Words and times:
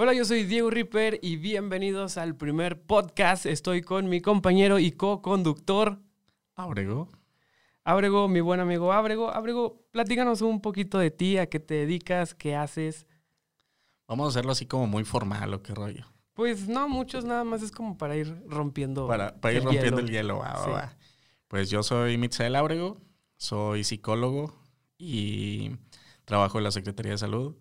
Hola, 0.00 0.14
yo 0.14 0.24
soy 0.24 0.44
Diego 0.44 0.70
Ripper 0.70 1.18
y 1.22 1.36
bienvenidos 1.36 2.18
al 2.18 2.36
primer 2.36 2.80
podcast. 2.80 3.46
Estoy 3.46 3.82
con 3.82 4.08
mi 4.08 4.20
compañero 4.20 4.78
y 4.78 4.92
co-conductor 4.92 5.98
Abrego. 6.54 7.08
Abrego, 7.82 8.28
mi 8.28 8.40
buen 8.40 8.60
amigo 8.60 8.92
Abrego. 8.92 9.32
Abrego, 9.32 9.82
platícanos 9.90 10.40
un 10.40 10.60
poquito 10.60 10.98
de 10.98 11.10
ti, 11.10 11.38
a 11.38 11.48
qué 11.48 11.58
te 11.58 11.74
dedicas, 11.74 12.34
qué 12.34 12.54
haces. 12.54 13.06
Vamos 14.06 14.26
a 14.26 14.28
hacerlo 14.30 14.52
así 14.52 14.66
como 14.66 14.86
muy 14.86 15.02
formal 15.04 15.52
o 15.54 15.62
qué 15.64 15.74
rollo. 15.74 16.06
Pues 16.32 16.68
no, 16.68 16.88
muchos 16.88 17.24
nada 17.24 17.42
más 17.42 17.62
es 17.62 17.72
como 17.72 17.98
para 17.98 18.16
ir 18.16 18.40
rompiendo. 18.46 19.08
Para, 19.08 19.34
para 19.40 19.52
ir 19.54 19.58
el 19.58 19.64
rompiendo 19.64 19.96
hielo. 19.96 20.06
el 20.06 20.10
hielo. 20.10 20.38
va, 20.38 20.52
va, 20.52 20.64
Sí. 20.64 20.70
va. 20.70 20.96
Pues 21.48 21.70
yo 21.70 21.82
soy 21.82 22.18
Mitzael 22.18 22.54
Ábrego, 22.54 23.00
soy 23.36 23.82
psicólogo 23.82 24.54
y 24.96 25.72
trabajo 26.24 26.58
en 26.58 26.64
la 26.64 26.70
Secretaría 26.70 27.12
de 27.12 27.18
Salud. 27.18 27.56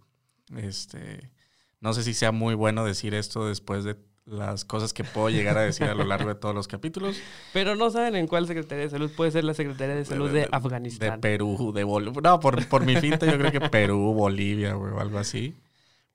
Este, 0.55 1.31
no 1.79 1.93
sé 1.93 2.03
si 2.03 2.13
sea 2.13 2.31
muy 2.31 2.55
bueno 2.55 2.85
decir 2.85 3.13
esto 3.13 3.47
después 3.47 3.83
de 3.83 3.95
las 4.27 4.65
cosas 4.65 4.93
que 4.93 5.03
puedo 5.03 5.29
llegar 5.29 5.57
a 5.57 5.61
decir 5.61 5.87
a 5.87 5.95
lo 5.95 6.03
largo 6.03 6.29
de 6.29 6.35
todos 6.35 6.53
los 6.53 6.67
capítulos. 6.67 7.17
Pero 7.53 7.75
no 7.75 7.89
saben 7.89 8.15
en 8.15 8.27
cuál 8.27 8.45
Secretaría 8.45 8.83
de 8.85 8.89
Salud. 8.89 9.11
Puede 9.15 9.31
ser 9.31 9.43
la 9.43 9.53
Secretaría 9.53 9.95
de 9.95 10.05
Salud 10.05 10.29
de, 10.29 10.41
De 10.41 10.49
Afganistán. 10.51 11.21
Perú, 11.21 11.71
de 11.73 11.83
Bolivia. 11.83 12.21
No, 12.21 12.39
por, 12.39 12.67
por 12.67 12.85
mi 12.85 12.95
finta 12.97 13.25
yo 13.25 13.37
creo 13.37 13.51
que 13.51 13.61
Perú, 13.69 14.13
Bolivia, 14.13 14.75
o 14.75 14.99
algo 14.99 15.17
así. 15.17 15.55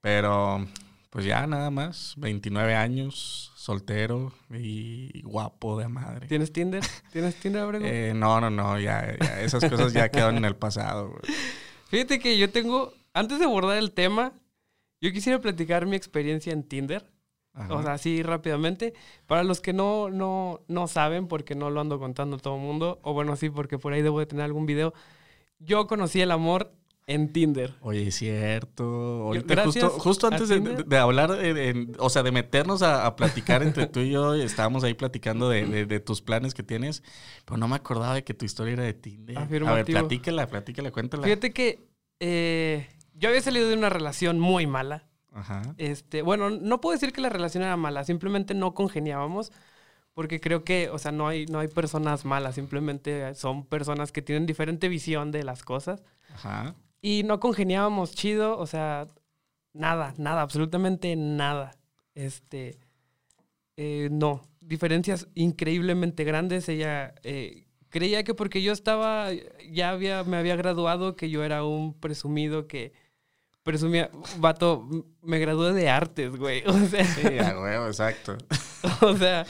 Pero, 0.03 0.67
pues 1.11 1.25
ya 1.25 1.47
nada 1.47 1.71
más. 1.71 2.15
29 2.19 2.75
años, 2.75 3.53
soltero 3.57 4.33
y 4.51 5.23
guapo 5.23 5.79
de 5.79 5.89
madre. 5.89 6.27
¿Tienes 6.27 6.53
Tinder? 6.53 6.85
¿Tienes 7.13 7.37
Tinder, 7.37 7.63
Abrego? 7.63 7.85
Eh, 7.87 8.13
no, 8.15 8.41
no, 8.41 8.51
no, 8.51 8.79
ya, 8.79 9.17
ya, 9.21 9.41
esas 9.41 9.65
cosas 9.65 9.93
ya 9.93 10.11
quedaron 10.11 10.37
en 10.37 10.45
el 10.45 10.57
pasado, 10.57 11.09
güey. 11.09 11.23
Fíjate 11.89 12.19
que 12.19 12.37
yo 12.39 12.51
tengo, 12.51 12.93
antes 13.15 13.39
de 13.39 13.45
abordar 13.45 13.79
el 13.79 13.93
tema, 13.93 14.33
yo 15.03 15.13
quisiera 15.13 15.39
platicar 15.41 15.85
mi 15.85 15.97
experiencia 15.97 16.53
en 16.55 16.63
Tinder. 16.63 17.05
Ajá. 17.55 17.75
O 17.75 17.83
sea, 17.83 17.93
así 17.93 18.23
rápidamente. 18.23 18.95
Para 19.27 19.45
los 19.45 19.61
que 19.61 19.75
no, 19.75 20.09
no, 20.09 20.63
no 20.69 20.87
saben, 20.89 21.29
porque 21.29 21.55
no 21.55 21.69
lo 21.69 21.83
ando 21.83 21.99
contando 21.99 22.37
a 22.37 22.39
todo 22.39 22.55
el 22.57 22.63
mundo, 22.63 22.99
o 23.03 23.13
bueno, 23.13 23.37
sí, 23.37 23.51
porque 23.51 23.79
por 23.79 23.93
ahí 23.93 24.01
debo 24.01 24.21
de 24.21 24.25
tener 24.27 24.47
algún 24.47 24.65
video. 24.65 24.95
Yo 25.59 25.87
conocí 25.87 26.23
el 26.23 26.31
amor 26.31 26.73
en 27.07 27.31
Tinder. 27.33 27.75
Oye, 27.83 28.07
es 28.09 28.15
cierto. 28.15 28.85
Ahorita 28.85 29.55
gracias 29.55 29.85
justo, 29.93 30.29
antes 30.29 30.49
de, 30.49 30.97
hablar, 30.99 31.45
en- 31.45 31.95
o 31.99 32.09
sea, 32.09 32.23
de 32.23 32.33
meternos 32.33 32.81
a, 32.83 33.05
a 33.07 33.17
platicar 33.17 33.63
entre 33.63 33.87
tú 33.87 34.01
y 34.01 34.11
yo, 34.13 34.33
estábamos 34.37 34.83
ahí 34.85 34.95
platicando 34.95 35.49
de, 35.51 35.67
de- 35.67 35.85
de 35.85 36.01
tus 36.01 36.23
planes 36.23 36.55
que 36.55 36.63
tienes, 36.63 37.03
pero 37.45 37.59
no 37.59 37.69
me 37.69 37.77
acordaba 37.77 38.15
de 38.15 38.25
que 38.25 38.35
tu 38.35 38.45
historia 38.47 38.73
era 38.75 38.85
de 38.85 38.95
Tinder. 38.95 39.37
A 39.37 39.41
ver, 39.41 39.47
Afirmativo. 39.63 39.99
platícala, 39.99 40.47
platícala, 40.47 40.91
cuéntala. 40.91 41.25
Fíjate 41.25 41.53
que 41.53 41.81
eh, 42.21 42.89
yo 43.23 43.29
había 43.29 43.41
salido 43.41 43.69
de 43.69 43.77
una 43.77 43.89
relación 43.89 44.41
muy 44.41 44.67
mala. 44.67 45.05
Ajá. 45.33 45.63
Este, 45.79 46.23
bueno, 46.23 46.51
no 46.51 46.81
puedo 46.81 46.95
decir 46.95 47.13
que 47.13 47.21
la 47.21 47.29
relación 47.29 47.63
era 47.63 47.77
mala, 47.77 48.03
simplemente 48.03 48.53
no 48.53 48.75
congeniábamos. 48.75 49.53
Porque 50.13 50.41
creo 50.41 50.65
que, 50.65 50.91
o 50.91 50.99
sea, 50.99 51.11
no 51.13 51.29
hay, 51.29 51.47
no 51.47 51.61
hay 51.61 51.69
personas 51.69 52.27
malas, 52.27 52.57
simplemente 52.57 53.35
son 53.35 53.65
personas 53.65 54.13
que 54.13 54.21
tienen 54.21 54.45
diferente 54.45 54.89
visión 54.89 55.31
de 55.31 55.45
las 55.45 55.63
cosas. 55.63 56.03
Ajá. 56.35 56.75
Y 57.01 57.23
no 57.23 57.41
congeniábamos 57.41 58.13
chido, 58.13 58.59
o 58.59 58.67
sea, 58.67 59.07
nada, 59.73 60.13
nada, 60.19 60.43
absolutamente 60.43 61.17
nada. 61.17 61.77
Este, 62.15 62.79
eh, 63.77 64.09
no, 64.11 64.43
diferencias 64.61 65.29
increíblemente 65.35 66.25
grandes. 66.25 66.69
Ella 66.69 67.15
eh, 67.23 67.69
creía 67.89 68.25
que 68.25 68.35
porque 68.35 68.63
yo 68.63 68.73
estaba, 68.73 69.29
ya 69.71 69.91
había, 69.91 70.25
me 70.25 70.37
había 70.37 70.57
graduado, 70.57 71.15
que 71.15 71.31
yo 71.31 71.45
era 71.45 71.65
un 71.65 71.95
presumido 71.95 72.67
que 72.67 72.93
presumía, 73.63 74.11
vato, 74.39 74.89
me 75.23 75.39
gradué 75.39 75.73
de 75.73 75.89
artes, 75.89 76.37
güey. 76.37 76.63
O 76.67 76.79
sea, 76.87 77.05
Sí, 77.05 77.39
a 77.39 77.59
huevo, 77.61 77.87
exacto. 77.87 78.37
o 79.01 79.17
sea, 79.17 79.47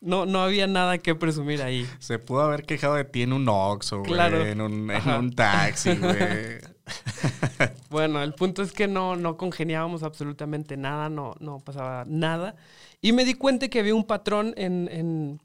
no, 0.00 0.26
no 0.26 0.40
había 0.42 0.66
nada 0.66 0.98
que 0.98 1.14
presumir 1.14 1.62
ahí. 1.62 1.86
Se 1.98 2.18
pudo 2.18 2.42
haber 2.42 2.64
quejado 2.64 2.94
de 2.94 3.04
ti 3.04 3.22
en 3.22 3.32
un 3.32 3.48
Oxxo, 3.48 3.98
güey, 4.00 4.12
Claro. 4.12 4.44
en, 4.46 4.60
un, 4.60 4.90
en 4.90 5.08
un 5.10 5.32
taxi, 5.32 5.96
güey. 5.96 6.16
Bueno, 7.90 8.22
el 8.22 8.34
punto 8.34 8.62
es 8.62 8.72
que 8.72 8.86
no, 8.86 9.16
no 9.16 9.36
congeniábamos 9.36 10.02
absolutamente 10.02 10.76
nada, 10.76 11.08
no, 11.08 11.34
no 11.40 11.58
pasaba 11.58 12.04
nada. 12.06 12.54
Y 13.00 13.12
me 13.12 13.24
di 13.24 13.34
cuenta 13.34 13.68
que 13.68 13.80
había 13.80 13.94
un 13.94 14.04
patrón 14.04 14.54
en, 14.56 14.88
en, 14.92 15.40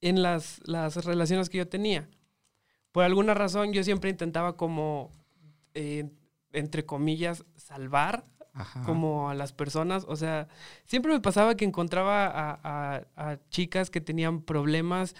en 0.00 0.22
las, 0.22 0.60
las 0.64 1.04
relaciones 1.04 1.48
que 1.50 1.58
yo 1.58 1.68
tenía. 1.68 2.08
Por 2.92 3.04
alguna 3.04 3.34
razón 3.34 3.72
yo 3.72 3.82
siempre 3.84 4.10
intentaba 4.10 4.56
como, 4.56 5.10
eh, 5.74 6.10
entre 6.56 6.84
comillas, 6.84 7.44
salvar 7.56 8.24
Ajá. 8.54 8.82
como 8.84 9.28
a 9.30 9.34
las 9.34 9.52
personas. 9.52 10.04
O 10.08 10.16
sea, 10.16 10.48
siempre 10.86 11.12
me 11.12 11.20
pasaba 11.20 11.56
que 11.56 11.64
encontraba 11.64 12.26
a, 12.26 12.58
a- 12.64 13.02
a 13.16 13.38
chicas 13.50 13.90
que 13.90 14.00
tenían 14.00 14.40
problemas 14.42 15.14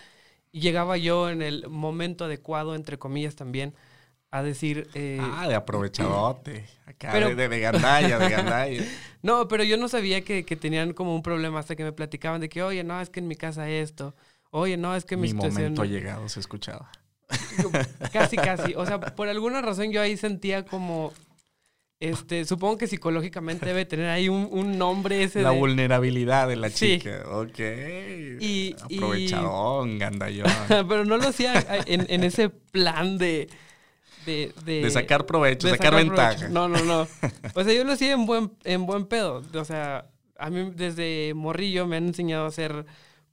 y 0.53 0.61
llegaba 0.61 0.97
yo 0.97 1.29
en 1.31 1.43
el 1.43 1.69
momento 1.69 2.25
adecuado, 2.25 2.75
entre 2.75 2.99
comillas 2.99 3.37
también, 3.37 3.75
a 4.31 4.43
decir... 4.43 4.89
eh, 4.95 5.19
Ah, 5.21 5.47
de 5.49 5.55
aprovechadote. 5.55 6.67
Acá, 6.87 7.11
Pero- 7.13 7.29
de, 7.29 7.35
de, 7.37 7.49
de 7.49 7.61
gandalla, 7.61 8.19
de 8.19 8.29
gandalla. 8.31 8.83
No, 9.23 9.49
pero 9.49 9.65
yo 9.65 9.77
no 9.77 9.89
sabía 9.89 10.21
que, 10.23 10.45
que 10.45 10.55
tenían 10.57 10.93
como 10.93 11.13
un 11.15 11.23
problema 11.23 11.59
hasta 11.59 11.75
que 11.75 11.83
me 11.83 11.93
platicaban 11.93 12.41
de 12.41 12.49
que, 12.49 12.63
oye, 12.63 12.85
no, 12.85 13.01
es 13.01 13.11
que 13.11 13.19
en 13.21 13.27
mi 13.29 13.35
casa 13.35 13.69
esto. 13.69 14.15
Oye, 14.51 14.77
no, 14.77 14.95
es 14.95 15.05
que 15.05 15.17
mi, 15.17 15.23
Mi 15.23 15.29
situación... 15.31 15.55
momento 15.63 15.83
ha 15.83 15.87
llegado, 15.87 16.29
se 16.29 16.39
escuchaba. 16.41 16.91
Casi, 18.13 18.37
casi. 18.37 18.75
O 18.77 18.87
sea, 18.87 19.01
por 19.01 19.29
alguna 19.29 19.61
razón 19.63 19.91
yo 19.91 20.01
ahí 20.01 20.17
sentía 20.17 20.65
como... 20.65 21.13
Este, 21.99 22.45
supongo 22.45 22.77
que 22.77 22.87
psicológicamente 22.87 23.65
debe 23.65 23.87
tener 23.87 24.09
ahí 24.11 24.29
un, 24.29 24.49
un 24.51 24.77
nombre 24.77 25.23
ese 25.23 25.41
La 25.41 25.51
de... 25.53 25.59
vulnerabilidad 25.59 26.47
de 26.47 26.57
la 26.57 26.69
Sí. 26.69 26.99
chica. 26.99 27.23
Ok. 27.31 27.59
Y- 27.59 28.75
y- 28.89 28.97
Aprovechadón, 28.97 29.99
gandallón. 29.99 30.47
pero 30.69 31.05
no 31.07 31.17
lo 31.17 31.29
hacía 31.29 31.55
en, 31.87 32.05
en 32.09 32.25
ese 32.25 32.51
plan 32.51 33.17
de... 33.19 33.49
De, 34.27 34.53
de, 34.65 34.83
De 34.83 34.91
sacar 34.91 35.25
provecho, 35.25 35.69
de 35.69 35.75
sacar, 35.75 35.95
ventaja. 35.95 36.31
provecho. 36.37 36.49
No, 36.53 36.69
no, 36.69 36.83
no. 36.85 37.07
O 37.55 37.63
sea, 37.65 37.73
yo 37.73 37.85
lo 37.85 37.93
hacía 37.93 38.13
en 38.13 38.27
buen, 38.27 38.51
en 38.65 38.85
buen 38.85 39.07
pedo. 39.07 39.43
O 39.55 39.65
sea, 39.65 40.07
a 40.37 40.51
mí 40.51 40.73
desde 40.75 41.33
morrillo 41.35 41.87
me 41.87 41.97
han 41.97 42.09
enseñado 42.09 42.45
a 42.45 42.51
ser, 42.51 42.85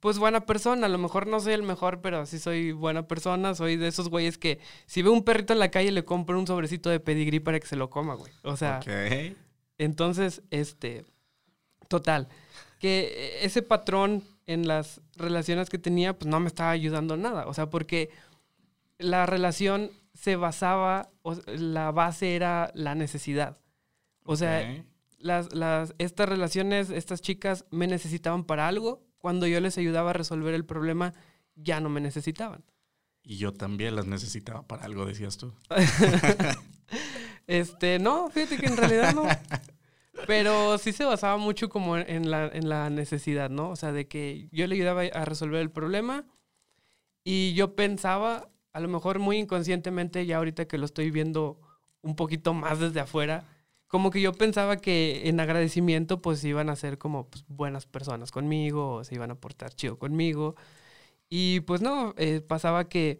pues, 0.03 0.19
buena 0.19 0.45
persona. 0.45 0.87
A 0.87 0.89
lo 0.89 0.97
mejor 0.97 1.27
no 1.27 1.39
soy 1.39 1.53
el 1.53 1.63
mejor, 1.63 2.01
pero 2.01 2.25
sí 2.25 2.37
soy 2.37 2.73
buena 2.73 3.07
persona. 3.07 3.55
Soy 3.55 3.77
de 3.77 3.87
esos 3.87 4.09
güeyes 4.09 4.37
que 4.37 4.59
si 4.85 5.01
veo 5.01 5.13
un 5.13 5.23
perrito 5.23 5.53
en 5.53 5.59
la 5.59 5.71
calle 5.71 5.93
le 5.93 6.03
compro 6.03 6.37
un 6.37 6.45
sobrecito 6.45 6.89
de 6.89 6.99
pedigrí 6.99 7.39
para 7.39 7.57
que 7.57 7.67
se 7.67 7.77
lo 7.77 7.89
coma, 7.89 8.15
güey. 8.15 8.33
O 8.43 8.57
sea, 8.57 8.81
entonces, 9.77 10.41
este, 10.51 11.05
total, 11.87 12.27
que 12.79 13.39
ese 13.43 13.61
patrón 13.61 14.25
en 14.45 14.67
las 14.67 14.99
relaciones 15.15 15.69
que 15.69 15.77
tenía, 15.77 16.11
pues 16.19 16.29
no 16.29 16.41
me 16.41 16.47
estaba 16.47 16.71
ayudando 16.71 17.15
nada. 17.15 17.47
O 17.47 17.53
sea, 17.53 17.69
porque 17.69 18.09
la 18.97 19.25
relación 19.25 19.89
se 20.13 20.35
basaba, 20.35 21.11
o 21.21 21.35
la 21.47 21.91
base 21.91 22.35
era 22.35 22.71
la 22.75 22.93
necesidad. 22.93 23.57
O 24.25 24.35
sea, 24.35 24.83
las, 25.17 25.53
las, 25.53 25.95
estas 25.97 26.27
relaciones, 26.27 26.89
estas 26.89 27.21
chicas 27.21 27.63
me 27.71 27.87
necesitaban 27.87 28.43
para 28.43 28.67
algo. 28.67 29.01
Cuando 29.23 29.47
yo 29.47 29.61
les 29.61 29.77
ayudaba 29.77 30.09
a 30.09 30.13
resolver 30.13 30.53
el 30.53 30.65
problema, 30.65 31.13
ya 31.55 31.79
no 31.79 31.87
me 31.87 32.01
necesitaban. 32.01 32.61
Y 33.23 33.37
yo 33.37 33.53
también 33.53 33.95
las 33.95 34.05
necesitaba 34.05 34.67
para 34.67 34.83
algo, 34.83 35.05
decías 35.05 35.37
tú. 35.37 35.53
Este, 37.47 37.99
no, 37.99 38.29
fíjate 38.29 38.57
que 38.57 38.65
en 38.65 38.75
realidad 38.75 39.13
no. 39.13 39.23
Pero 40.27 40.77
sí 40.77 40.91
se 40.91 41.05
basaba 41.05 41.37
mucho 41.37 41.69
como 41.69 41.97
en, 41.97 42.29
la, 42.31 42.47
en 42.47 42.67
la 42.67 42.89
necesidad, 42.89 43.49
¿no? 43.49 43.69
O 43.69 43.75
sea, 43.77 43.93
de 43.93 44.09
que 44.09 44.49
yo 44.51 44.67
le 44.67 44.75
ayudaba 44.75 45.03
a 45.03 45.25
resolver 45.25 45.61
el 45.61 45.71
problema 45.71 46.25
y 47.23 47.53
yo 47.53 47.75
pensaba, 47.75 48.49
a 48.73 48.79
lo 48.81 48.89
mejor 48.89 49.19
muy 49.19 49.37
inconscientemente, 49.37 50.25
ya 50.25 50.37
ahorita 50.37 50.65
que 50.65 50.77
lo 50.77 50.85
estoy 50.85 51.11
viendo 51.11 51.61
un 52.01 52.17
poquito 52.17 52.53
más 52.53 52.79
desde 52.79 52.99
afuera, 52.99 53.45
como 53.93 54.09
que 54.09 54.21
yo 54.21 54.33
pensaba 54.33 54.77
que 54.77 55.29
en 55.29 55.39
agradecimiento 55.39 56.19
pues 56.19 56.43
iban 56.43 56.71
a 56.71 56.75
ser 56.75 56.97
como 56.97 57.27
pues, 57.27 57.45
buenas 57.47 57.85
personas 57.85 58.31
conmigo, 58.31 58.95
o 58.95 59.03
se 59.03 59.13
iban 59.13 59.29
a 59.29 59.35
portar 59.35 59.71
chido 59.71 59.99
conmigo. 59.99 60.55
Y 61.29 61.59
pues 61.59 61.83
no, 61.83 62.15
eh, 62.17 62.41
pasaba 62.41 62.89
que, 62.89 63.19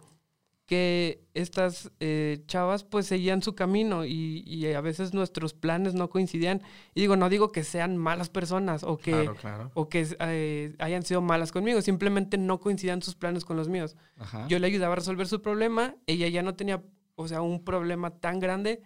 que 0.66 1.22
estas 1.36 1.92
eh, 2.00 2.42
chavas 2.48 2.84
pues 2.86 3.06
seguían 3.06 3.44
su 3.44 3.54
camino 3.54 4.04
y, 4.04 4.42
y 4.48 4.66
a 4.74 4.82
veces 4.82 5.14
nuestros 5.14 5.54
planes 5.54 5.94
no 5.94 6.10
coincidían. 6.10 6.64
Y 6.96 7.02
digo, 7.02 7.18
no 7.18 7.30
digo 7.30 7.52
que 7.52 7.64
sean 7.64 7.96
malas 7.96 8.30
personas 8.30 8.82
o 8.84 8.98
que, 8.98 9.12
Claro, 9.12 9.36
claro. 9.36 9.72
o 9.76 9.90
que 9.90 10.08
eh, 10.22 10.74
hayan 10.80 11.04
sido 11.04 11.22
malas 11.22 11.52
conmigo, 11.52 11.84
simplemente 11.84 12.40
no 12.40 12.60
coincidían 12.60 13.04
sus 13.04 13.14
planes 13.14 13.46
con 13.46 13.58
los 13.58 13.70
míos. 13.70 13.96
Ajá. 14.18 14.48
Yo 14.48 14.58
le 14.58 14.66
ayudaba 14.66 14.94
a 14.94 14.96
resolver 14.96 15.28
su 15.28 15.40
problema, 15.40 15.94
ella 16.08 16.28
ya 16.30 16.42
no 16.42 16.56
tenía, 16.56 16.82
o 17.14 17.28
sea, 17.28 17.44
un 17.44 17.64
problema 17.64 18.10
tan 18.10 18.40
grande 18.40 18.82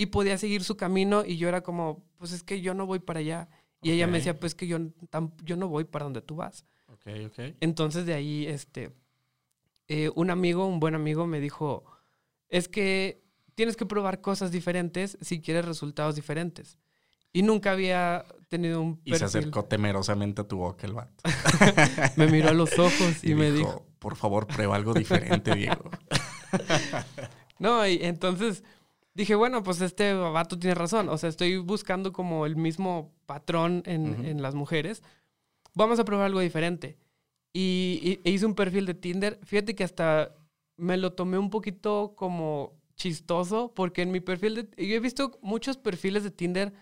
y 0.00 0.06
podía 0.06 0.38
seguir 0.38 0.64
su 0.64 0.78
camino 0.78 1.26
y 1.26 1.36
yo 1.36 1.46
era 1.46 1.60
como, 1.60 2.02
pues 2.16 2.32
es 2.32 2.42
que 2.42 2.62
yo 2.62 2.72
no 2.72 2.86
voy 2.86 3.00
para 3.00 3.20
allá. 3.20 3.50
Y 3.82 3.90
ella 3.90 4.06
me 4.06 4.16
decía, 4.16 4.40
pues 4.40 4.54
que 4.54 4.66
yo, 4.66 4.78
tam- 4.78 5.34
yo 5.44 5.56
no 5.56 5.68
voy 5.68 5.84
para 5.84 6.04
donde 6.04 6.22
tú 6.22 6.36
vas. 6.36 6.64
Ok, 6.86 7.06
ok. 7.26 7.54
Entonces 7.60 8.06
de 8.06 8.14
ahí, 8.14 8.46
este, 8.46 8.94
eh, 9.88 10.10
un 10.14 10.30
amigo, 10.30 10.64
un 10.64 10.80
buen 10.80 10.94
amigo 10.94 11.26
me 11.26 11.38
dijo, 11.38 11.84
es 12.48 12.66
que 12.66 13.22
tienes 13.54 13.76
que 13.76 13.84
probar 13.84 14.22
cosas 14.22 14.50
diferentes 14.50 15.18
si 15.20 15.42
quieres 15.42 15.66
resultados 15.66 16.14
diferentes. 16.14 16.78
Y 17.30 17.42
nunca 17.42 17.72
había 17.72 18.24
tenido 18.48 18.80
un 18.80 19.02
Y 19.04 19.14
se 19.16 19.26
acercó 19.26 19.66
temerosamente 19.66 20.40
a 20.40 20.48
tu 20.48 20.56
boca 20.56 20.86
el 20.86 20.94
vato. 20.94 21.22
me 22.16 22.26
miró 22.26 22.48
a 22.48 22.54
los 22.54 22.78
ojos 22.78 23.22
y, 23.22 23.34
me 23.34 23.52
dijo, 23.52 23.86
por 23.98 24.16
favor, 24.16 24.46
prueba 24.46 24.76
algo 24.76 24.94
diferente, 24.94 25.54
Diego. 25.54 25.90
no, 27.58 27.86
y 27.86 27.98
entonces 28.00 28.64
dije, 29.20 29.34
bueno, 29.34 29.62
pues 29.62 29.80
este 29.80 30.14
vato 30.14 30.58
tiene 30.58 30.74
razón. 30.74 31.08
O 31.08 31.18
sea, 31.18 31.28
estoy 31.28 31.58
buscando 31.58 32.12
como 32.12 32.46
el 32.46 32.56
mismo 32.56 33.12
patrón 33.26 33.82
en, 33.86 34.42
las 34.42 34.54
mujeres. 34.54 35.02
Vamos 35.74 35.98
a 35.98 36.04
probar 36.04 36.26
algo 36.26 36.40
diferente. 36.40 36.96
Y, 37.52 38.20
hice 38.24 38.46
un 38.46 38.54
perfil 38.54 38.86
de 38.86 38.94
Tinder. 38.94 39.38
Fíjate 39.44 39.74
que 39.74 39.84
hasta 39.84 40.34
me 40.76 40.96
lo 40.96 41.12
tomé 41.12 41.36
un 41.38 41.50
poquito 41.50 42.14
como 42.16 42.72
chistoso, 42.96 43.72
porque 43.74 44.02
en 44.02 44.10
mi 44.10 44.20
perfil 44.20 44.54
de... 44.54 44.86
Yo 44.86 44.94
he 44.94 45.00
visto 45.00 45.38
muchos 45.42 45.76
perfiles 45.76 46.24
de 46.24 46.30
Tinder 46.30 46.72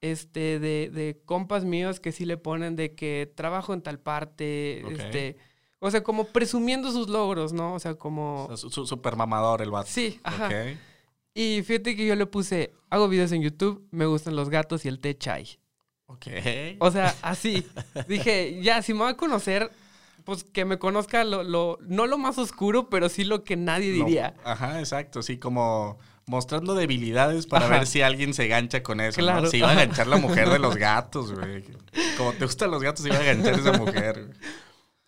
este, 0.00 0.58
de, 0.58 0.90
de 0.90 1.20
compas 1.24 1.64
míos 1.64 2.00
que 2.00 2.12
sí 2.12 2.24
le 2.24 2.36
ponen 2.38 2.76
de 2.76 2.94
que 2.94 3.30
trabajo 3.34 3.74
en 3.74 3.82
tal 3.82 3.98
parte, 4.00 4.80
este... 4.92 5.36
O 5.80 5.92
sea, 5.92 6.02
como 6.02 6.24
presumiendo 6.24 6.90
sus 6.90 7.08
logros, 7.08 7.52
¿no? 7.52 7.74
O 7.74 7.78
sea, 7.78 7.94
como... 7.94 8.56
su, 8.56 8.84
super 8.84 9.14
mamador 9.14 9.62
el 9.62 9.70
vato. 9.70 9.88
Sí, 9.88 10.18
ajá. 10.24 10.48
Y 11.34 11.62
fíjate 11.62 11.94
que 11.96 12.06
yo 12.06 12.16
le 12.16 12.26
puse, 12.26 12.72
hago 12.90 13.08
videos 13.08 13.32
en 13.32 13.42
YouTube, 13.42 13.86
me 13.90 14.06
gustan 14.06 14.36
los 14.36 14.50
gatos 14.50 14.84
y 14.84 14.88
el 14.88 14.98
té 14.98 15.16
chai. 15.16 15.58
Ok. 16.06 16.26
O 16.78 16.90
sea, 16.90 17.14
así. 17.22 17.66
Dije, 18.08 18.60
ya, 18.62 18.82
si 18.82 18.94
me 18.94 19.00
va 19.00 19.10
a 19.10 19.16
conocer, 19.16 19.70
pues 20.24 20.42
que 20.42 20.64
me 20.64 20.78
conozca 20.78 21.22
lo, 21.24 21.42
lo, 21.42 21.78
no 21.82 22.06
lo 22.06 22.18
más 22.18 22.38
oscuro, 22.38 22.88
pero 22.88 23.08
sí 23.08 23.24
lo 23.24 23.44
que 23.44 23.56
nadie 23.56 23.92
diría. 23.92 24.34
ajá, 24.44 24.80
exacto. 24.80 25.22
Sí, 25.22 25.38
como 25.38 25.98
mostrando 26.26 26.74
debilidades 26.74 27.46
para 27.46 27.68
ver 27.68 27.86
si 27.86 28.02
alguien 28.02 28.34
se 28.34 28.48
gancha 28.48 28.82
con 28.82 29.00
eso. 29.00 29.20
Claro. 29.20 29.48
Si 29.48 29.58
iba 29.58 29.70
a 29.70 29.74
ganchar 29.86 30.06
la 30.06 30.16
mujer 30.16 30.48
de 30.50 30.58
los 30.58 30.76
gatos, 30.76 31.32
güey. 31.32 31.64
Como 32.16 32.32
te 32.32 32.44
gustan 32.44 32.70
los 32.70 32.82
gatos, 32.82 33.06
iba 33.06 33.16
a 33.16 33.22
ganchar 33.22 33.54
esa 33.58 33.72
mujer. 33.72 34.30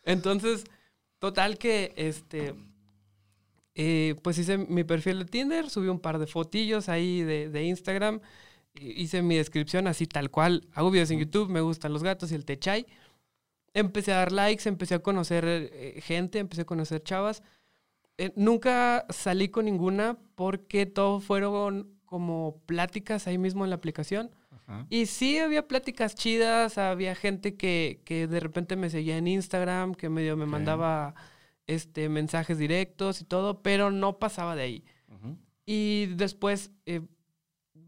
Entonces, 0.04 0.64
total 1.18 1.58
que 1.58 1.92
este 1.96 2.54
eh, 3.82 4.14
pues 4.22 4.36
hice 4.36 4.58
mi 4.58 4.84
perfil 4.84 5.20
de 5.20 5.24
Tinder, 5.24 5.70
subí 5.70 5.88
un 5.88 6.00
par 6.00 6.18
de 6.18 6.26
fotillos 6.26 6.90
ahí 6.90 7.22
de, 7.22 7.64
Instagram, 7.64 8.20
hice 8.74 9.22
mi 9.22 9.36
descripción 9.36 9.86
así 9.86 10.06
tal 10.06 10.30
cual. 10.30 10.68
Hago 10.74 10.90
videos 10.90 11.10
en 11.10 11.18
YouTube, 11.18 11.48
me 11.48 11.62
gustan 11.62 11.94
los 11.94 12.02
gatos 12.02 12.30
y 12.30 12.34
el 12.34 12.44
techay. 12.44 12.84
Empecé 13.72 14.12
a 14.12 14.16
dar 14.16 14.32
likes, 14.32 14.68
empecé 14.68 14.96
a 14.96 14.98
conocer 14.98 15.46
eh, 15.46 15.98
gente, 16.02 16.40
empecé 16.40 16.60
a 16.60 16.64
conocer 16.66 17.02
chavas. 17.02 17.42
Eh, 18.18 18.34
nunca 18.36 19.06
salí 19.08 19.48
con 19.48 19.64
ninguna 19.64 20.18
porque 20.34 20.84
todo 20.84 21.20
fueron 21.20 21.88
como 22.04 22.60
pláticas 22.66 23.26
ahí 23.26 23.38
mismo 23.38 23.64
en 23.64 23.70
la 23.70 23.76
aplicación. 23.76 24.30
Y 24.88 25.06
sí 25.06 25.38
había 25.38 25.66
pláticas 25.66 26.14
chidas, 26.14 26.78
había 26.78 27.16
gente 27.16 27.56
que, 27.56 28.02
que, 28.04 28.28
de 28.28 28.38
repente 28.38 28.76
me 28.76 28.88
seguía 28.88 29.16
en 29.16 29.26
Instagram, 29.26 29.96
que 29.96 30.08
medio 30.08 30.36
me 30.36 30.46
mandaba 30.46 31.16
este, 31.70 32.08
mensajes 32.08 32.58
directos 32.58 33.20
y 33.20 33.24
todo, 33.24 33.62
pero 33.62 33.92
no 33.92 34.18
pasaba 34.18 34.56
de 34.56 34.62
ahí. 34.62 34.84
Y 35.64 36.06
después, 36.16 36.72
eh, 36.84 37.02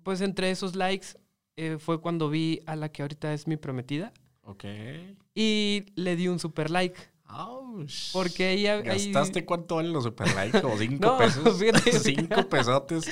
pues 0.04 0.20
entre 0.20 0.52
esos 0.52 0.76
likes 0.76 1.08
eh, 1.56 1.78
fue 1.80 2.00
cuando 2.00 2.30
vi 2.30 2.60
a 2.66 2.76
la 2.76 2.92
que 2.92 3.02
ahorita 3.02 3.34
es 3.34 3.48
mi 3.48 3.56
prometida. 3.56 4.12
Ok. 4.42 4.64
Y 5.34 5.86
le 5.96 6.14
di 6.14 6.28
un 6.28 6.38
super 6.38 6.70
like. 6.70 6.94
Porque 8.12 8.52
ella... 8.52 8.80
¿Gastaste 8.82 9.44
cuánto 9.44 9.76
valen 9.76 9.92
los 9.92 10.04
super 10.04 10.32
likes? 10.32 10.60
¿Como 10.60 10.78
cinco 10.78 11.16
pesos? 11.18 11.58
Fíjate, 11.58 11.98
cinco 11.98 12.42
pesotes. 12.48 13.10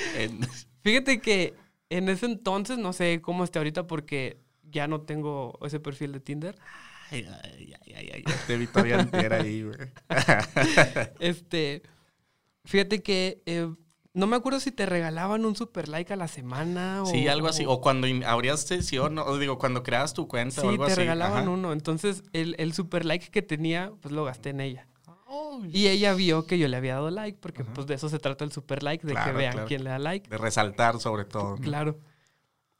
Fíjate 0.83 1.19
que 1.19 1.53
en 1.89 2.07
ese 2.07 2.27
entonces, 2.27 2.77
no 2.77 2.93
sé 2.93 3.19
cómo 3.21 3.43
esté 3.43 3.59
ahorita 3.59 3.87
porque 3.87 4.37
ya 4.63 4.87
no 4.87 5.01
tengo 5.01 5.59
ese 5.63 5.81
perfil 5.81 6.13
de 6.13 6.21
Tinder. 6.21 6.55
Ay, 7.11 7.27
ay, 7.27 7.93
ay, 7.95 8.11
ay, 8.13 8.23
te 8.47 8.57
vi 8.57 8.67
todavía 8.67 8.99
entera 8.99 9.37
ahí, 9.37 9.63
güey. 9.63 9.77
este, 11.19 11.83
fíjate 12.63 13.03
que 13.03 13.43
eh, 13.45 13.69
no 14.13 14.27
me 14.27 14.35
acuerdo 14.35 14.59
si 14.59 14.71
te 14.71 14.85
regalaban 14.85 15.45
un 15.45 15.55
super 15.55 15.87
like 15.89 16.13
a 16.13 16.15
la 16.15 16.27
semana 16.27 17.03
o... 17.03 17.05
Sí, 17.05 17.27
algo 17.27 17.47
así. 17.47 17.65
O 17.67 17.81
cuando 17.81 18.07
abrías 18.25 18.61
sesión, 18.61 19.17
o 19.17 19.37
digo, 19.37 19.57
cuando 19.57 19.83
creabas 19.83 20.13
tu 20.13 20.27
cuenta 20.27 20.61
sí, 20.61 20.67
o 20.67 20.69
algo 20.69 20.83
así. 20.85 20.93
Sí, 20.93 20.95
te 20.95 21.01
regalaban 21.01 21.47
uno. 21.47 21.73
Entonces, 21.73 22.23
el, 22.33 22.55
el 22.57 22.73
super 22.73 23.05
like 23.05 23.29
que 23.29 23.41
tenía, 23.41 23.91
pues 24.01 24.13
lo 24.13 24.23
gasté 24.23 24.49
en 24.49 24.61
ella. 24.61 24.87
y 25.71 25.87
ella 25.87 26.13
vio 26.13 26.45
que 26.45 26.57
yo 26.57 26.67
le 26.67 26.77
había 26.77 26.95
dado 26.95 27.09
like, 27.09 27.37
porque 27.41 27.63
pues 27.63 27.87
de 27.87 27.95
eso 27.95 28.09
se 28.09 28.19
trata 28.19 28.43
el 28.43 28.51
super 28.51 28.83
like, 28.83 29.05
de 29.05 29.15
que 29.15 29.31
vean 29.31 29.65
quién 29.67 29.83
le 29.83 29.89
da 29.89 29.99
like. 29.99 30.29
De 30.29 30.37
resaltar 30.37 30.99
sobre 30.99 31.25
todo. 31.25 31.55
Claro. 31.57 31.97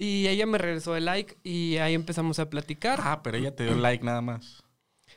Y 0.01 0.27
ella 0.27 0.47
me 0.47 0.57
regresó 0.57 0.95
el 0.95 1.05
like 1.05 1.37
y 1.43 1.77
ahí 1.77 1.93
empezamos 1.93 2.39
a 2.39 2.49
platicar. 2.49 2.99
Ah, 3.03 3.21
pero 3.21 3.37
ella 3.37 3.55
te 3.55 3.65
dio 3.65 3.75
like 3.75 4.03
nada 4.03 4.19
más. 4.21 4.63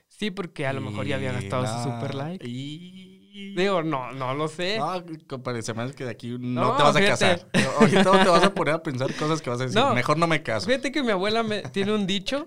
Sí, 0.08 0.30
porque 0.30 0.66
a 0.66 0.74
lo 0.74 0.82
mejor 0.82 1.06
ya 1.06 1.16
había 1.16 1.32
gastado 1.32 1.66
su 1.66 1.84
super 1.84 2.14
like. 2.14 2.46
Y... 2.46 3.54
Digo, 3.56 3.82
no, 3.82 4.12
no 4.12 4.34
lo 4.34 4.46
sé. 4.46 4.76
No, 4.78 5.02
compadre, 5.26 5.62
se 5.62 5.72
me 5.72 5.84
hace 5.84 5.94
que 5.94 6.04
de 6.04 6.10
aquí 6.10 6.36
no, 6.38 6.76
te 6.76 6.82
vas 6.82 6.96
a 6.96 7.00
casar. 7.00 7.48
Ahorita 7.80 8.24
te 8.24 8.28
vas 8.28 8.44
a 8.44 8.52
poner 8.52 8.74
a 8.74 8.82
pensar 8.82 9.14
cosas 9.14 9.40
que 9.40 9.48
vas 9.48 9.58
a 9.62 9.64
decir. 9.64 9.82
Mejor 9.94 10.18
no 10.18 10.26
me 10.26 10.42
caso. 10.42 10.66
Fíjate 10.66 10.92
que 10.92 11.02
mi 11.02 11.12
abuela 11.12 11.42
me, 11.42 11.62
tiene 11.62 11.94
un 11.94 12.06
dicho 12.06 12.46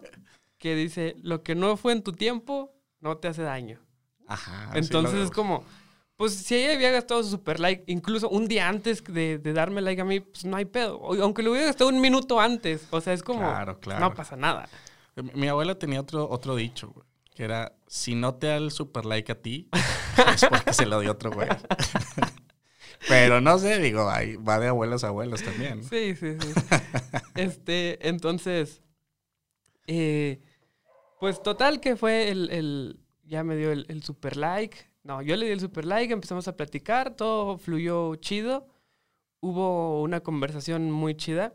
que 0.59 0.75
dice, 0.75 1.15
lo 1.23 1.41
que 1.41 1.55
no 1.55 1.75
fue 1.75 1.93
en 1.93 2.03
tu 2.03 2.11
tiempo, 2.11 2.71
no 2.99 3.17
te 3.17 3.29
hace 3.29 3.41
daño. 3.41 3.79
Ajá. 4.27 4.69
Entonces 4.75 5.15
es 5.21 5.31
como, 5.31 5.63
pues 6.17 6.33
si 6.33 6.55
ella 6.55 6.73
había 6.73 6.91
gastado 6.91 7.21
su 7.23 7.29
super 7.29 7.59
like, 7.59 7.83
incluso 7.85 8.27
un 8.27 8.47
día 8.47 8.67
antes 8.67 9.03
de, 9.03 9.37
darme 9.37 9.81
like 9.81 10.01
a 10.01 10.05
mí, 10.05 10.19
pues 10.19 10.45
no 10.45 10.57
hay 10.57 10.65
pedo. 10.65 10.99
Aunque 11.21 11.43
lo 11.43 11.51
hubiera 11.51 11.67
gastado 11.67 11.91
un 11.91 12.01
minuto 12.01 12.39
antes. 12.39 12.87
O 12.89 12.99
sea, 12.99 13.13
es 13.13 13.21
como, 13.21 13.41
claro, 13.41 13.79
claro. 13.79 13.99
no 13.99 14.15
pasa 14.15 14.35
nada. 14.35 14.67
Mi 15.15 15.47
abuela 15.47 15.77
tenía 15.77 16.01
otro, 16.01 16.27
otro 16.27 16.55
dicho, 16.55 16.89
güey, 16.89 17.05
que 17.35 17.43
era, 17.43 17.75
si 17.85 18.15
no 18.15 18.33
te 18.33 18.47
da 18.47 18.57
el 18.57 18.71
super 18.71 19.05
like 19.05 19.31
a 19.31 19.41
ti, 19.41 19.69
es 20.33 20.43
porque 20.49 20.73
se 20.73 20.87
lo 20.87 20.99
dio 20.99 21.11
otro 21.11 21.31
güey. 21.31 21.49
Pero 23.07 23.39
no 23.39 23.59
sé, 23.59 23.79
digo, 23.79 24.09
ahí 24.09 24.37
va 24.37 24.59
de 24.59 24.69
abuelos 24.69 25.03
a 25.03 25.09
abuelos 25.09 25.43
también. 25.43 25.83
Sí, 25.83 26.15
sí, 26.15 26.35
sí. 26.39 26.53
este, 27.35 28.09
entonces, 28.09 28.81
eh, 29.85 30.41
pues 31.19 31.43
total 31.43 31.79
que 31.79 31.95
fue 31.95 32.29
el, 32.29 32.99
ya 33.23 33.43
me 33.43 33.55
dio 33.55 33.71
el, 33.71 33.85
el 33.87 34.01
super 34.01 34.35
like 34.35 34.87
no, 35.07 35.21
yo 35.21 35.37
le 35.37 35.45
di 35.45 35.53
el 35.53 35.61
super 35.61 35.85
like, 35.85 36.11
empezamos 36.13 36.49
a 36.49 36.57
platicar, 36.57 37.15
todo 37.15 37.57
fluyó 37.57 38.15
chido. 38.15 38.67
Hubo 39.39 40.01
una 40.01 40.19
conversación 40.19 40.91
muy 40.91 41.15
chida. 41.15 41.53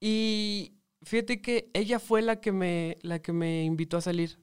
Y 0.00 0.74
fíjate 1.02 1.42
que 1.42 1.70
ella 1.74 1.98
fue 1.98 2.22
la 2.22 2.40
que 2.40 2.52
me, 2.52 2.96
la 3.02 3.18
que 3.18 3.32
me 3.32 3.64
invitó 3.64 3.96
a 3.96 4.00
salir. 4.00 4.38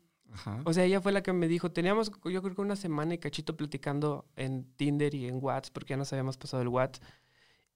O 0.66 0.74
sea, 0.74 0.84
ella 0.84 1.00
fue 1.00 1.14
la 1.14 1.24
que 1.24 1.32
me 1.32 1.48
dijo, 1.48 1.72
teníamos 1.72 2.12
yo 2.26 2.42
creo 2.42 2.56
que 2.56 2.62
una 2.62 2.76
semana 2.76 3.14
y 3.14 3.20
cachito 3.20 3.56
platicando 3.56 4.26
en 4.36 4.66
Tinder 4.76 5.16
y 5.16 5.28
en 5.28 5.42
WhatsApp, 5.42 5.74
porque 5.74 5.92
ya 5.92 5.98
nos 5.98 6.12
habíamos 6.12 6.36
pasado 6.36 6.62
el 6.62 6.68
WhatsApp. 6.68 7.02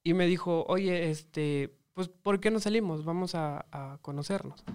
Y 0.03 0.13
me 0.13 0.27
dijo, 0.27 0.65
oye, 0.67 1.09
este, 1.09 1.73
pues, 1.93 2.09
¿por 2.09 2.41
qué 2.41 2.51
no 2.51 2.59
salimos? 2.59 3.05
Vamos 3.05 3.33
a, 3.33 3.65
a 3.71 3.99
conocernos. 4.01 4.65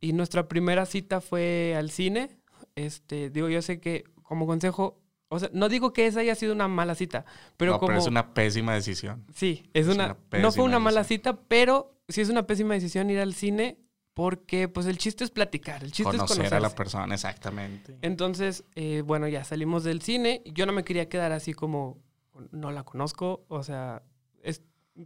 Y 0.00 0.12
nuestra 0.12 0.46
primera 0.46 0.86
cita 0.86 1.20
fue 1.20 1.74
al 1.76 1.90
cine. 1.90 2.38
Este, 2.76 3.30
digo, 3.30 3.48
yo 3.48 3.62
sé 3.62 3.80
que 3.80 4.04
como 4.32 4.46
consejo, 4.46 5.01
o 5.32 5.38
sea, 5.38 5.48
no 5.54 5.70
digo 5.70 5.94
que 5.94 6.06
esa 6.06 6.20
haya 6.20 6.34
sido 6.34 6.52
una 6.52 6.68
mala 6.68 6.94
cita, 6.94 7.24
pero 7.56 7.78
como... 7.78 7.86
pero 7.86 8.00
es 8.00 8.06
una 8.06 8.34
pésima 8.34 8.74
decisión. 8.74 9.24
Sí, 9.34 9.64
es, 9.72 9.88
una... 9.88 10.16
no 10.30 10.52
fue 10.52 10.64
una 10.64 10.78
mala 10.78 11.04
cita, 11.04 11.40
pero 11.48 11.94
sí 12.06 12.20
es 12.20 12.28
una 12.28 12.46
pésima 12.46 12.74
decisión 12.74 13.08
ir 13.08 13.18
al 13.18 13.32
cine 13.32 13.78
porque 14.12 14.68
pues 14.68 14.84
el 14.84 14.98
chiste 14.98 15.24
es 15.24 15.30
platicar, 15.30 15.82
el 15.82 15.90
chiste 15.90 16.16
es 16.16 16.22
conocer 16.22 16.52
a 16.52 16.60
la 16.60 16.74
persona, 16.74 17.14
exactamente. 17.14 17.96
Entonces, 18.02 18.64
eh, 18.74 19.02
bueno, 19.06 19.26
ya 19.26 19.42
salimos 19.42 19.84
del 19.84 20.02
cine. 20.02 20.42
Yo 20.44 20.66
no 20.66 20.72
me 20.74 20.84
quería 20.84 21.08
quedar 21.08 21.32
así 21.32 21.54
como, 21.54 22.02
no 22.50 22.70
la 22.70 22.84
conozco, 22.84 23.46
o 23.48 23.62
sea, 23.62 24.02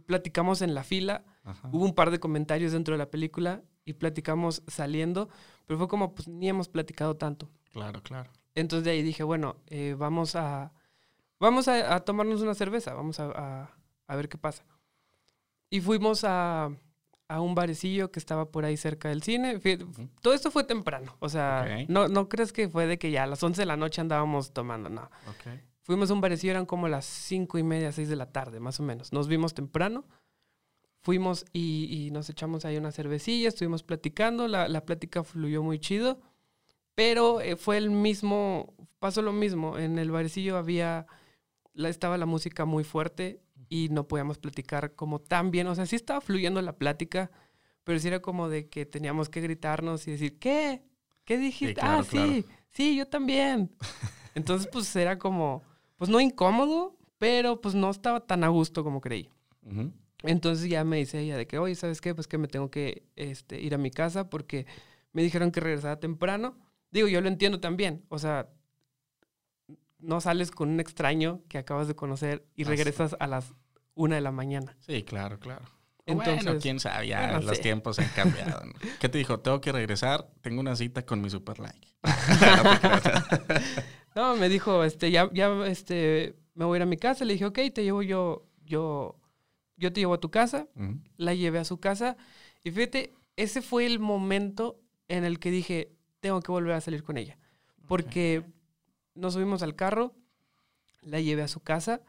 platicamos 0.05 0.61
en 0.61 0.75
la 0.75 0.83
fila, 0.83 1.23
hubo 1.71 1.85
un 1.85 1.95
par 1.95 2.11
de 2.11 2.19
comentarios 2.19 2.73
dentro 2.73 2.95
de 2.95 2.97
la 2.97 3.09
película 3.09 3.63
y 3.85 3.93
platicamos 3.93 4.61
saliendo, 4.67 5.29
pero 5.65 5.77
fue 5.77 5.87
como, 5.87 6.13
pues 6.13 6.27
ni 6.27 6.49
hemos 6.49 6.67
platicado 6.67 7.15
tanto. 7.15 7.49
Claro, 7.71 8.03
claro. 8.03 8.29
Entonces 8.57 8.85
de 8.85 8.91
ahí 8.91 9.03
dije, 9.03 9.23
bueno, 9.23 9.57
eh, 9.67 9.95
vamos 9.97 10.35
a 10.35 10.73
vamos 11.39 11.67
a, 11.67 11.99
tomarnos 11.99 12.41
una 12.41 12.55
cerveza, 12.55 12.95
vamos 12.95 13.19
a, 13.19 13.69
ver 14.07 14.29
qué 14.29 14.37
pasa. 14.37 14.65
Y 15.69 15.79
fuimos 15.79 16.23
a, 16.23 16.71
un 17.29 17.55
barecillo 17.55 18.09
que 18.09 18.19
estaba 18.19 18.49
por 18.49 18.65
ahí 18.65 18.75
cerca 18.75 19.09
del 19.09 19.21
cine. 19.21 19.59
Todo 20.21 20.33
esto 20.33 20.49
fue 20.49 20.63
temprano, 20.63 21.15
o 21.19 21.29
sea, 21.29 21.85
no, 21.87 22.07
no 22.07 22.29
crees 22.29 22.51
que 22.51 22.67
fue 22.67 22.87
de 22.87 22.97
que 22.97 23.11
ya 23.11 23.23
a 23.23 23.27
las 23.27 23.43
11 23.43 23.61
de 23.61 23.65
la 23.67 23.77
noche 23.77 24.01
andábamos 24.01 24.53
tomando, 24.53 24.89
no. 24.89 25.09
Fuimos 25.83 26.09
a 26.09 26.13
un 26.15 26.21
barecillo, 26.21 26.51
eran 26.51 26.65
como 26.65 26.87
las 26.87 27.05
cinco 27.05 27.59
y 27.59 27.63
media, 27.63 27.91
seis 27.91 28.09
de 28.09 28.15
la 28.15 28.31
tarde, 28.31 28.59
más 28.59 28.79
o 28.79 28.83
menos. 28.83 29.13
Nos 29.13 29.27
vimos 29.27 29.53
temprano. 29.53 30.03
Fuimos 31.01 31.45
y, 31.53 32.09
nos 32.11 32.29
echamos 32.29 32.65
ahí 32.65 32.75
una 32.75 32.91
cervecilla, 32.91 33.47
estuvimos 33.47 33.83
platicando, 33.83 34.47
la, 34.47 34.67
la 34.67 34.83
plática 34.83 35.23
fluyó 35.23 35.61
muy 35.63 35.79
chido. 35.79 36.19
Pero 36.97 37.41
eh, 37.41 37.55
fue 37.55 37.77
el 37.77 37.91
mismo, 37.91 38.73
pasó 38.97 39.21
lo 39.21 39.31
mismo. 39.31 39.77
En 39.77 39.99
el 39.99 40.09
barecillo 40.09 40.57
había, 40.57 41.05
la, 41.73 41.89
estaba 41.89 42.17
la 42.17 42.25
música 42.25 42.65
muy 42.65 42.83
fuerte 42.83 43.39
y 43.69 43.89
no 43.89 44.07
podíamos 44.07 44.39
platicar 44.39 44.95
como 44.95 45.21
tan 45.21 45.51
bien. 45.51 45.67
O 45.67 45.75
sea, 45.75 45.85
sí 45.85 45.95
estaba 45.95 46.21
fluyendo 46.21 46.59
la 46.63 46.75
plática, 46.75 47.29
pero 47.83 47.99
sí 47.99 48.07
era 48.07 48.19
como 48.19 48.49
de 48.49 48.67
que 48.67 48.87
teníamos 48.87 49.29
que 49.29 49.41
gritarnos 49.41 50.07
y 50.07 50.11
decir, 50.11 50.39
¿qué? 50.39 50.81
¿Qué 51.23 51.37
dijiste? 51.37 51.75
claro, 51.75 51.99
ah, 51.99 52.03
sí, 52.03 52.43
sí, 52.71 52.95
yo 52.95 53.07
también. 53.07 53.69
Entonces, 54.33 54.67
pues 54.73 54.95
era 54.95 55.19
como, 55.19 55.61
pues 55.97 56.09
no 56.09 56.19
incómodo, 56.19 56.97
pero 57.19 57.61
pues 57.61 57.75
no 57.75 57.91
estaba 57.91 58.21
tan 58.21 58.43
a 58.43 58.47
gusto 58.47 58.83
como 58.83 59.01
creí. 59.01 59.29
Entonces 60.23 60.67
ya 60.67 60.83
me 60.83 60.97
dice 60.97 61.19
ella 61.19 61.37
de 61.37 61.45
que, 61.45 61.59
oye, 61.59 61.75
¿sabes 61.75 62.01
qué? 62.01 62.15
Pues 62.15 62.25
que 62.25 62.39
me 62.39 62.47
tengo 62.47 62.71
que 62.71 63.03
este, 63.15 63.61
ir 63.61 63.75
a 63.75 63.77
mi 63.77 63.91
casa 63.91 64.31
porque 64.31 64.65
me 65.13 65.21
dijeron 65.21 65.51
que 65.51 65.59
regresara 65.59 65.99
temprano. 65.99 66.57
Digo, 66.91 67.07
yo 67.07 67.21
lo 67.21 67.27
entiendo 67.27 67.59
también. 67.59 68.05
O 68.09 68.19
sea, 68.19 68.49
no 69.99 70.21
sales 70.21 70.51
con 70.51 70.69
un 70.69 70.79
extraño 70.79 71.41
que 71.49 71.57
acabas 71.57 71.87
de 71.87 71.95
conocer 71.95 72.45
y 72.55 72.63
regresas 72.63 73.15
a 73.19 73.27
las 73.27 73.53
una 73.93 74.15
de 74.15 74.21
la 74.21 74.31
mañana. 74.31 74.77
Sí, 74.79 75.03
claro, 75.03 75.39
claro. 75.39 75.65
Entonces, 76.05 76.45
bueno, 76.45 76.59
quién 76.61 76.79
sabe, 76.79 77.07
ya 77.07 77.31
bueno, 77.31 77.47
los 77.47 77.57
sí. 77.57 77.63
tiempos 77.63 77.99
han 77.99 78.07
cambiado. 78.09 78.65
¿no? 78.65 78.73
¿Qué 78.99 79.09
te 79.09 79.17
dijo? 79.17 79.41
Tengo 79.41 79.59
que 79.59 79.73
regresar, 79.73 80.29
tengo 80.41 80.61
una 80.61 80.75
cita 80.75 81.05
con 81.05 81.21
mi 81.21 81.29
super 81.29 81.59
like. 81.59 81.87
No, 84.17 84.35
me 84.35 84.49
dijo, 84.49 84.83
este, 84.83 85.11
ya, 85.11 85.29
ya, 85.31 85.67
este, 85.67 86.35
me 86.55 86.65
voy 86.65 86.77
a 86.77 86.77
ir 86.77 86.81
a 86.81 86.87
mi 86.87 86.97
casa. 86.97 87.23
Le 87.23 87.33
dije, 87.33 87.45
ok, 87.45 87.59
te 87.71 87.83
llevo 87.83 88.01
yo, 88.01 88.47
yo, 88.65 89.15
yo 89.75 89.93
te 89.93 89.99
llevo 89.99 90.15
a 90.15 90.19
tu 90.19 90.31
casa. 90.31 90.67
La 91.17 91.35
llevé 91.35 91.59
a 91.59 91.65
su 91.65 91.79
casa. 91.79 92.17
Y 92.63 92.71
fíjate, 92.71 93.13
ese 93.35 93.61
fue 93.61 93.85
el 93.85 93.99
momento 93.99 94.81
en 95.07 95.23
el 95.23 95.37
que 95.37 95.51
dije, 95.51 95.91
tengo 96.19 96.41
que 96.41 96.51
volver 96.51 96.73
a 96.73 96.81
salir 96.81 97.03
con 97.03 97.17
ella. 97.17 97.37
Porque 97.87 98.43
nos 99.15 99.33
subimos 99.33 99.63
al 99.63 99.75
carro, 99.75 100.13
la 101.01 101.19
llevé 101.21 101.41
a 101.43 101.47
su 101.47 101.61
casa 101.61 102.01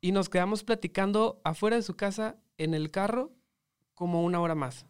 y 0.00 0.12
nos 0.12 0.28
quedamos 0.28 0.62
platicando 0.62 1.40
afuera 1.44 1.76
de 1.76 1.82
su 1.82 1.96
casa 1.96 2.36
en 2.56 2.74
el 2.74 2.90
carro 2.90 3.32
como 3.94 4.22
una 4.24 4.40
hora 4.40 4.54
más. 4.54 4.86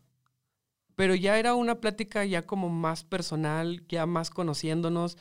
Pero 0.97 1.15
ya 1.15 1.39
era 1.39 1.55
una 1.55 1.81
plática 1.81 2.25
ya 2.25 2.45
como 2.45 2.69
más 2.69 3.05
personal, 3.05 3.87
ya 3.89 4.05
más 4.07 4.31
conociéndonos, 4.31 5.17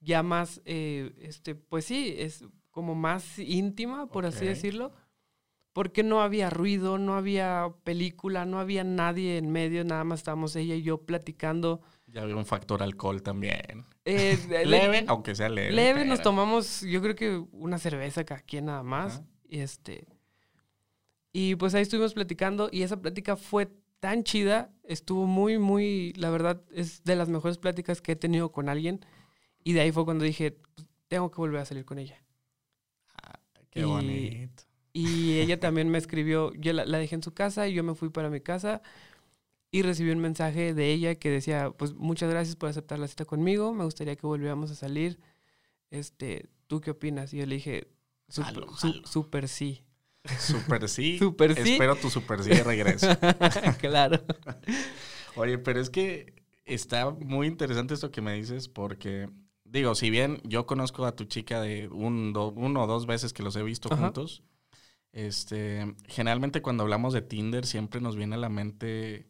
ya 0.00 0.22
más, 0.24 0.60
eh, 0.64 1.14
este, 1.20 1.54
pues 1.54 1.84
sí, 1.84 2.14
es 2.18 2.44
como 2.72 2.94
más 2.94 3.38
íntima, 3.38 4.06
por 4.06 4.26
así 4.26 4.38
Ok. 4.38 4.50
decirlo. 4.50 4.92
Porque 5.72 6.02
no 6.02 6.20
había 6.20 6.50
ruido, 6.50 6.98
no 6.98 7.14
había 7.14 7.72
película, 7.84 8.44
no 8.44 8.58
había 8.58 8.84
nadie 8.84 9.38
en 9.38 9.50
medio, 9.50 9.84
nada 9.84 10.04
más 10.04 10.20
estábamos 10.20 10.54
ella 10.56 10.74
y 10.74 10.82
yo 10.82 10.98
platicando. 11.06 11.80
Ya 12.12 12.22
había 12.22 12.36
un 12.36 12.44
factor 12.46 12.82
alcohol 12.82 13.22
también. 13.22 13.84
Eh, 14.04 14.38
le- 14.48 14.66
Leve, 14.66 15.04
aunque 15.08 15.34
sea 15.34 15.48
leve. 15.48 15.72
Leve, 15.72 16.04
nos 16.04 16.18
pero- 16.18 16.30
tomamos, 16.30 16.82
yo 16.82 17.00
creo 17.02 17.14
que 17.14 17.36
una 17.52 17.78
cerveza 17.78 18.24
cada 18.24 18.40
quien 18.40 18.66
nada 18.66 18.82
más. 18.82 19.22
Y 19.48 19.60
este. 19.60 20.06
Y 21.32 21.54
pues 21.56 21.74
ahí 21.74 21.82
estuvimos 21.82 22.12
platicando 22.14 22.68
y 22.70 22.82
esa 22.82 23.00
plática 23.00 23.36
fue 23.36 23.70
tan 24.00 24.24
chida, 24.24 24.70
estuvo 24.84 25.26
muy, 25.26 25.58
muy, 25.58 26.12
la 26.16 26.28
verdad, 26.30 26.60
es 26.72 27.04
de 27.04 27.16
las 27.16 27.28
mejores 27.28 27.56
pláticas 27.56 28.02
que 28.02 28.12
he 28.12 28.16
tenido 28.16 28.52
con 28.52 28.68
alguien. 28.68 29.00
Y 29.64 29.72
de 29.72 29.80
ahí 29.80 29.92
fue 29.92 30.04
cuando 30.04 30.24
dije, 30.24 30.50
"Pues, 30.74 30.86
tengo 31.08 31.30
que 31.30 31.36
volver 31.36 31.60
a 31.60 31.64
salir 31.64 31.84
con 31.84 31.98
ella. 31.98 32.22
Qué 33.70 33.80
y- 33.80 33.84
bonito. 33.84 34.64
Y 34.92 35.38
ella 35.38 35.58
también 35.58 35.88
me 35.88 35.96
escribió, 35.96 36.52
yo 36.54 36.74
la, 36.74 36.84
la 36.84 36.98
dejé 36.98 37.14
en 37.14 37.22
su 37.22 37.32
casa 37.32 37.66
y 37.66 37.72
yo 37.72 37.82
me 37.82 37.94
fui 37.94 38.10
para 38.10 38.28
mi 38.28 38.40
casa 38.42 38.82
y 39.72 39.82
recibí 39.82 40.10
un 40.12 40.20
mensaje 40.20 40.74
de 40.74 40.92
ella 40.92 41.16
que 41.16 41.30
decía, 41.30 41.70
pues 41.72 41.94
muchas 41.94 42.30
gracias 42.30 42.54
por 42.54 42.68
aceptar 42.68 43.00
la 43.00 43.08
cita 43.08 43.24
conmigo, 43.24 43.72
me 43.74 43.84
gustaría 43.84 44.14
que 44.14 44.26
volviéramos 44.26 44.70
a 44.70 44.76
salir. 44.76 45.18
Este, 45.90 46.48
¿tú 46.68 46.80
qué 46.80 46.92
opinas? 46.92 47.34
Y 47.34 47.38
yo 47.38 47.46
le 47.46 47.56
dije, 47.56 47.88
"Sup- 48.28 48.44
Jalo, 48.44 48.68
su- 48.68 48.92
jalo. 48.92 49.06
súper 49.06 49.48
sí. 49.48 49.82
Super 50.38 50.88
sí. 50.88 51.18
Super 51.18 51.54
sí. 51.56 51.72
Espero 51.72 51.96
tu 51.96 52.08
super 52.10 52.42
sí 52.44 52.50
de 52.50 52.62
regreso. 52.62 53.08
claro. 53.80 54.22
Oye, 55.36 55.58
pero 55.58 55.80
es 55.80 55.90
que 55.90 56.34
está 56.64 57.10
muy 57.10 57.46
interesante 57.46 57.94
esto 57.94 58.10
que 58.12 58.20
me 58.20 58.34
dices 58.34 58.68
porque, 58.68 59.28
digo, 59.64 59.94
si 59.94 60.10
bien 60.10 60.40
yo 60.44 60.66
conozco 60.66 61.06
a 61.06 61.16
tu 61.16 61.24
chica 61.24 61.60
de 61.60 61.88
un, 61.88 62.32
do- 62.32 62.52
uno 62.54 62.84
o 62.84 62.86
dos 62.86 63.06
veces 63.06 63.32
que 63.32 63.42
los 63.42 63.56
he 63.56 63.62
visto 63.62 63.88
Ajá. 63.92 64.02
juntos, 64.04 64.42
este, 65.12 65.94
generalmente 66.08 66.62
cuando 66.62 66.84
hablamos 66.84 67.12
de 67.12 67.22
Tinder 67.22 67.66
siempre 67.66 68.00
nos 68.00 68.16
viene 68.16 68.36
a 68.36 68.38
la 68.38 68.48
mente, 68.48 69.26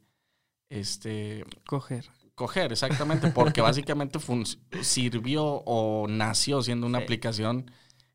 este, 0.72 1.44
Coger. 1.66 2.06
coger, 2.34 2.72
exactamente, 2.72 3.28
porque 3.28 3.60
básicamente 3.62 4.18
sirvió 4.82 5.44
o 5.66 6.06
nació 6.08 6.62
siendo 6.62 6.86
una 6.86 6.98
Sí. 6.98 7.04
aplicación, 7.04 7.70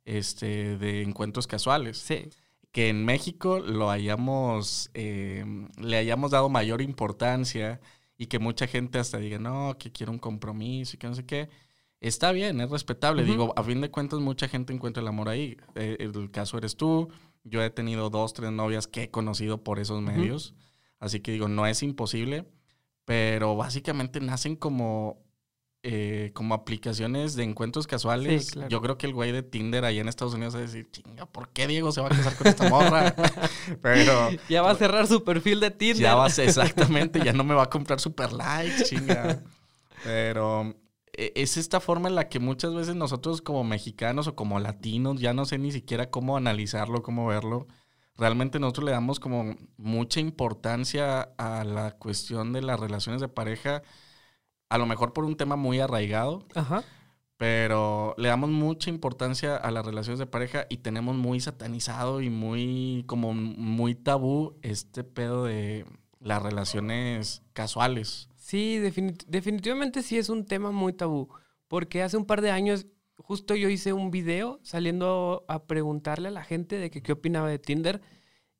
este, 0.05 0.77
de 0.77 1.01
encuentros 1.03 1.47
casuales 1.47 1.97
Sí. 1.97 2.29
que 2.71 2.89
en 2.89 3.05
México 3.05 3.59
lo 3.59 3.89
hayamos, 3.89 4.89
eh, 4.93 5.45
le 5.77 5.97
hayamos 5.97 6.31
dado 6.31 6.49
mayor 6.49 6.81
importancia 6.81 7.79
y 8.17 8.27
que 8.27 8.39
mucha 8.39 8.67
gente 8.67 8.99
hasta 8.99 9.17
diga, 9.19 9.37
no, 9.39 9.77
que 9.77 9.91
quiero 9.91 10.11
un 10.11 10.19
compromiso 10.19 10.95
y 10.95 10.99
que 10.99 11.07
no 11.07 11.15
sé 11.15 11.25
qué. 11.25 11.49
Está 11.99 12.31
bien, 12.31 12.61
es 12.61 12.69
respetable. 12.69 13.23
Digo, 13.23 13.53
a 13.55 13.63
fin 13.63 13.81
de 13.81 13.89
cuentas, 13.89 14.19
mucha 14.19 14.47
gente 14.47 14.71
encuentra 14.73 15.01
el 15.01 15.07
amor 15.07 15.29
ahí. 15.29 15.57
Eh, 15.75 15.97
el 15.99 16.29
caso 16.29 16.57
eres 16.57 16.75
tú. 16.77 17.09
Yo 17.43 17.63
he 17.63 17.69
tenido 17.71 18.09
dos, 18.11 18.33
tres 18.33 18.51
novias 18.51 18.85
que 18.87 19.03
he 19.03 19.09
conocido 19.11 19.63
por 19.63 19.79
esos 19.79 20.01
medios. 20.01 20.53
Así 20.99 21.19
que 21.19 21.31
digo, 21.31 21.47
no 21.47 21.65
es 21.67 21.83
imposible. 21.83 22.45
Pero 23.05 23.55
básicamente 23.55 24.19
nacen 24.19 24.55
como, 24.57 25.23
eh, 25.81 26.31
como 26.33 26.53
aplicaciones 26.53 27.35
de 27.35 27.43
encuentros 27.43 27.87
casuales. 27.87 28.47
Sí, 28.47 28.51
claro. 28.51 28.69
Yo 28.69 28.81
creo 28.81 28.97
que 28.97 29.07
el 29.07 29.13
güey 29.13 29.31
de 29.31 29.43
Tinder 29.43 29.85
allá 29.85 30.01
en 30.01 30.09
Estados 30.09 30.33
Unidos 30.33 30.55
va 30.55 30.59
a 30.59 30.63
decir, 30.63 30.89
chinga, 30.91 31.25
¿por 31.25 31.47
qué 31.49 31.67
Diego 31.67 31.91
se 31.93 32.01
va 32.01 32.07
a 32.07 32.09
casar 32.09 32.35
con 32.35 32.47
esta 32.47 32.67
morra? 32.67 33.15
Pero 33.81 34.29
Ya 34.49 34.61
va 34.61 34.71
a 34.71 34.75
cerrar 34.75 35.07
su 35.07 35.23
perfil 35.23 35.61
de 35.61 35.71
Tinder. 35.71 36.01
ya 36.03 36.15
va 36.15 36.25
a 36.25 36.29
ser 36.31 36.49
exactamente, 36.49 37.21
ya 37.23 37.31
no 37.31 37.45
me 37.45 37.53
va 37.55 37.63
a 37.63 37.69
comprar 37.69 37.99
super 38.01 38.33
likes, 38.33 38.83
chinga. 38.83 39.41
Pero 40.03 40.75
eh, 41.13 41.31
es 41.35 41.55
esta 41.55 41.79
forma 41.79 42.09
en 42.09 42.15
la 42.15 42.27
que 42.27 42.39
muchas 42.39 42.73
veces 42.75 42.95
nosotros 42.95 43.41
como 43.41 43.63
mexicanos 43.63 44.27
o 44.27 44.35
como 44.35 44.59
latinos, 44.59 45.21
ya 45.21 45.33
no 45.33 45.45
sé 45.45 45.57
ni 45.57 45.71
siquiera 45.71 46.09
cómo 46.09 46.35
analizarlo, 46.35 47.01
cómo 47.03 47.25
verlo, 47.27 47.67
realmente 48.17 48.59
nosotros 48.59 48.85
le 48.85 48.91
damos 48.91 49.19
como 49.19 49.55
mucha 49.77 50.19
importancia 50.19 51.21
a 51.37 51.63
la 51.63 51.91
cuestión 51.91 52.53
de 52.53 52.61
las 52.61 52.79
relaciones 52.79 53.21
de 53.21 53.27
pareja, 53.27 53.81
a 54.69 54.77
lo 54.77 54.85
mejor 54.85 55.13
por 55.13 55.23
un 55.25 55.37
tema 55.37 55.55
muy 55.55 55.79
arraigado, 55.79 56.45
Ajá. 56.55 56.83
pero 57.37 58.15
le 58.17 58.29
damos 58.29 58.49
mucha 58.49 58.89
importancia 58.89 59.55
a 59.55 59.71
las 59.71 59.85
relaciones 59.85 60.19
de 60.19 60.25
pareja 60.25 60.65
y 60.69 60.77
tenemos 60.77 61.15
muy 61.15 61.39
satanizado 61.39 62.21
y 62.21 62.29
muy 62.29 63.03
como 63.07 63.33
muy 63.33 63.93
tabú 63.95 64.57
este 64.63 65.03
pedo 65.03 65.43
de 65.45 65.85
las 66.19 66.41
relaciones 66.41 67.43
casuales. 67.53 68.29
Sí, 68.35 68.79
defini- 68.79 69.23
definitivamente 69.27 70.01
sí 70.01 70.17
es 70.17 70.29
un 70.29 70.45
tema 70.45 70.71
muy 70.71 70.93
tabú. 70.93 71.29
Porque 71.67 72.01
hace 72.01 72.15
un 72.17 72.25
par 72.25 72.41
de 72.41 72.49
años, 72.49 72.85
justo 73.17 73.55
yo 73.55 73.69
hice 73.69 73.93
un 73.93 74.11
video 74.11 74.59
saliendo 74.63 75.43
a 75.47 75.63
preguntarle 75.65 76.29
a 76.29 76.31
la 76.31 76.43
gente 76.43 76.77
de 76.77 76.89
que 76.89 77.01
qué 77.01 77.11
opinaba 77.13 77.49
de 77.49 77.59
Tinder. 77.59 78.01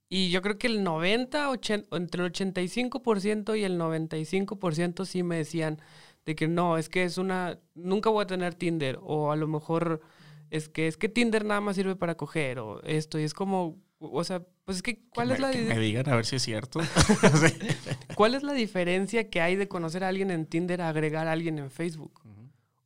Y 0.09 0.29
yo 0.29 0.41
creo 0.41 0.57
que 0.57 0.67
el 0.67 0.83
90, 0.83 1.49
80, 1.49 1.95
entre 1.97 2.23
el 2.25 2.31
85% 2.31 3.57
y 3.59 3.63
el 3.63 3.77
95% 3.79 5.05
sí 5.05 5.21
me 5.23 5.35
decían 5.37 5.81
de 6.25 6.35
que 6.35 6.47
no, 6.47 6.77
es 6.77 6.87
que 6.89 7.03
es 7.03 7.17
una, 7.17 7.59
nunca 7.75 8.09
voy 8.09 8.23
a 8.23 8.27
tener 8.27 8.55
Tinder. 8.55 8.99
O 9.01 9.31
a 9.31 9.35
lo 9.35 9.47
mejor 9.47 10.01
es 10.49 10.69
que 10.69 10.87
es 10.87 10.95
que 10.97 11.09
Tinder 11.09 11.43
nada 11.45 11.59
más 11.61 11.75
sirve 11.75 11.95
para 11.95 12.15
coger 12.15 12.59
o 12.59 12.81
esto. 12.83 13.19
Y 13.19 13.23
es 13.23 13.33
como, 13.33 13.77
o 13.99 14.23
sea, 14.23 14.45
pues 14.63 14.77
es 14.77 14.83
que, 14.83 15.01
¿cuál 15.13 15.27
que 15.29 15.33
es 15.35 15.39
me, 15.41 15.45
la 15.47 15.51
que 15.51 15.61
di- 15.61 15.67
me 15.67 15.79
digan 15.79 16.09
a 16.09 16.15
ver 16.15 16.25
si 16.25 16.37
es 16.37 16.41
cierto. 16.43 16.79
¿Cuál 18.15 18.35
es 18.35 18.43
la 18.43 18.53
diferencia 18.53 19.29
que 19.29 19.41
hay 19.41 19.55
de 19.55 19.67
conocer 19.67 20.03
a 20.03 20.07
alguien 20.09 20.31
en 20.31 20.45
Tinder 20.45 20.81
a 20.81 20.89
agregar 20.89 21.27
a 21.27 21.31
alguien 21.33 21.59
en 21.59 21.69
Facebook? 21.71 22.21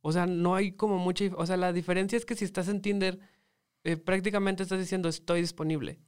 O 0.02 0.12
sea, 0.12 0.26
no 0.26 0.54
hay 0.54 0.72
como 0.72 0.98
mucha... 0.98 1.24
O 1.36 1.46
sea, 1.46 1.56
la 1.56 1.72
diferencia 1.72 2.16
es 2.18 2.26
que 2.26 2.34
si 2.36 2.44
estás 2.44 2.68
en 2.68 2.82
Tinder, 2.82 3.18
eh, 3.84 3.96
prácticamente 3.96 4.62
estás 4.62 4.78
diciendo 4.78 5.08
estoy 5.08 5.40
disponible. 5.40 5.98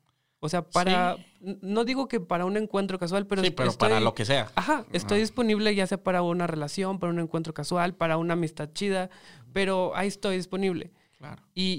O 0.41 0.49
sea, 0.49 0.63
para... 0.69 1.17
Sí. 1.17 1.59
No 1.63 1.85
digo 1.85 2.07
que 2.09 2.21
para 2.21 2.45
un 2.45 2.57
encuentro 2.57 2.99
casual, 2.99 3.27
pero... 3.27 3.43
sí, 3.43 3.51
pero 3.51 3.71
estoy- 3.71 3.89
para 3.89 4.01
lo 4.01 4.15
que 4.15 4.25
sea. 4.25 4.51
Ajá, 4.57 4.85
estoy 4.93 5.21
disponible 5.21 5.75
ya 5.75 5.87
sea 5.87 6.03
para 6.03 6.23
una 6.23 6.47
relación, 6.47 6.99
para 6.99 7.13
un 7.13 7.19
encuentro 7.21 7.55
casual, 7.55 7.95
para 7.95 8.17
una 8.19 8.35
amistad 8.35 8.71
chida, 8.75 9.11
pero 9.53 9.97
ahí 9.97 10.09
estoy 10.09 10.37
disponible. 10.37 10.93
Claro. 11.25 11.43
Y, 11.55 11.79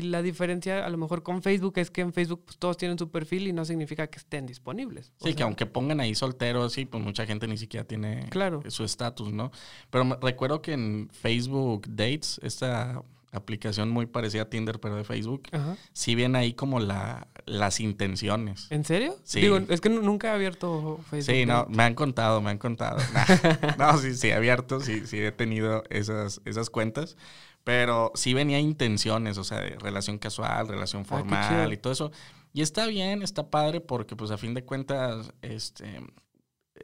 y 0.00 0.02
la 0.02 0.22
diferencia 0.22 0.86
a 0.86 0.88
lo 0.88 0.96
mejor 0.96 1.22
con 1.22 1.42
Facebook 1.42 1.74
es 1.76 1.90
que 1.90 2.00
en 2.00 2.12
Facebook 2.12 2.42
pues, 2.46 2.56
todos 2.58 2.76
tienen 2.78 2.98
su 2.98 3.10
perfil 3.10 3.46
y 3.48 3.52
no 3.52 3.64
significa 3.64 4.06
que 4.06 4.18
estén 4.18 4.46
disponibles. 4.46 5.12
O 5.20 5.26
Sí, 5.26 5.34
que 5.34 5.42
aunque 5.42 5.66
pongan 5.66 6.00
ahí 6.00 6.14
solteros, 6.14 6.72
sí, 6.72 6.86
pues 6.86 7.02
mucha 7.04 7.26
gente 7.26 7.46
ni 7.46 7.58
siquiera 7.58 7.86
tiene 7.86 8.26
Claro. 8.30 8.62
su 8.68 8.84
estatus, 8.84 9.32
¿no? 9.32 9.50
Pero 9.90 10.04
me- 10.06 10.16
recuerdo 10.20 10.62
que 10.62 10.72
en 10.72 11.08
Facebook 11.12 11.86
Dates, 11.88 12.40
esta 12.42 13.02
aplicación 13.36 13.90
muy 13.90 14.06
parecida 14.06 14.42
a 14.42 14.50
Tinder, 14.50 14.80
pero 14.80 14.96
de 14.96 15.04
Facebook, 15.04 15.44
Ajá. 15.52 15.76
sí 15.92 16.14
viene 16.14 16.38
ahí 16.38 16.52
como 16.54 16.80
la, 16.80 17.28
las 17.46 17.80
intenciones. 17.80 18.66
¿En 18.70 18.84
serio? 18.84 19.16
Sí. 19.24 19.40
Digo, 19.40 19.58
es 19.58 19.80
que 19.80 19.88
nu- 19.88 20.02
nunca 20.02 20.28
he 20.28 20.30
abierto 20.30 20.98
Facebook. 21.10 21.34
Sí, 21.34 21.46
no, 21.46 21.66
me 21.68 21.82
han 21.84 21.94
contado, 21.94 22.40
me 22.42 22.50
han 22.50 22.58
contado. 22.58 22.96
Nah. 23.78 23.92
No, 23.92 23.98
sí, 23.98 24.14
sí, 24.14 24.30
abierto, 24.32 24.80
sí, 24.80 25.06
sí 25.06 25.18
he 25.18 25.32
tenido 25.32 25.82
esas, 25.90 26.40
esas 26.44 26.70
cuentas. 26.70 27.16
Pero 27.64 28.12
sí 28.14 28.32
venía 28.32 28.60
intenciones, 28.60 29.38
o 29.38 29.44
sea, 29.44 29.58
de 29.60 29.70
relación 29.80 30.18
casual, 30.18 30.68
relación 30.68 31.02
Ah, 31.02 31.04
formal 31.04 31.48
chido. 31.48 31.72
y 31.72 31.76
todo 31.76 31.92
eso. 31.92 32.12
Y 32.52 32.62
está 32.62 32.86
bien, 32.86 33.22
está 33.22 33.50
padre 33.50 33.80
porque 33.80 34.14
pues 34.14 34.30
a 34.30 34.38
fin 34.38 34.54
de 34.54 34.64
cuentas, 34.64 35.32
este, 35.42 36.00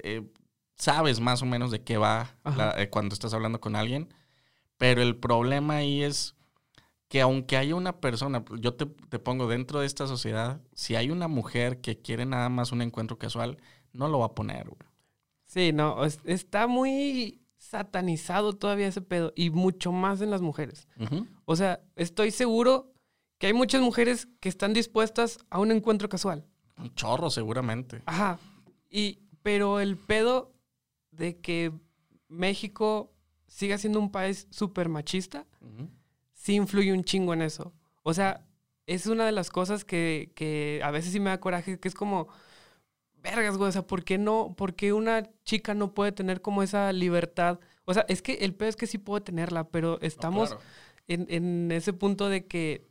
eh, 0.02 0.22
sabes 0.76 1.20
más 1.20 1.40
o 1.42 1.46
menos 1.46 1.70
de 1.70 1.82
qué 1.84 1.98
va 1.98 2.34
la- 2.44 2.74
eh, 2.82 2.88
cuando 2.90 3.12
estás 3.14 3.32
hablando 3.32 3.60
con 3.60 3.76
alguien, 3.76 4.12
pero 4.76 5.02
el 5.02 5.14
problema 5.16 5.76
ahí 5.76 6.02
es 6.02 6.34
que 7.12 7.20
aunque 7.20 7.58
haya 7.58 7.74
una 7.74 8.00
persona, 8.00 8.42
yo 8.58 8.72
te, 8.72 8.86
te 8.86 9.18
pongo 9.18 9.46
dentro 9.46 9.80
de 9.80 9.86
esta 9.86 10.06
sociedad, 10.06 10.62
si 10.72 10.94
hay 10.94 11.10
una 11.10 11.28
mujer 11.28 11.82
que 11.82 12.00
quiere 12.00 12.24
nada 12.24 12.48
más 12.48 12.72
un 12.72 12.80
encuentro 12.80 13.18
casual, 13.18 13.58
no 13.92 14.08
lo 14.08 14.20
va 14.20 14.26
a 14.28 14.34
poner, 14.34 14.64
güey. 14.70 14.80
Sí, 15.44 15.74
no, 15.74 16.06
es- 16.06 16.20
está 16.24 16.66
muy 16.66 17.42
satanizado 17.58 18.54
todavía 18.54 18.86
ese 18.86 19.02
pedo 19.02 19.34
y 19.36 19.50
mucho 19.50 19.92
más 19.92 20.22
en 20.22 20.30
las 20.30 20.40
mujeres. 20.40 20.88
O 21.44 21.54
sea, 21.54 21.82
estoy 21.96 22.30
seguro 22.30 22.94
que 23.36 23.48
hay 23.48 23.52
muchas 23.52 23.82
mujeres 23.82 24.26
que 24.40 24.48
están 24.48 24.72
dispuestas 24.72 25.36
a 25.50 25.58
un 25.58 25.70
encuentro 25.70 26.08
casual. 26.08 26.46
Un 26.78 26.94
chorro, 26.94 27.28
seguramente. 27.28 28.00
Ajá. 28.06 28.38
Y, 28.88 29.18
pero 29.42 29.80
el 29.80 29.98
pedo 29.98 30.54
de 31.10 31.38
que 31.42 31.72
México 32.28 33.12
siga 33.48 33.76
siendo 33.76 34.00
un 34.00 34.10
país 34.10 34.46
súper 34.50 34.88
machista. 34.88 35.46
Sí 36.42 36.54
influye 36.56 36.92
un 36.92 37.04
chingo 37.04 37.32
en 37.34 37.42
eso. 37.42 37.72
O 38.02 38.12
sea, 38.14 38.44
es 38.86 39.06
una 39.06 39.24
de 39.24 39.30
las 39.30 39.48
cosas 39.48 39.84
que, 39.84 40.32
que 40.34 40.80
a 40.82 40.90
veces 40.90 41.12
sí 41.12 41.20
me 41.20 41.30
da 41.30 41.38
coraje, 41.38 41.78
que 41.78 41.86
es 41.86 41.94
como, 41.94 42.26
vergas, 43.22 43.56
güey, 43.56 43.68
o 43.68 43.72
sea, 43.72 43.86
¿por 43.86 44.02
qué 44.02 44.18
no, 44.18 44.54
por 44.56 44.74
qué 44.74 44.92
una 44.92 45.30
chica 45.44 45.72
no 45.74 45.94
puede 45.94 46.10
tener 46.10 46.42
como 46.42 46.64
esa 46.64 46.92
libertad? 46.92 47.60
O 47.84 47.94
sea, 47.94 48.04
es 48.08 48.22
que 48.22 48.34
el 48.40 48.54
pedo 48.54 48.70
es 48.70 48.76
que 48.76 48.88
sí 48.88 48.98
puede 48.98 49.20
tenerla, 49.20 49.68
pero 49.68 50.00
estamos 50.00 50.48
claro. 50.50 50.64
en, 51.06 51.26
en 51.28 51.70
ese 51.70 51.92
punto 51.92 52.28
de 52.28 52.44
que, 52.48 52.88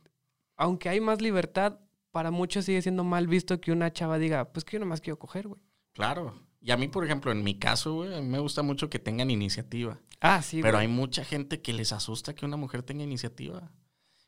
aunque 0.56 0.88
hay 0.88 1.02
más 1.02 1.20
libertad, 1.20 1.78
para 2.10 2.30
muchos 2.30 2.64
sigue 2.64 2.80
siendo 2.80 3.04
mal 3.04 3.26
visto 3.26 3.60
que 3.60 3.70
una 3.70 3.92
chava 3.92 4.18
diga, 4.18 4.50
pues 4.50 4.64
que 4.64 4.76
yo 4.76 4.80
nomás 4.80 5.02
quiero 5.02 5.18
coger, 5.18 5.48
güey. 5.48 5.60
Claro. 5.92 6.40
Y 6.62 6.70
a 6.70 6.78
mí, 6.78 6.88
por 6.88 7.04
ejemplo, 7.04 7.30
en 7.30 7.44
mi 7.44 7.58
caso, 7.58 7.92
güey, 7.92 8.14
a 8.14 8.20
mí 8.22 8.28
me 8.28 8.38
gusta 8.38 8.62
mucho 8.62 8.88
que 8.88 8.98
tengan 8.98 9.30
iniciativa. 9.30 10.00
Ah, 10.24 10.40
sí, 10.40 10.62
Pero 10.62 10.78
güey. 10.78 10.86
hay 10.86 10.92
mucha 10.92 11.24
gente 11.24 11.60
que 11.60 11.72
les 11.72 11.92
asusta 11.92 12.34
que 12.34 12.46
una 12.46 12.56
mujer 12.56 12.82
tenga 12.84 13.02
iniciativa. 13.02 13.70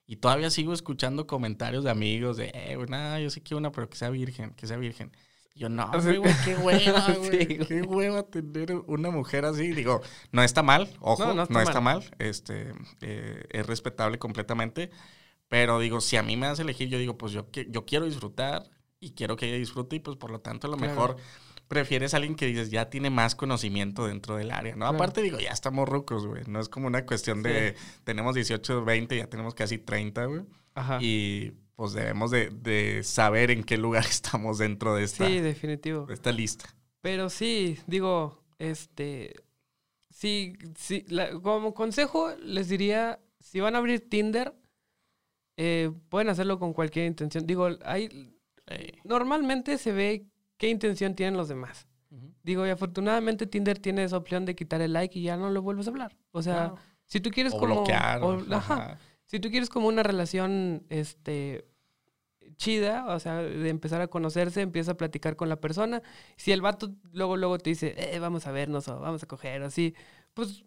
Y 0.06 0.16
todavía 0.16 0.50
sigo 0.50 0.74
escuchando 0.74 1.26
comentarios 1.26 1.84
de 1.84 1.90
amigos 1.90 2.36
de, 2.36 2.50
eh, 2.52 2.74
güey, 2.76 2.88
nada, 2.88 3.20
yo 3.20 3.30
sí 3.30 3.40
quiero 3.40 3.58
una, 3.58 3.70
pero 3.72 3.88
que 3.88 3.96
sea 3.96 4.10
virgen, 4.10 4.50
que 4.54 4.66
sea 4.66 4.76
virgen. 4.76 5.12
Yo, 5.54 5.68
no, 5.68 5.88
Sí. 6.00 6.08
güey, 6.08 6.16
güey, 6.18 6.34
qué 6.44 6.56
hueva, 6.56 7.06
Sí, 7.06 7.14
güey. 7.16 7.46
güey. 7.56 7.58
qué 7.68 7.82
hueva 7.82 8.22
tener 8.24 8.74
una 8.86 9.10
mujer 9.10 9.44
así. 9.44 9.68
Digo, 9.72 10.02
no 10.32 10.42
está 10.42 10.62
mal, 10.64 10.90
ojo, 11.00 11.22
No, 11.22 11.28
no, 11.28 11.34
no 11.36 11.42
está, 11.44 11.62
está 11.62 11.80
mal. 11.80 12.02
Este, 12.18 12.72
eh, 13.00 13.44
es 13.50 13.64
respetable 13.66 14.18
completamente. 14.18 14.90
Pero 15.48 15.78
digo, 15.78 16.00
si 16.00 16.16
a 16.16 16.22
mí 16.24 16.36
me 16.36 16.48
das 16.48 16.58
a 16.58 16.62
elegir, 16.62 16.88
yo 16.88 16.98
digo, 16.98 17.16
pues 17.16 17.30
yo, 17.32 17.46
yo 17.68 17.84
quiero 17.86 18.04
disfrutar 18.06 18.68
y 18.98 19.12
quiero 19.12 19.36
que 19.36 19.46
ella 19.46 19.58
disfrute 19.58 19.94
y 19.96 20.00
pues 20.00 20.16
por 20.16 20.30
lo 20.32 20.40
tanto 20.40 20.66
a 20.66 20.70
lo 20.70 20.76
Claro. 20.76 20.92
mejor 20.92 21.16
prefieres 21.68 22.14
a 22.14 22.18
alguien 22.18 22.34
que 22.36 22.46
dices 22.46 22.70
ya 22.70 22.90
tiene 22.90 23.10
más 23.10 23.34
conocimiento 23.34 24.06
dentro 24.06 24.36
del 24.36 24.50
área, 24.50 24.72
¿no? 24.74 24.80
Claro. 24.86 24.96
Aparte 24.96 25.22
digo, 25.22 25.38
ya 25.38 25.50
estamos 25.50 25.88
rucos, 25.88 26.26
güey. 26.26 26.42
No 26.46 26.60
es 26.60 26.68
como 26.68 26.86
una 26.86 27.04
cuestión 27.06 27.42
de 27.42 27.74
tenemos 28.04 28.34
18, 28.34 28.84
20, 28.84 29.16
ya 29.16 29.26
tenemos 29.28 29.54
casi 29.54 29.78
30, 29.78 30.24
güey. 30.26 30.42
Ajá. 30.74 30.98
Y 31.00 31.52
pues 31.76 31.92
debemos 31.92 32.30
de, 32.30 32.50
de 32.50 33.02
saber 33.02 33.50
en 33.50 33.64
qué 33.64 33.76
lugar 33.78 34.04
estamos 34.08 34.58
dentro 34.58 34.94
de 34.94 35.04
esta, 35.04 35.26
Sí, 35.26 35.40
definitivo. 35.40 36.06
de 36.06 36.14
esta 36.14 36.30
lista. 36.32 36.66
Pero 37.00 37.28
sí, 37.30 37.78
digo, 37.86 38.42
este, 38.58 39.34
sí, 40.10 40.56
sí, 40.76 41.04
la- 41.08 41.32
como 41.40 41.74
consejo 41.74 42.30
les 42.42 42.68
diría, 42.68 43.20
si 43.40 43.60
van 43.60 43.74
a 43.74 43.78
abrir 43.78 44.08
Tinder, 44.08 44.54
eh, 45.56 45.90
pueden 46.08 46.28
hacerlo 46.28 46.58
con 46.58 46.72
cualquier 46.72 47.06
intención. 47.06 47.46
Digo, 47.46 47.68
hay, 47.84 48.32
normalmente 49.04 49.78
se 49.78 49.92
ve 49.92 50.26
qué 50.56 50.68
intención 50.68 51.14
tienen 51.14 51.36
los 51.36 51.48
demás. 51.48 51.86
Digo, 52.44 52.64
y 52.66 52.70
afortunadamente 52.70 53.46
Tinder 53.46 53.78
tiene 53.78 54.04
esa 54.04 54.16
opción 54.16 54.44
de 54.44 54.54
quitar 54.54 54.80
el 54.80 54.92
like 54.92 55.18
y 55.18 55.22
ya 55.22 55.36
no 55.36 55.50
lo 55.50 55.62
vuelves 55.62 55.86
a 55.88 55.90
hablar. 55.90 56.16
O 56.30 56.42
sea, 56.42 56.54
Claro. 56.54 56.76
si 57.06 57.18
tú 57.20 57.30
quieres 57.30 57.52
o 57.54 57.58
como... 57.58 57.74
bloquear. 57.76 58.22
o- 58.22 58.38
ajá. 58.54 58.74
ajá. 58.74 58.98
Si 59.24 59.40
tú 59.40 59.50
quieres 59.50 59.68
como 59.68 59.88
una 59.88 60.02
relación, 60.04 60.84
este, 60.90 61.66
chida, 62.56 63.06
o 63.06 63.18
sea, 63.18 63.36
de 63.42 63.68
empezar 63.68 64.00
a 64.00 64.06
conocerse, 64.08 64.60
empieza 64.60 64.92
a 64.92 64.96
platicar 64.96 65.34
con 65.36 65.48
la 65.48 65.56
persona. 65.60 66.02
Si 66.36 66.52
el 66.52 66.60
vato 66.60 66.94
luego, 67.12 67.36
luego 67.36 67.58
te 67.58 67.70
dice, 67.70 67.94
eh, 67.96 68.18
vamos 68.20 68.46
a 68.46 68.52
vernos 68.52 68.86
o 68.88 69.00
vamos 69.00 69.22
a 69.22 69.26
coger 69.26 69.62
o 69.62 69.66
así, 69.66 69.94
pues, 70.34 70.64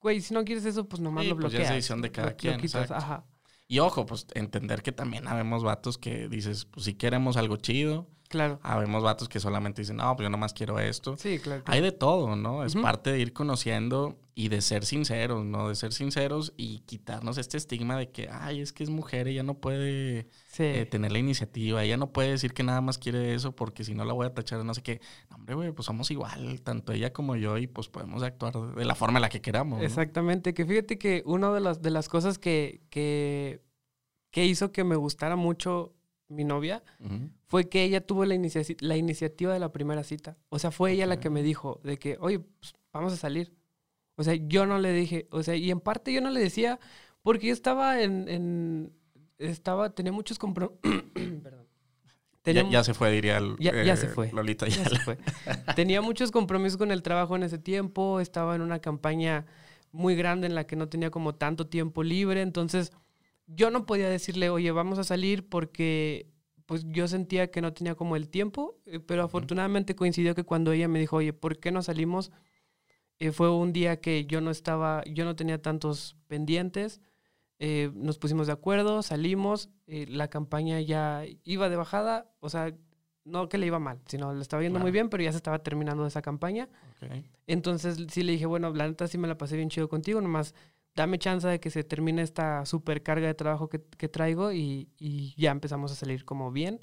güey, 0.00 0.20
si 0.20 0.34
no 0.34 0.44
quieres 0.44 0.64
eso, 0.66 0.86
pues 0.88 1.00
nomás 1.00 1.24
Sí, 1.24 1.30
lo 1.30 1.36
pues 1.36 1.52
ya 1.52 1.58
es 1.58 1.62
bloqueas. 1.62 1.74
decisión 1.76 2.02
de 2.02 2.10
cada 2.10 2.26
Lo- 2.26 2.30
lo 2.32 2.36
quien, 2.36 2.60
quitas. 2.60 2.90
Ajá. 2.90 3.24
Y 3.68 3.78
ojo, 3.78 4.04
pues 4.04 4.26
entender 4.34 4.82
que 4.82 4.92
también 4.92 5.28
habemos 5.28 5.62
vatos 5.62 5.96
que 5.96 6.28
dices, 6.28 6.64
pues 6.66 6.84
si 6.84 6.94
queremos 6.94 7.36
algo 7.36 7.56
chido, 7.56 8.08
Claro. 8.30 8.60
habemos 8.62 9.02
vatos 9.02 9.28
que 9.28 9.40
solamente 9.40 9.82
dicen, 9.82 9.96
no, 9.96 10.14
pues 10.14 10.24
yo 10.24 10.30
nomás 10.30 10.54
quiero 10.54 10.78
esto. 10.78 11.16
Sí, 11.16 11.40
claro. 11.40 11.64
Hay 11.66 11.80
de 11.80 11.90
todo, 11.90 12.36
¿no? 12.36 12.64
Es 12.64 12.76
parte 12.76 13.10
de 13.10 13.18
ir 13.18 13.32
conociendo 13.32 14.16
y 14.36 14.48
de 14.48 14.60
ser 14.62 14.84
sinceros, 14.86 15.44
¿no? 15.44 15.68
De 15.68 15.74
ser 15.74 15.92
sinceros 15.92 16.52
y 16.56 16.78
quitarnos 16.86 17.38
este 17.38 17.56
estigma 17.56 17.96
de 17.98 18.10
que, 18.12 18.28
ay, 18.30 18.60
es 18.60 18.72
que 18.72 18.84
es 18.84 18.88
mujer, 18.88 19.26
ella 19.26 19.42
no 19.42 19.54
puede 19.54 20.28
Sí. 20.46 20.62
eh, 20.62 20.86
tener 20.86 21.10
la 21.10 21.18
iniciativa, 21.18 21.82
ella 21.82 21.96
no 21.96 22.12
puede 22.12 22.30
decir 22.30 22.54
que 22.54 22.62
nada 22.62 22.80
más 22.80 22.98
quiere 22.98 23.34
eso 23.34 23.50
porque 23.56 23.82
si 23.82 23.94
no 23.94 24.04
la 24.04 24.12
voy 24.12 24.26
a 24.26 24.32
tachar 24.32 24.64
no 24.64 24.74
sé 24.74 24.82
qué. 24.82 25.00
No, 25.28 25.36
hombre, 25.36 25.54
güey, 25.56 25.72
pues 25.72 25.86
somos 25.86 26.08
igual, 26.12 26.62
tanto 26.62 26.92
ella 26.92 27.12
como 27.12 27.34
yo, 27.34 27.58
y 27.58 27.66
pues 27.66 27.88
podemos 27.88 28.22
actuar 28.22 28.54
de 28.76 28.84
la 28.84 28.94
forma 28.94 29.18
en 29.18 29.22
la 29.22 29.28
que 29.28 29.40
queramos. 29.40 29.80
¿no? 29.80 29.84
Exactamente, 29.84 30.54
que 30.54 30.64
fíjate 30.64 30.98
que 30.98 31.24
una 31.26 31.52
de 31.52 31.60
las, 31.60 31.82
de 31.82 31.90
las 31.90 32.08
cosas 32.08 32.38
que, 32.38 32.80
que, 32.90 33.60
que 34.30 34.46
hizo 34.46 34.70
que 34.70 34.84
me 34.84 34.94
gustara 34.94 35.34
mucho 35.34 35.94
mi 36.30 36.44
novia 36.44 36.82
fue 37.46 37.68
que 37.68 37.82
ella 37.84 38.00
tuvo 38.00 38.24
la, 38.24 38.34
inicia- 38.34 38.64
la 38.80 38.96
iniciativa 38.96 39.52
de 39.52 39.58
la 39.60 39.70
primera 39.72 40.02
cita. 40.04 40.36
O 40.48 40.58
sea, 40.58 40.70
fue 40.70 40.92
ella 40.92 41.06
la 41.06 41.20
que 41.20 41.28
me 41.30 41.42
dijo 41.42 41.80
de 41.84 41.98
que, 41.98 42.16
oye, 42.20 42.38
pues, 42.38 42.74
vamos 42.92 43.12
a 43.12 43.16
salir. 43.16 43.52
O 44.16 44.22
sea, 44.24 44.34
yo 44.34 44.64
no 44.66 44.78
le 44.78 44.92
dije, 44.92 45.26
o 45.30 45.42
sea, 45.42 45.56
y 45.56 45.70
en 45.70 45.80
parte 45.80 46.12
yo 46.12 46.20
no 46.20 46.30
le 46.30 46.40
decía 46.40 46.78
porque 47.22 47.48
yo 47.48 47.52
estaba 47.52 48.00
en, 48.02 48.28
en- 48.28 48.92
estaba, 49.38 49.90
tenía 49.94 50.12
muchos 50.12 50.38
compromisos. 50.38 50.80
Tenía 52.42 52.62
Ya, 52.62 52.70
ya 52.70 52.84
se 52.84 52.94
fue, 52.94 53.10
diría 53.12 53.36
el- 53.36 53.56
Ya- 53.58 53.82
ya 53.84 53.92
eh, 53.92 53.96
se 53.98 54.08
fue. 54.08 54.30
Lolita. 54.32 54.66
Ya 54.66 54.84
se 54.88 54.98
fue. 55.00 55.18
Tenía 55.76 56.00
muchos 56.00 56.30
compromisos 56.30 56.78
con 56.78 56.90
el 56.90 57.02
trabajo 57.02 57.36
en 57.36 57.42
ese 57.42 57.58
tiempo, 57.58 58.18
estaba 58.20 58.54
en 58.56 58.62
una 58.62 58.78
campaña 58.78 59.44
muy 59.92 60.14
grande 60.16 60.46
en 60.46 60.54
la 60.54 60.64
que 60.66 60.74
no 60.76 60.88
tenía 60.88 61.10
como 61.10 61.34
tanto 61.34 61.66
tiempo 61.66 62.02
libre, 62.02 62.40
entonces 62.40 62.92
yo 63.54 63.70
no 63.70 63.86
podía 63.86 64.08
decirle, 64.08 64.50
oye, 64.50 64.70
vamos 64.70 64.98
a 64.98 65.04
salir 65.04 65.48
porque 65.48 66.28
pues 66.66 66.84
yo 66.88 67.08
sentía 67.08 67.50
que 67.50 67.60
no 67.60 67.72
tenía 67.72 67.96
como 67.96 68.14
el 68.14 68.28
tiempo, 68.28 68.78
eh, 68.86 69.00
pero 69.00 69.24
afortunadamente 69.24 69.96
coincidió 69.96 70.34
que 70.34 70.44
cuando 70.44 70.72
ella 70.72 70.86
me 70.86 71.00
dijo, 71.00 71.16
oye, 71.16 71.32
¿por 71.32 71.58
qué 71.58 71.72
no 71.72 71.82
salimos? 71.82 72.30
Eh, 73.18 73.32
fue 73.32 73.50
un 73.50 73.72
día 73.72 74.00
que 74.00 74.24
yo 74.24 74.40
no 74.40 74.50
estaba, 74.50 75.02
yo 75.04 75.24
no 75.24 75.36
tenía 75.36 75.60
tantos 75.60 76.16
pendientes, 76.26 77.00
eh, 77.58 77.90
nos 77.94 78.18
pusimos 78.18 78.46
de 78.46 78.54
acuerdo, 78.54 79.02
salimos, 79.02 79.68
eh, 79.86 80.06
la 80.08 80.28
campaña 80.28 80.80
ya 80.80 81.24
iba 81.44 81.68
de 81.68 81.76
bajada, 81.76 82.32
o 82.40 82.48
sea, 82.48 82.74
no 83.24 83.50
que 83.50 83.58
le 83.58 83.66
iba 83.66 83.78
mal, 83.78 84.00
sino 84.06 84.32
le 84.32 84.40
estaba 84.40 84.62
yendo 84.62 84.78
muy 84.78 84.90
bien, 84.90 85.10
pero 85.10 85.22
ya 85.22 85.30
se 85.30 85.36
estaba 85.36 85.58
terminando 85.58 86.06
esa 86.06 86.22
campaña. 86.22 86.70
Entonces 87.46 88.06
sí 88.08 88.22
le 88.22 88.32
dije, 88.32 88.46
bueno, 88.46 88.72
la 88.72 88.88
neta 88.88 89.06
sí 89.06 89.18
me 89.18 89.28
la 89.28 89.36
pasé 89.36 89.56
bien 89.56 89.68
chido 89.68 89.90
contigo, 89.90 90.22
nomás 90.22 90.54
dame 90.94 91.18
chance 91.18 91.46
de 91.46 91.60
que 91.60 91.70
se 91.70 91.84
termine 91.84 92.22
esta 92.22 92.64
super 92.66 93.02
carga 93.02 93.26
de 93.26 93.34
trabajo 93.34 93.68
que, 93.68 93.80
que 93.96 94.08
traigo 94.08 94.52
y, 94.52 94.88
y 94.98 95.34
ya 95.36 95.50
empezamos 95.50 95.92
a 95.92 95.94
salir 95.94 96.24
como 96.24 96.50
bien. 96.52 96.80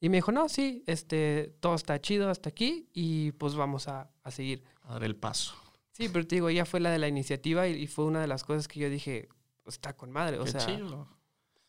Y 0.00 0.08
me 0.10 0.18
dijo, 0.18 0.30
no, 0.32 0.48
sí, 0.48 0.84
este, 0.86 1.54
todo 1.60 1.74
está 1.74 2.00
chido 2.00 2.28
hasta 2.28 2.50
aquí 2.50 2.88
y 2.92 3.32
pues 3.32 3.54
vamos 3.54 3.88
a, 3.88 4.10
a 4.22 4.30
seguir. 4.30 4.62
A 4.82 4.94
dar 4.94 5.04
el 5.04 5.16
paso. 5.16 5.54
Sí, 5.92 6.10
pero 6.12 6.26
te 6.26 6.36
digo, 6.36 6.50
ella 6.50 6.66
fue 6.66 6.80
la 6.80 6.90
de 6.90 6.98
la 6.98 7.08
iniciativa 7.08 7.66
y, 7.66 7.82
y 7.82 7.86
fue 7.86 8.04
una 8.04 8.20
de 8.20 8.26
las 8.26 8.44
cosas 8.44 8.68
que 8.68 8.78
yo 8.80 8.90
dije, 8.90 9.28
está 9.66 9.96
con 9.96 10.10
madre. 10.10 10.38
O 10.38 10.44
Qué 10.44 10.50
sea, 10.50 10.66
chido. 10.66 11.08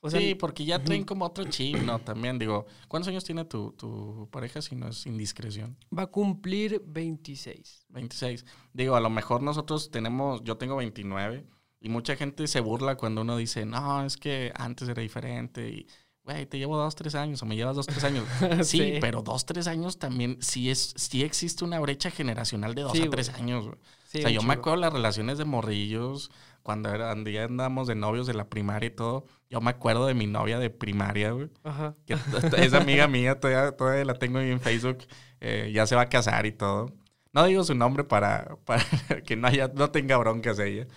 o 0.02 0.10
sea, 0.10 0.20
sí, 0.20 0.36
porque 0.36 0.66
ya 0.66 0.84
traen 0.84 1.04
como 1.06 1.24
otro 1.26 1.46
chip, 1.46 1.78
¿no? 1.78 2.00
También 2.00 2.38
digo, 2.38 2.66
¿cuántos 2.90 3.08
años 3.08 3.24
tiene 3.24 3.46
tu, 3.46 3.72
tu 3.72 4.28
pareja 4.30 4.62
si 4.62 4.76
no 4.76 4.90
es 4.90 5.06
indiscreción? 5.06 5.78
va 5.98 6.04
a 6.04 6.08
cumplir 6.08 6.84
26. 6.86 7.86
26. 7.88 8.46
Digo, 8.74 8.96
a 8.98 9.00
lo 9.00 9.10
mejor 9.10 9.42
nosotros 9.42 9.90
tenemos, 9.90 10.44
yo 10.44 10.58
tengo 10.58 10.76
29 10.76 11.46
y 11.80 11.90
mucha 11.90 12.16
gente 12.16 12.48
se 12.48 12.60
burla 12.60 12.96
cuando 12.96 13.22
uno 13.22 13.38
dice, 13.38 13.66
no, 13.66 14.04
es 14.06 14.18
que 14.18 14.52
antes 14.56 14.88
era 14.90 15.02
diferente 15.02 15.70
y, 15.70 15.88
güey, 16.24 16.46
te 16.46 16.58
llevo 16.58 16.78
dos, 16.78 16.96
tres 16.96 17.16
años 17.16 17.42
o 17.42 17.46
me 17.46 17.56
llevas 17.56 17.76
dos, 17.76 17.86
tres 17.88 18.04
años. 18.04 18.26
Sí, 18.64 18.78
Sí. 18.78 18.98
pero 19.02 19.22
dos, 19.22 19.46
tres 19.46 19.68
años 19.68 20.00
también 20.00 20.38
sí, 20.42 20.70
es, 20.70 20.94
sí 20.98 21.24
existe 21.24 21.64
una 21.64 21.80
brecha 21.80 22.10
generacional 22.12 22.76
de 22.76 22.82
dos 22.84 22.94
Sí, 22.94 23.04
a 23.04 23.10
tres 23.10 23.30
güey. 23.32 23.42
años. 23.42 23.66
Sí, 24.08 24.20
o 24.20 24.22
sea, 24.22 24.30
yo 24.32 24.42
me 24.42 24.54
acuerdo 24.54 24.78
las 24.80 24.94
relaciones 24.94 25.38
de 25.38 25.46
morrillos, 25.46 26.32
cuando 26.64 26.90
ya 27.30 27.44
andábamos 27.46 27.88
de 27.88 27.96
novios 27.96 28.28
de 28.28 28.34
la 28.34 28.50
primaria 28.50 28.88
y 28.88 28.92
todo. 28.92 29.26
Yo 29.50 29.62
me 29.62 29.70
acuerdo 29.70 30.06
de 30.06 30.14
mi 30.14 30.28
novia 30.28 30.60
de 30.60 30.70
primaria, 30.70 31.32
güey. 31.32 31.50
Ajá. 31.64 31.96
Que 32.06 32.18
es 32.58 32.74
amiga 32.74 33.08
mía, 33.08 33.40
todavía, 33.40 33.72
todavía 33.76 34.04
la 34.04 34.16
tengo 34.16 34.40
ahí 34.40 34.52
en 34.52 34.60
Facebook. 34.60 35.00
eh, 35.40 35.72
ya 35.74 35.86
se 35.88 35.96
va 35.96 36.02
a 36.04 36.10
casar 36.10 36.46
y 36.46 36.52
todo. 36.52 36.92
No 37.38 37.46
digo 37.46 37.64
su 37.64 37.76
nombre 37.76 38.04
para, 38.04 38.58
para 38.66 38.84
que 39.24 39.36
no, 39.36 39.48
haya, 39.48 39.72
no 39.72 39.92
tenga 39.92 40.18
broncas 40.18 40.58
ella. 40.58 40.88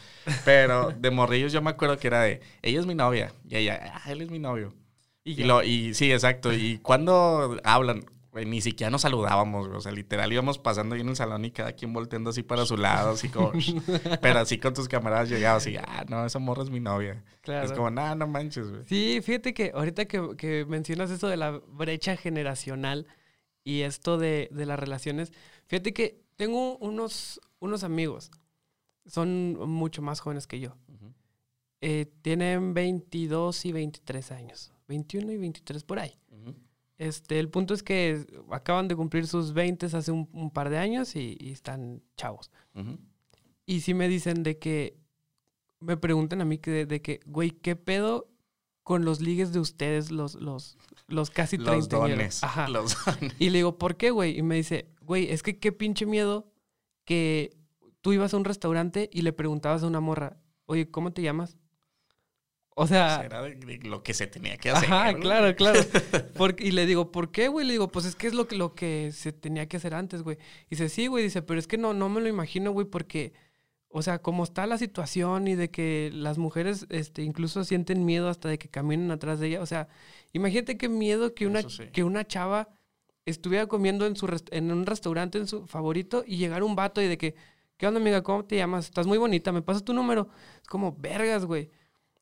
Pero 0.47 0.91
de 0.91 1.11
morrillos 1.11 1.53
yo 1.53 1.61
me 1.61 1.69
acuerdo 1.69 1.99
que 1.99 2.07
era 2.07 2.23
de, 2.23 2.41
ella 2.63 2.81
es 2.81 2.87
mi 2.87 2.95
novia. 2.95 3.35
Y 3.47 3.57
ella, 3.57 3.93
ah, 3.95 4.11
él 4.11 4.23
es 4.23 4.31
mi 4.31 4.39
novio. 4.39 4.73
Y 5.23 5.45
lo, 5.45 5.63
y 5.63 5.93
sí, 5.93 6.11
exacto. 6.11 6.51
Y 6.51 6.79
cuando 6.79 7.61
hablan, 7.63 8.07
ni 8.33 8.63
siquiera 8.63 8.89
nos 8.89 9.03
saludábamos. 9.03 9.69
O 9.69 9.83
sea, 9.83 9.93
literal 9.93 10.33
íbamos 10.33 10.59
pasando 10.59 10.95
ahí 10.95 11.03
en 11.03 11.11
el 11.11 11.17
salón 11.17 11.45
y 11.45 11.51
cada 11.51 11.73
quien 11.73 11.93
volteando 11.93 12.31
así 12.31 12.43
para 12.43 12.65
su 12.65 12.79
lado, 12.79 13.11
así 13.11 13.29
como. 13.29 13.53
pero 14.23 14.39
así 14.39 14.57
con 14.57 14.73
tus 14.73 14.89
camaradas 14.89 15.29
llegabas 15.29 15.67
y, 15.67 15.77
ah, 15.77 16.07
no, 16.09 16.25
esa 16.25 16.39
morra 16.39 16.63
es 16.63 16.71
mi 16.71 16.81
novia. 16.81 17.23
Claro. 17.43 17.67
Es 17.67 17.73
como, 17.73 17.91
nah, 17.91 18.15
no 18.15 18.27
manches, 18.27 18.71
güey. 18.71 18.83
Sí, 18.87 19.21
fíjate 19.23 19.53
que 19.53 19.73
ahorita 19.75 20.07
que, 20.07 20.37
que 20.39 20.65
mencionas 20.65 21.11
eso 21.11 21.29
de 21.29 21.37
la 21.37 21.61
brecha 21.69 22.17
generacional 22.17 23.07
y 23.63 23.83
esto 23.83 24.17
de, 24.17 24.49
de 24.51 24.65
las 24.65 24.81
relaciones, 24.81 25.35
fíjate 25.67 25.93
que 25.93 26.30
tengo 26.41 26.79
unos, 26.79 27.39
unos 27.59 27.85
amigos, 27.85 28.31
son 29.05 29.59
mucho 29.69 30.01
más 30.01 30.21
jóvenes 30.21 30.47
que 30.47 30.59
yo. 30.59 30.75
Eh, 31.83 32.07
tienen 32.23 32.73
22 32.73 33.67
y 33.67 33.73
23 33.73 34.33
años, 34.33 34.73
21 34.89 35.33
y 35.33 35.37
23 35.37 35.85
por 35.85 35.99
ahí. 35.99 36.19
Este, 36.97 37.39
el 37.39 37.51
punto 37.51 37.75
es 37.75 37.83
que 37.83 38.25
acaban 38.51 38.89
de 38.89 38.97
cumplir 38.97 39.27
sus 39.27 39.53
20 39.53 39.85
hace 39.85 40.13
un, 40.13 40.31
un 40.33 40.51
par 40.51 40.71
de 40.71 40.79
años 40.79 41.15
y, 41.15 41.37
y 41.39 41.51
están 41.51 42.03
chavos. 42.17 42.51
Y 43.67 43.81
sí 43.81 43.93
me 43.93 44.09
dicen 44.09 44.43
de 44.43 44.59
que, 44.59 44.97
me 45.79 45.99
preguntan 45.99 46.41
a 46.41 46.47
mí 46.47 46.57
que, 46.57 46.87
de, 46.87 47.03
que, 47.03 47.21
güey, 47.27 47.51
¿qué 47.51 47.77
pedo 47.77 48.30
con 48.91 49.05
los 49.05 49.21
ligues 49.21 49.53
de 49.53 49.61
ustedes, 49.61 50.11
los, 50.11 50.35
los, 50.35 50.77
los 51.07 51.31
casi 51.31 51.57
Los 51.57 51.89
30 51.89 51.97
dones. 51.97 52.43
Ajá. 52.43 52.67
Los 52.67 52.97
dones. 53.05 53.33
Y 53.39 53.51
le 53.51 53.59
digo, 53.59 53.79
¿por 53.79 53.97
qué, 53.97 54.11
güey? 54.11 54.37
Y 54.37 54.43
me 54.43 54.57
dice, 54.57 54.89
güey, 55.03 55.31
es 55.31 55.45
que 55.45 55.61
qué 55.61 55.71
pinche 55.71 56.07
miedo 56.07 56.51
que 57.05 57.57
tú 58.01 58.13
ibas 58.13 58.35
a 58.35 58.37
un 58.37 58.45
restaurante 58.45 59.09
y 59.13 59.23
le 59.23 59.33
preguntabas 59.33 59.85
a 59.85 59.87
una 59.87 60.01
morra, 60.01 60.41
oye, 60.67 60.91
¿cómo 60.91 61.13
te 61.13 61.23
llamas? 61.23 61.57
O 62.75 62.89
sea, 62.89 63.23
Era 63.25 63.43
de, 63.43 63.55
de 63.55 63.79
lo 63.89 64.03
que 64.03 64.13
se 64.13 64.27
tenía 64.27 64.57
que 64.57 64.71
hacer. 64.71 64.93
Ajá, 64.93 65.13
¿no? 65.13 65.21
claro, 65.21 65.55
claro. 65.55 65.79
Porque- 66.37 66.65
y 66.65 66.73
le 66.73 66.85
digo, 66.85 67.13
¿por 67.13 67.31
qué, 67.31 67.47
güey? 67.47 67.65
Le 67.65 67.75
digo, 67.75 67.93
pues 67.93 68.07
es 68.07 68.17
que 68.17 68.27
es 68.27 68.35
lo 68.35 68.49
que, 68.49 68.57
lo 68.57 68.75
que 68.75 69.13
se 69.15 69.31
tenía 69.33 69.69
que 69.69 69.77
hacer 69.77 69.95
antes, 69.95 70.23
güey. 70.25 70.37
Y 70.67 70.71
dice, 70.71 70.89
sí, 70.89 71.07
güey, 71.07 71.23
dice, 71.23 71.43
pero 71.43 71.61
es 71.61 71.69
que 71.69 71.79
no, 71.79 71.95
no 71.95 72.09
me 72.09 72.21
lo 72.21 72.27
imagino, 72.27 72.73
güey, 72.73 72.89
porque, 72.89 73.35
o 73.93 74.03
sea, 74.03 74.21
como 74.21 74.45
está 74.45 74.67
la 74.67 74.79
situación 74.79 75.49
y 75.49 75.57
de 75.57 75.71
que 75.71 76.11
las 76.15 76.39
mujeres 76.39 76.87
este, 76.91 77.23
incluso 77.23 77.65
sienten 77.65 78.05
miedo 78.05 78.29
hasta 78.29 78.49
de 78.49 78.59
que 78.59 78.69
caminen 78.69 79.11
atrás 79.11 79.41
de 79.41 79.49
ella. 79.49 79.63
O 79.63 79.67
sea, 79.67 79.89
imagínate 80.33 80.79
qué 80.79 80.89
miedo 80.89 81.35
que 81.35 81.47
una, 81.47 81.63
sí. 81.63 81.85
que 81.93 82.05
una 82.05 82.25
chava 82.25 82.69
estuviera 83.27 83.67
comiendo 83.67 84.07
en, 84.07 84.15
su 84.15 84.29
en 84.53 84.71
un 84.71 84.87
restaurante 84.87 85.39
en 85.39 85.49
su 85.49 85.67
favorito 85.67 86.23
y 86.25 86.37
llegara 86.37 86.65
un 86.65 86.77
vato 86.77 87.03
y 87.03 87.09
de 87.09 87.19
que, 87.19 87.35
¿qué 87.77 87.87
onda, 87.89 88.01
amiga? 88.01 88.23
¿Cómo 88.23 88.45
te 88.45 88.57
llamas? 88.57 88.85
Estás 88.87 89.09
muy 89.09 89.19
bonita, 89.19 89.51
¿me 89.51 89.63
pasas 89.63 89.85
tu 89.85 89.93
número? 89.93 90.29
Es 90.63 90.69
como, 90.69 90.97
vergas, 90.97 91.45
güey. 91.45 91.71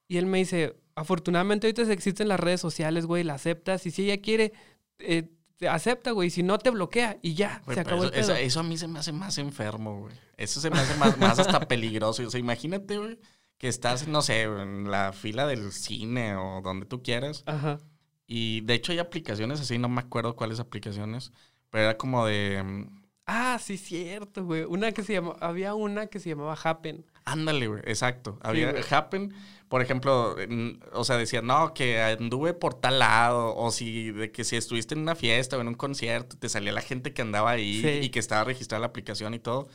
Y 0.08 0.16
él 0.16 0.24
me 0.24 0.38
dice, 0.38 0.74
afortunadamente 0.94 1.66
ahorita 1.66 1.92
existen 1.92 2.28
las 2.28 2.40
redes 2.40 2.62
sociales, 2.62 3.04
güey, 3.04 3.24
la 3.24 3.34
aceptas 3.34 3.84
y 3.84 3.90
si 3.90 4.04
ella 4.04 4.22
quiere, 4.22 4.54
eh, 5.00 5.28
acepta, 5.66 6.10
güey, 6.12 6.30
si 6.30 6.42
no 6.42 6.58
te 6.58 6.70
bloquea 6.70 7.18
y 7.22 7.34
ya, 7.34 7.62
se 7.72 7.80
acabó 7.80 8.04
eso, 8.04 8.06
el 8.06 8.10
pedo. 8.12 8.20
eso- 8.20 8.34
eso 8.36 8.60
a 8.60 8.62
mí 8.62 8.76
se 8.76 8.86
me 8.86 8.98
hace 8.98 9.12
más 9.12 9.38
enfermo, 9.38 10.00
güey. 10.00 10.14
Eso 10.36 10.60
se 10.60 10.70
me 10.70 10.78
hace 10.78 10.94
más, 10.98 11.16
más 11.18 11.38
hasta 11.38 11.60
peligroso. 11.66 12.22
O 12.26 12.30
sea, 12.30 12.38
imagínate, 12.38 12.98
güey, 12.98 13.18
que 13.56 13.66
estás, 13.68 14.06
no 14.06 14.22
sé, 14.22 14.42
en 14.42 14.90
la 14.90 15.12
fila 15.12 15.46
del 15.46 15.72
cine 15.72 16.36
o 16.36 16.60
donde 16.62 16.86
tú 16.86 17.02
quieras. 17.02 17.42
Ajá. 17.46 17.78
Y 18.26 18.60
de 18.60 18.74
hecho 18.74 18.92
hay 18.92 18.98
aplicaciones 18.98 19.58
así, 19.60 19.78
no 19.78 19.88
me 19.88 20.00
acuerdo 20.02 20.36
cuáles 20.36 20.60
aplicaciones, 20.60 21.32
pero 21.70 21.84
era 21.84 21.96
como 21.96 22.26
de... 22.26 22.62
mm, 22.62 22.98
Ah, 23.30 23.58
sí, 23.60 23.76
cierto, 23.76 24.44
güey. 24.44 24.64
Una 24.64 24.92
que 24.92 25.02
se 25.02 25.12
llamaba, 25.14 25.36
había 25.40 25.74
una 25.74 26.06
que 26.06 26.18
se 26.18 26.30
llamaba 26.30 26.56
Happen. 26.62 27.04
Ándale, 27.32 27.66
güey, 27.66 27.80
exacto. 27.84 28.38
Había 28.42 28.70
güey. 28.72 28.82
Happen, 28.90 29.34
por 29.68 29.82
ejemplo, 29.82 30.38
en- 30.38 30.80
o 30.92 31.04
sea, 31.04 31.16
decía, 31.16 31.42
no, 31.42 31.74
que 31.74 32.00
anduve 32.00 32.54
por 32.54 32.74
tal 32.74 32.98
lado, 32.98 33.54
o 33.56 33.70
si, 33.70 34.10
de 34.12 34.30
que 34.32 34.44
si 34.44 34.56
estuviste 34.56 34.94
en 34.94 35.00
una 35.00 35.14
fiesta 35.14 35.56
o 35.56 35.60
en 35.60 35.68
un 35.68 35.74
concierto, 35.74 36.36
te 36.38 36.48
salía 36.48 36.72
la 36.72 36.80
gente 36.80 37.12
que 37.12 37.22
andaba 37.22 37.50
ahí 37.50 37.82
Sí. 37.82 37.88
y 38.06 38.08
que 38.10 38.18
estaba 38.18 38.44
registrada 38.44 38.80
la 38.80 38.86
aplicación 38.86 39.34
y 39.34 39.38
todo. 39.38 39.68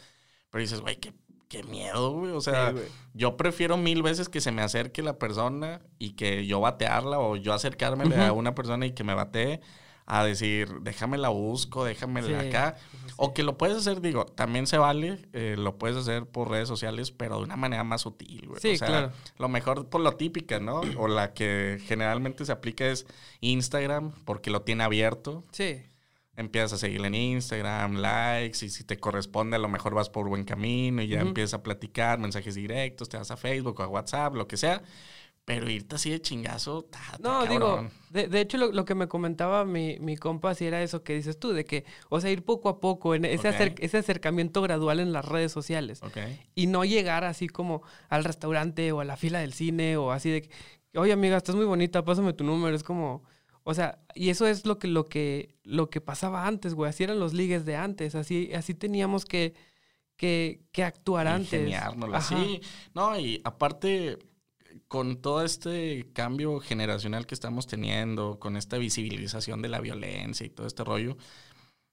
Pero 0.49 0.61
dices, 0.61 0.81
güey, 0.81 0.97
qué, 0.97 1.13
qué 1.49 1.63
miedo, 1.63 2.11
güey. 2.13 2.31
O 2.31 2.41
sea, 2.41 2.67
Sí, 2.69 2.73
güey. 2.73 2.85
yo 3.13 3.37
prefiero 3.37 3.77
mil 3.77 4.01
veces 4.03 4.29
que 4.29 4.41
se 4.41 4.51
me 4.51 4.61
acerque 4.61 5.01
la 5.03 5.17
persona 5.19 5.81
y 5.99 6.11
que 6.13 6.45
yo 6.47 6.59
batearla 6.59 7.19
o 7.19 7.35
yo 7.35 7.53
acercarme 7.53 8.05
Ujú. 8.05 8.19
a 8.21 8.31
una 8.31 8.55
persona 8.55 8.85
y 8.87 8.93
que 8.93 9.03
me 9.03 9.13
batee 9.13 9.61
a 10.05 10.23
decir, 10.25 10.69
déjame 10.81 11.17
la 11.17 11.29
busco, 11.29 11.85
déjame 11.85 12.23
Sí, 12.23 12.33
acá. 12.33 12.75
sí. 12.77 13.13
O 13.17 13.33
que 13.33 13.43
lo 13.43 13.57
puedes 13.57 13.77
hacer, 13.77 14.01
digo, 14.01 14.25
también 14.25 14.67
se 14.67 14.77
vale, 14.77 15.19
eh, 15.33 15.55
lo 15.57 15.77
puedes 15.77 15.95
hacer 15.95 16.25
por 16.25 16.49
redes 16.49 16.67
sociales, 16.67 17.11
pero 17.11 17.37
de 17.37 17.43
una 17.43 17.55
manera 17.55 17.83
más 17.83 18.01
sutil, 18.01 18.47
güey. 18.47 18.59
Sí, 18.59 18.71
o 18.73 18.77
sea, 18.77 18.87
claro. 18.87 19.11
Lo 19.37 19.47
mejor 19.49 19.87
por 19.87 20.01
lo 20.01 20.13
típica, 20.13 20.59
¿no? 20.59 20.81
O 20.97 21.07
la 21.07 21.33
que 21.33 21.79
generalmente 21.85 22.43
se 22.45 22.51
aplica 22.51 22.85
es 22.85 23.05
Instagram, 23.41 24.11
porque 24.25 24.49
lo 24.51 24.61
tiene 24.63 24.83
abierto. 24.83 25.43
Sí. 25.51 25.83
Empiezas 26.35 26.73
a 26.73 26.77
seguirle 26.79 27.07
en 27.07 27.15
Instagram, 27.15 27.97
likes, 27.97 28.65
y 28.65 28.69
si 28.69 28.83
te 28.83 28.97
corresponde, 28.97 29.55
a 29.55 29.59
lo 29.59 29.69
mejor 29.69 29.93
vas 29.93 30.09
por 30.09 30.27
buen 30.27 30.43
camino 30.45 31.03
y 31.03 31.07
ya 31.07 31.21
empiezas 31.21 31.53
a 31.53 31.61
platicar, 31.63 32.17
mensajes 32.17 32.55
directos, 32.55 33.07
te 33.07 33.17
vas 33.17 33.29
a 33.29 33.37
Facebook 33.37 33.79
o 33.79 33.83
a 33.83 33.87
WhatsApp, 33.87 34.33
lo 34.33 34.47
que 34.47 34.57
sea. 34.57 34.81
Pero 35.45 35.69
irte 35.69 35.95
así 35.95 36.09
de 36.09 36.21
chingazo, 36.21 36.83
ta, 36.83 36.99
ta, 37.11 37.17
No, 37.19 37.45
digo, 37.45 37.89
de, 38.11 38.29
de 38.29 38.39
hecho 38.39 38.57
lo, 38.57 38.71
lo 38.71 38.85
que 38.85 38.95
me 38.95 39.09
comentaba 39.09 39.65
mi, 39.65 39.97
mi 39.99 40.15
compa 40.15 40.55
sí 40.55 40.65
era 40.65 40.81
eso 40.81 41.03
que 41.03 41.15
dices 41.15 41.37
tú, 41.37 41.51
de 41.51 41.65
que, 41.65 41.83
o 42.07 42.21
sea, 42.21 42.31
ir 42.31 42.45
poco 42.45 42.69
a 42.69 42.79
poco, 42.79 43.13
en 43.13 43.25
ese, 43.25 43.49
Ok. 43.49 43.55
acer- 43.55 43.75
ese 43.79 43.97
acercamiento 43.97 44.61
gradual 44.61 45.01
en 45.01 45.11
las 45.11 45.25
redes 45.25 45.51
sociales. 45.51 46.01
Ok. 46.01 46.17
y 46.55 46.67
no 46.67 46.85
llegar 46.85 47.25
así 47.25 47.47
como 47.49 47.81
al 48.07 48.23
restaurante 48.23 48.91
o 48.93 49.01
a 49.01 49.05
la 49.05 49.17
fila 49.17 49.39
del 49.39 49.51
cine 49.51 49.97
o 49.97 50.11
así 50.13 50.29
de 50.29 50.43
que, 50.43 50.49
oye 50.97 51.11
amiga, 51.11 51.35
estás 51.35 51.55
muy 51.55 51.65
bonita, 51.65 52.05
pásame 52.05 52.31
tu 52.31 52.45
número. 52.45 52.73
Es 52.73 52.83
como, 52.83 53.23
o 53.63 53.73
sea, 53.73 53.99
y 54.15 54.29
eso 54.29 54.47
es 54.47 54.65
lo 54.65 54.79
que, 54.79 54.87
lo 54.87 55.09
que, 55.09 55.55
lo 55.65 55.89
que 55.89 55.99
pasaba 55.99 56.47
antes, 56.47 56.73
güey. 56.73 56.89
Así 56.89 57.03
eran 57.03 57.19
los 57.19 57.33
ligues 57.33 57.65
de 57.65 57.75
antes. 57.75 58.15
Así, 58.15 58.51
así 58.53 58.73
teníamos 58.75 59.25
que, 59.25 59.55
que, 60.15 60.61
que 60.71 60.83
actuar 60.85 61.27
antes. 61.27 61.73
Ajá. 61.73 62.21
Sí, 62.21 62.61
no, 62.93 63.19
y 63.19 63.41
aparte, 63.43 64.19
con 64.93 65.17
todo 65.17 65.41
este 65.43 66.05
cambio 66.13 66.59
generacional 66.59 67.25
que 67.25 67.33
estamos 67.33 67.65
teniendo, 67.65 68.37
con 68.37 68.55
esta 68.57 68.77
visibilización 68.77 69.63
de 69.63 69.67
la 69.67 69.79
violencia 69.79 70.45
y 70.45 70.51
todo 70.51 70.67
este 70.67 70.83
rollo, 70.83 71.17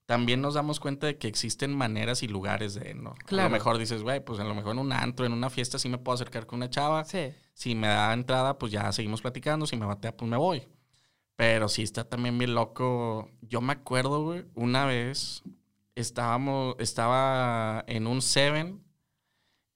también 0.05 0.43
nos 0.43 0.53
damos 0.53 0.81
cuenta 0.81 1.07
de 1.07 1.17
que 1.17 1.27
existen 1.27 1.75
maneras 1.75 2.23
y 2.23 2.29
lugares 2.29 2.75
de, 2.75 2.93
¿no? 2.93 3.13
A 3.13 3.25
Claro. 3.25 3.49
lo 3.49 3.53
mejor 3.55 3.79
dices, 3.79 4.03
güey, 4.03 4.23
pues 4.23 4.39
a 4.39 4.45
lo 4.45 4.55
mejor 4.55 4.73
en 4.73 4.81
un 4.81 4.93
antro, 4.93 5.25
en 5.25 5.33
una 5.33 5.49
fiesta 5.49 5.79
sí 5.79 5.89
me 5.89 5.97
puedo 5.97 6.15
acercar 6.17 6.45
con 6.47 6.59
una 6.59 6.69
chava. 6.69 7.07
Sí. 7.07 7.33
Si 7.55 7.75
me 7.75 7.87
da 7.87 8.13
entrada, 8.13 8.59
pues 8.59 8.71
ya 8.71 8.93
seguimos 8.93 9.23
platicando. 9.23 9.67
Si 9.67 9.79
me 9.79 9.87
batea, 9.87 10.15
pues 10.15 10.31
me 10.31 10.37
voy. 10.37 10.69
Pero 11.37 11.71
sí 11.71 11.81
está 11.83 12.05
también 12.07 12.37
bien 12.37 12.55
loco. 12.55 13.31
Yo 13.41 13.63
me 13.63 13.73
acuerdo, 13.73 14.23
güey, 14.25 14.45
una 14.55 14.85
vez 14.85 15.43
estábamos, 15.95 16.75
estaba 16.79 17.83
en 17.87 18.07
un 18.07 18.21
Seven 18.21 18.85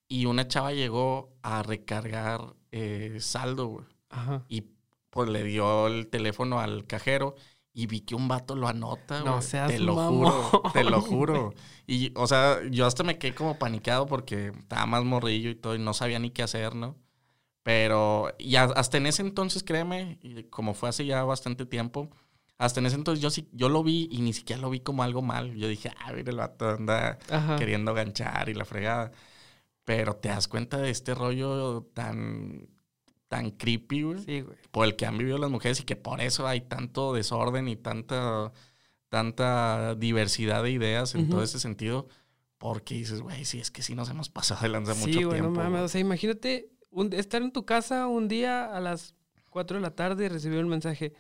y 0.09 0.27
una 0.27 0.47
chava 0.47 0.75
llegó 0.75 1.33
a 1.43 1.63
recargar 1.63 2.55
eh, 2.77 3.19
saldo, 3.21 3.67
güey. 3.69 3.87
Ajá. 4.11 4.45
Y 4.49 4.65
pues 5.11 5.29
le 5.31 5.45
dio 5.45 5.87
el 5.87 6.09
teléfono 6.09 6.59
al 6.61 6.87
cajero 6.87 7.37
y 7.73 7.87
vi 7.87 8.01
que 8.01 8.15
un 8.15 8.29
vato 8.29 8.55
lo 8.57 8.69
anota, 8.69 9.23
No 9.23 9.33
güey. 9.37 9.43
seas 9.43 9.71
Te 9.73 9.79
lo 9.79 9.95
mamón, 9.95 10.33
juro, 10.33 10.63
te 10.73 10.85
lo 10.85 11.01
juro. 11.01 11.55
Y, 11.87 12.13
o 12.17 12.27
sea, 12.27 12.59
yo 12.71 12.87
hasta 12.87 13.03
me 13.05 13.19
quedé 13.19 13.35
como 13.35 13.59
panicado 13.59 14.07
porque 14.07 14.49
estaba 14.59 14.87
más 14.87 15.05
morrillo 15.05 15.51
y 15.51 15.55
todo 15.57 15.75
y 15.75 15.79
no 15.79 15.95
sabía 15.95 16.19
ni 16.19 16.31
qué 16.31 16.43
hacer, 16.43 16.75
¿no? 16.75 16.97
Pero, 17.63 18.33
y 18.39 18.57
a- 18.57 18.65
hasta 18.65 18.99
en 18.99 19.07
ese 19.07 19.23
entonces, 19.23 19.63
créeme, 19.65 20.19
como 20.51 20.75
fue 20.75 20.89
hace 20.91 21.07
ya 21.07 21.25
bastante 21.25 21.67
tiempo, 21.67 22.11
hasta 22.59 22.81
en 22.81 22.87
ese 22.87 22.97
entonces 22.97 23.23
yo 23.23 23.31
sí, 23.31 23.49
yo 23.53 23.69
lo 23.69 23.83
vi 23.83 24.09
y 24.11 24.21
ni 24.21 24.33
siquiera 24.33 24.61
lo 24.63 24.71
vi 24.71 24.81
como 24.81 25.03
algo 25.03 25.23
mal. 25.23 25.55
Yo 25.57 25.69
dije, 25.69 25.91
ah, 26.05 26.13
mira, 26.13 26.31
el 26.31 26.37
vato 26.39 26.69
anda 26.71 27.19
Ajá. 27.31 27.57
queriendo 27.57 27.95
ganchar 27.95 28.49
y 28.49 28.55
la 28.55 28.65
fregada. 28.65 29.13
Pero 29.85 30.17
te 30.17 30.29
das 30.31 30.49
cuenta 30.49 30.79
de 30.79 30.91
este 30.91 31.15
rollo 31.15 31.83
tan, 31.95 32.69
tan 33.29 33.51
creepy, 33.51 34.03
güey 34.03 34.19
Sí, 34.25 34.41
güey. 34.41 34.57
por 34.71 34.87
el 34.87 34.97
que 34.97 35.05
han 35.07 35.19
vivido 35.19 35.37
las 35.39 35.51
mujeres 35.51 35.81
y 35.81 35.85
que 35.85 35.97
por 35.97 36.21
eso 36.21 36.47
hay 36.47 36.63
tanto 36.63 37.13
desorden 37.13 37.69
y 37.69 37.77
tanta, 37.77 38.53
tanta 39.09 39.95
diversidad 39.95 40.63
de 40.63 40.71
ideas 40.71 41.15
en 41.15 41.29
todo 41.29 41.43
ese 41.43 41.59
sentido. 41.61 42.09
Porque 42.59 42.95
dices, 42.95 43.21
güey, 43.21 43.45
sí, 43.45 43.61
es 43.61 43.71
que 43.71 43.83
sí 43.83 43.95
nos 43.95 44.09
hemos 44.09 44.31
pasado 44.31 44.63
de 44.63 44.69
lanza 44.71 44.95
mucho 44.95 45.07
Sí, 45.13 45.23
güey, 45.25 45.41
no 45.41 45.49
tiempo. 45.49 45.61
mames. 45.61 45.73
güey". 45.73 45.83
O 45.85 45.89
sea, 45.89 46.01
imagínate 46.01 46.71
un- 46.91 47.13
estar 47.13 47.43
en 47.43 47.53
tu 47.53 47.67
casa 47.67 48.07
un 48.07 48.27
día 48.29 48.65
a 48.75 48.81
las 48.81 49.15
4 49.51 49.77
de 49.77 49.83
la 49.83 49.91
tarde 49.95 50.25
y 50.25 50.29
recibir 50.29 50.61
un 50.61 50.69
mensaje. 50.71 51.13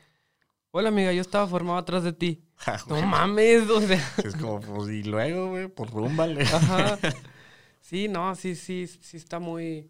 Hola, 0.71 0.89
amiga, 0.89 1.13
yo 1.13 1.21
estaba 1.21 1.47
formado 1.47 1.77
atrás 1.79 2.03
de 2.03 2.13
ti. 2.15 2.43
Ja, 2.57 2.79
No 2.89 3.03
mames, 3.03 3.69
o 3.69 3.81
sea. 3.81 4.03
Es 4.25 4.35
como, 4.37 4.61
pues, 4.61 4.89
y 4.91 5.03
luego, 5.03 5.49
güey, 5.51 5.69
pues 5.69 5.91
rúmbale. 5.91 6.43
Ajá. 6.45 6.99
Sí, 7.95 8.09
no, 8.09 8.35
sí, 8.35 8.57
sí, 8.57 8.89
sí 8.89 9.17
está 9.17 9.39
muy. 9.39 9.89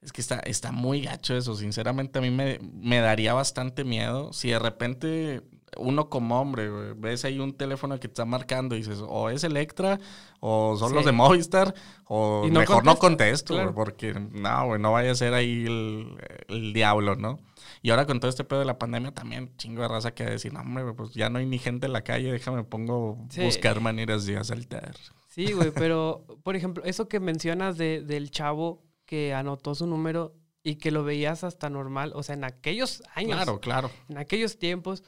Es 0.00 0.12
que 0.12 0.20
está, 0.20 0.38
está 0.40 0.70
muy 0.70 1.00
gacho 1.02 1.36
eso. 1.36 1.56
Sinceramente, 1.56 2.20
a 2.20 2.22
mí 2.22 2.30
me, 2.30 2.60
me 2.60 3.00
daría 3.00 3.34
bastante 3.34 3.82
miedo 3.82 4.32
si 4.32 4.50
de 4.50 4.60
repente 4.60 5.42
uno 5.76 6.08
como 6.08 6.40
hombre, 6.40 6.70
ves 6.94 7.24
ahí 7.24 7.40
un 7.40 7.56
teléfono 7.56 7.96
que 7.96 8.06
te 8.06 8.12
está 8.12 8.24
marcando 8.24 8.76
y 8.76 8.78
dices, 8.78 8.98
o 9.04 9.28
es 9.28 9.42
Electra, 9.42 9.98
o 10.38 10.76
son 10.78 10.90
Sí. 10.90 10.94
los 10.94 11.04
de 11.04 11.10
Movistar, 11.10 11.74
o 12.04 12.46
no 12.48 12.60
mejor 12.60 12.84
no 12.84 12.96
contesto, 12.96 13.72
porque 13.74 14.12
no, 14.14 14.66
güey, 14.66 14.80
no 14.80 14.92
vaya 14.92 15.10
a 15.10 15.14
ser 15.16 15.34
ahí 15.34 15.64
el, 15.66 16.16
el 16.46 16.72
diablo, 16.72 17.16
¿no? 17.16 17.40
Y 17.80 17.90
ahora 17.90 18.06
con 18.06 18.20
todo 18.20 18.28
este 18.28 18.44
pedo 18.44 18.60
de 18.60 18.66
la 18.66 18.78
pandemia 18.78 19.10
también 19.12 19.50
chingo 19.56 19.82
de 19.82 19.88
raza 19.88 20.14
que 20.14 20.24
decir, 20.24 20.52
no, 20.52 20.60
hombre, 20.60 20.84
pues 20.94 21.10
ya 21.14 21.28
no 21.28 21.40
hay 21.40 21.46
ni 21.46 21.58
gente 21.58 21.86
en 21.86 21.92
la 21.92 22.02
calle, 22.02 22.30
déjame 22.30 22.62
pongo 22.62 23.18
Sí. 23.30 23.40
buscar 23.42 23.80
maneras 23.80 24.26
de 24.26 24.36
asaltar. 24.36 24.94
Sí, 25.32 25.50
güey, 25.54 25.70
pero, 25.70 26.26
por 26.42 26.56
ejemplo, 26.56 26.84
eso 26.84 27.08
que 27.08 27.18
mencionas 27.18 27.78
de, 27.78 28.02
del 28.02 28.30
chavo 28.30 28.82
que 29.06 29.32
anotó 29.32 29.74
su 29.74 29.86
número 29.86 30.34
y 30.62 30.76
que 30.76 30.90
lo 30.90 31.04
veías 31.04 31.42
hasta 31.42 31.70
normal, 31.70 32.12
o 32.14 32.22
sea, 32.22 32.34
en 32.34 32.44
aquellos 32.44 33.02
años, 33.14 33.36
Claro, 33.36 33.58
claro. 33.58 33.90
en 34.10 34.18
aquellos 34.18 34.58
tiempos, 34.58 35.02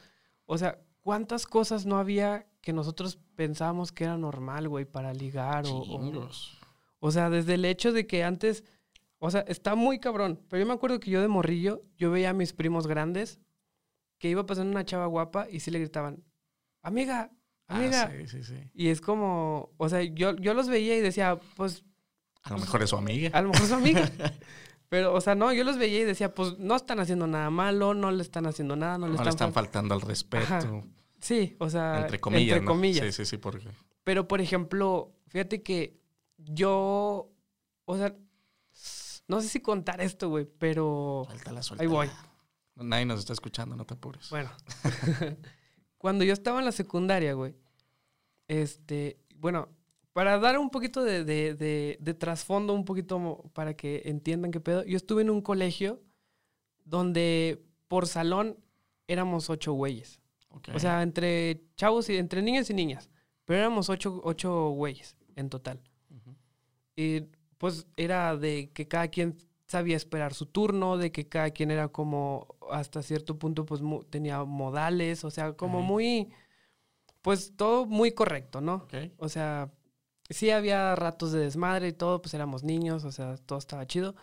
o 0.45 0.57
sea, 0.57 0.79
¿cuántas 1.01 1.45
cosas 1.45 1.85
no 1.85 1.99
había 1.99 2.47
que 2.61 2.73
nosotros 2.73 3.19
pensábamos 3.35 3.91
que 3.91 4.05
era 4.05 4.17
normal, 4.17 4.67
güey, 4.67 4.85
para 4.85 5.13
ligar? 5.13 5.67
O, 5.67 5.77
o, 5.77 6.29
o 6.99 7.11
sea, 7.11 7.29
desde 7.29 7.53
el 7.53 7.63
hecho 7.63 7.93
de 7.93 8.07
que 8.07 8.23
antes, 8.23 8.63
o 9.19 9.29
sea, 9.29 9.41
está 9.41 9.75
muy 9.75 9.99
cabrón, 9.99 10.41
pero 10.49 10.59
yo 10.61 10.65
me 10.67 10.73
acuerdo 10.73 10.99
que 10.99 11.11
yo 11.11 11.21
de 11.21 11.27
morrillo, 11.27 11.83
yo 11.97 12.09
veía 12.09 12.31
a 12.31 12.33
mis 12.33 12.51
primos 12.51 12.87
grandes 12.87 13.39
que 14.17 14.29
iba 14.29 14.47
pasando 14.47 14.71
una 14.71 14.85
chava 14.85 15.05
guapa 15.05 15.47
y 15.51 15.59
sí 15.59 15.69
le 15.69 15.77
gritaban, 15.77 16.23
amiga, 16.81 17.31
Ah, 17.67 17.77
amiga. 17.77 18.11
sí, 18.11 18.27
sí, 18.27 18.43
sí. 18.43 18.69
Y 18.73 18.89
es 18.89 19.01
como, 19.01 19.71
o 19.77 19.89
sea, 19.89 20.01
yo, 20.03 20.35
yo 20.35 20.53
los 20.53 20.67
veía 20.67 20.95
y 20.97 21.01
decía, 21.01 21.39
pues 21.55 21.83
A 22.43 22.51
lo 22.51 22.59
mejor 22.59 22.83
es 22.83 22.89
su 22.91 22.95
amiga. 22.97 23.31
a 23.37 23.41
lo 23.41 23.49
mejor 23.49 23.63
es 23.63 23.69
su 23.69 23.75
amiga. 23.75 24.11
Pero, 24.89 25.13
o 25.15 25.19
sea, 25.21 25.33
no, 25.33 25.51
yo 25.51 25.63
los 25.63 25.77
veía 25.79 26.01
y 26.01 26.03
decía, 26.03 26.33
pues 26.33 26.59
no 26.59 26.75
están 26.75 26.99
haciendo 26.99 27.25
nada 27.25 27.49
malo, 27.49 27.93
no 27.95 28.11
le 28.11 28.21
están 28.21 28.45
haciendo 28.45 28.75
nada, 28.75 28.99
no 28.99 29.07
No 29.07 29.07
le 29.07 29.11
le 29.13 29.17
están, 29.17 29.29
están 29.29 29.49
fal- 29.51 29.53
faltando 29.65 29.95
al 29.95 30.01
respeto. 30.01 30.45
Ajá. 30.45 30.81
Sí, 31.19 31.55
o 31.59 31.69
sea, 31.71 32.01
Entre 32.01 32.19
comillas. 32.19 32.57
Entre 32.57 32.61
¿no? 32.61 32.71
comillas. 32.71 33.03
Sí, 33.05 33.11
sí, 33.11 33.25
sí, 33.25 33.37
porque. 33.37 33.67
Pero, 34.03 34.27
por 34.27 34.41
ejemplo, 34.41 35.11
fíjate 35.27 35.63
que 35.63 35.99
yo, 36.37 37.31
o 37.85 37.97
sea, 37.97 38.15
no 39.27 39.41
sé 39.41 39.49
si 39.49 39.59
contar 39.59 40.01
esto, 40.01 40.29
güey, 40.29 40.45
pero 40.45 41.23
Suéltala, 41.25 41.59
ahí 41.59 41.63
suéltala. 41.63 41.89
voy. 41.89 42.09
Nadie 42.75 43.05
nos 43.05 43.19
está 43.21 43.33
escuchando, 43.33 43.75
no 43.75 43.85
te 43.85 43.95
apures. 43.95 44.29
Bueno, 44.29 44.51
cuando 46.05 46.23
yo 46.23 46.33
estaba 46.33 46.59
en 46.59 46.65
la 46.65 46.71
secundaria, 46.71 47.33
güey, 47.33 47.55
este, 48.47 49.17
bueno, 49.37 49.69
para 50.13 50.37
dar 50.37 50.59
un 50.59 50.69
poquito 50.69 51.03
de, 51.03 51.23
de, 51.23 51.55
de- 51.55 51.97
de 51.99 52.13
trasfondo, 52.13 52.73
un 52.73 52.85
poquito 52.85 53.43
para 53.53 53.73
que 53.75 54.03
entiendan 54.05 54.51
qué 54.51 54.59
pedo, 54.59 54.83
yo 54.85 54.97
estuve 54.97 55.23
en 55.23 55.31
un 55.31 55.41
colegio 55.41 55.99
donde 56.83 57.59
por 57.87 58.05
salón 58.05 58.55
éramos 59.07 59.49
ocho 59.49 59.73
güeyes. 59.73 60.21
O 60.75 60.79
sea, 60.79 61.01
entre 61.01 61.63
chavos 61.75 62.07
y 62.09 62.17
entre 62.17 62.43
niños 62.43 62.69
y 62.69 62.75
niñas. 62.75 63.09
Pero 63.45 63.59
éramos 63.61 63.89
ocho, 63.89 64.21
ocho 64.23 64.69
güeyes 64.69 65.15
en 65.35 65.49
total. 65.49 65.81
Ujú. 66.11 66.35
Y 66.95 67.21
pues 67.57 67.87
era 67.97 68.37
de 68.37 68.69
que 68.73 68.87
cada 68.87 69.07
quien 69.07 69.35
sabía 69.67 69.97
esperar 69.97 70.33
su 70.33 70.45
turno, 70.47 70.97
de 70.97 71.11
que 71.11 71.27
cada 71.27 71.51
quien 71.51 71.71
era 71.71 71.87
como 71.89 72.47
hasta 72.71 73.01
cierto 73.03 73.39
punto 73.39 73.65
pues 73.65 73.81
mu- 73.81 74.03
tenía 74.03 74.43
modales, 74.43 75.23
o 75.23 75.31
sea, 75.31 75.53
como 75.53 75.81
muy, 75.81 76.29
pues 77.21 77.53
todo 77.55 77.85
muy 77.85 78.11
correcto, 78.11 78.61
¿no? 78.61 78.87
O 79.17 79.29
sea, 79.29 79.71
sí 80.29 80.51
había 80.51 80.95
ratos 80.95 81.31
de 81.31 81.39
desmadre 81.39 81.89
y 81.89 81.93
todo, 81.93 82.21
pues 82.21 82.33
éramos 82.33 82.63
niños, 82.63 83.03
o 83.05 83.11
sea, 83.11 83.37
todo 83.37 83.59
estaba 83.59 83.87
chido. 83.87 84.15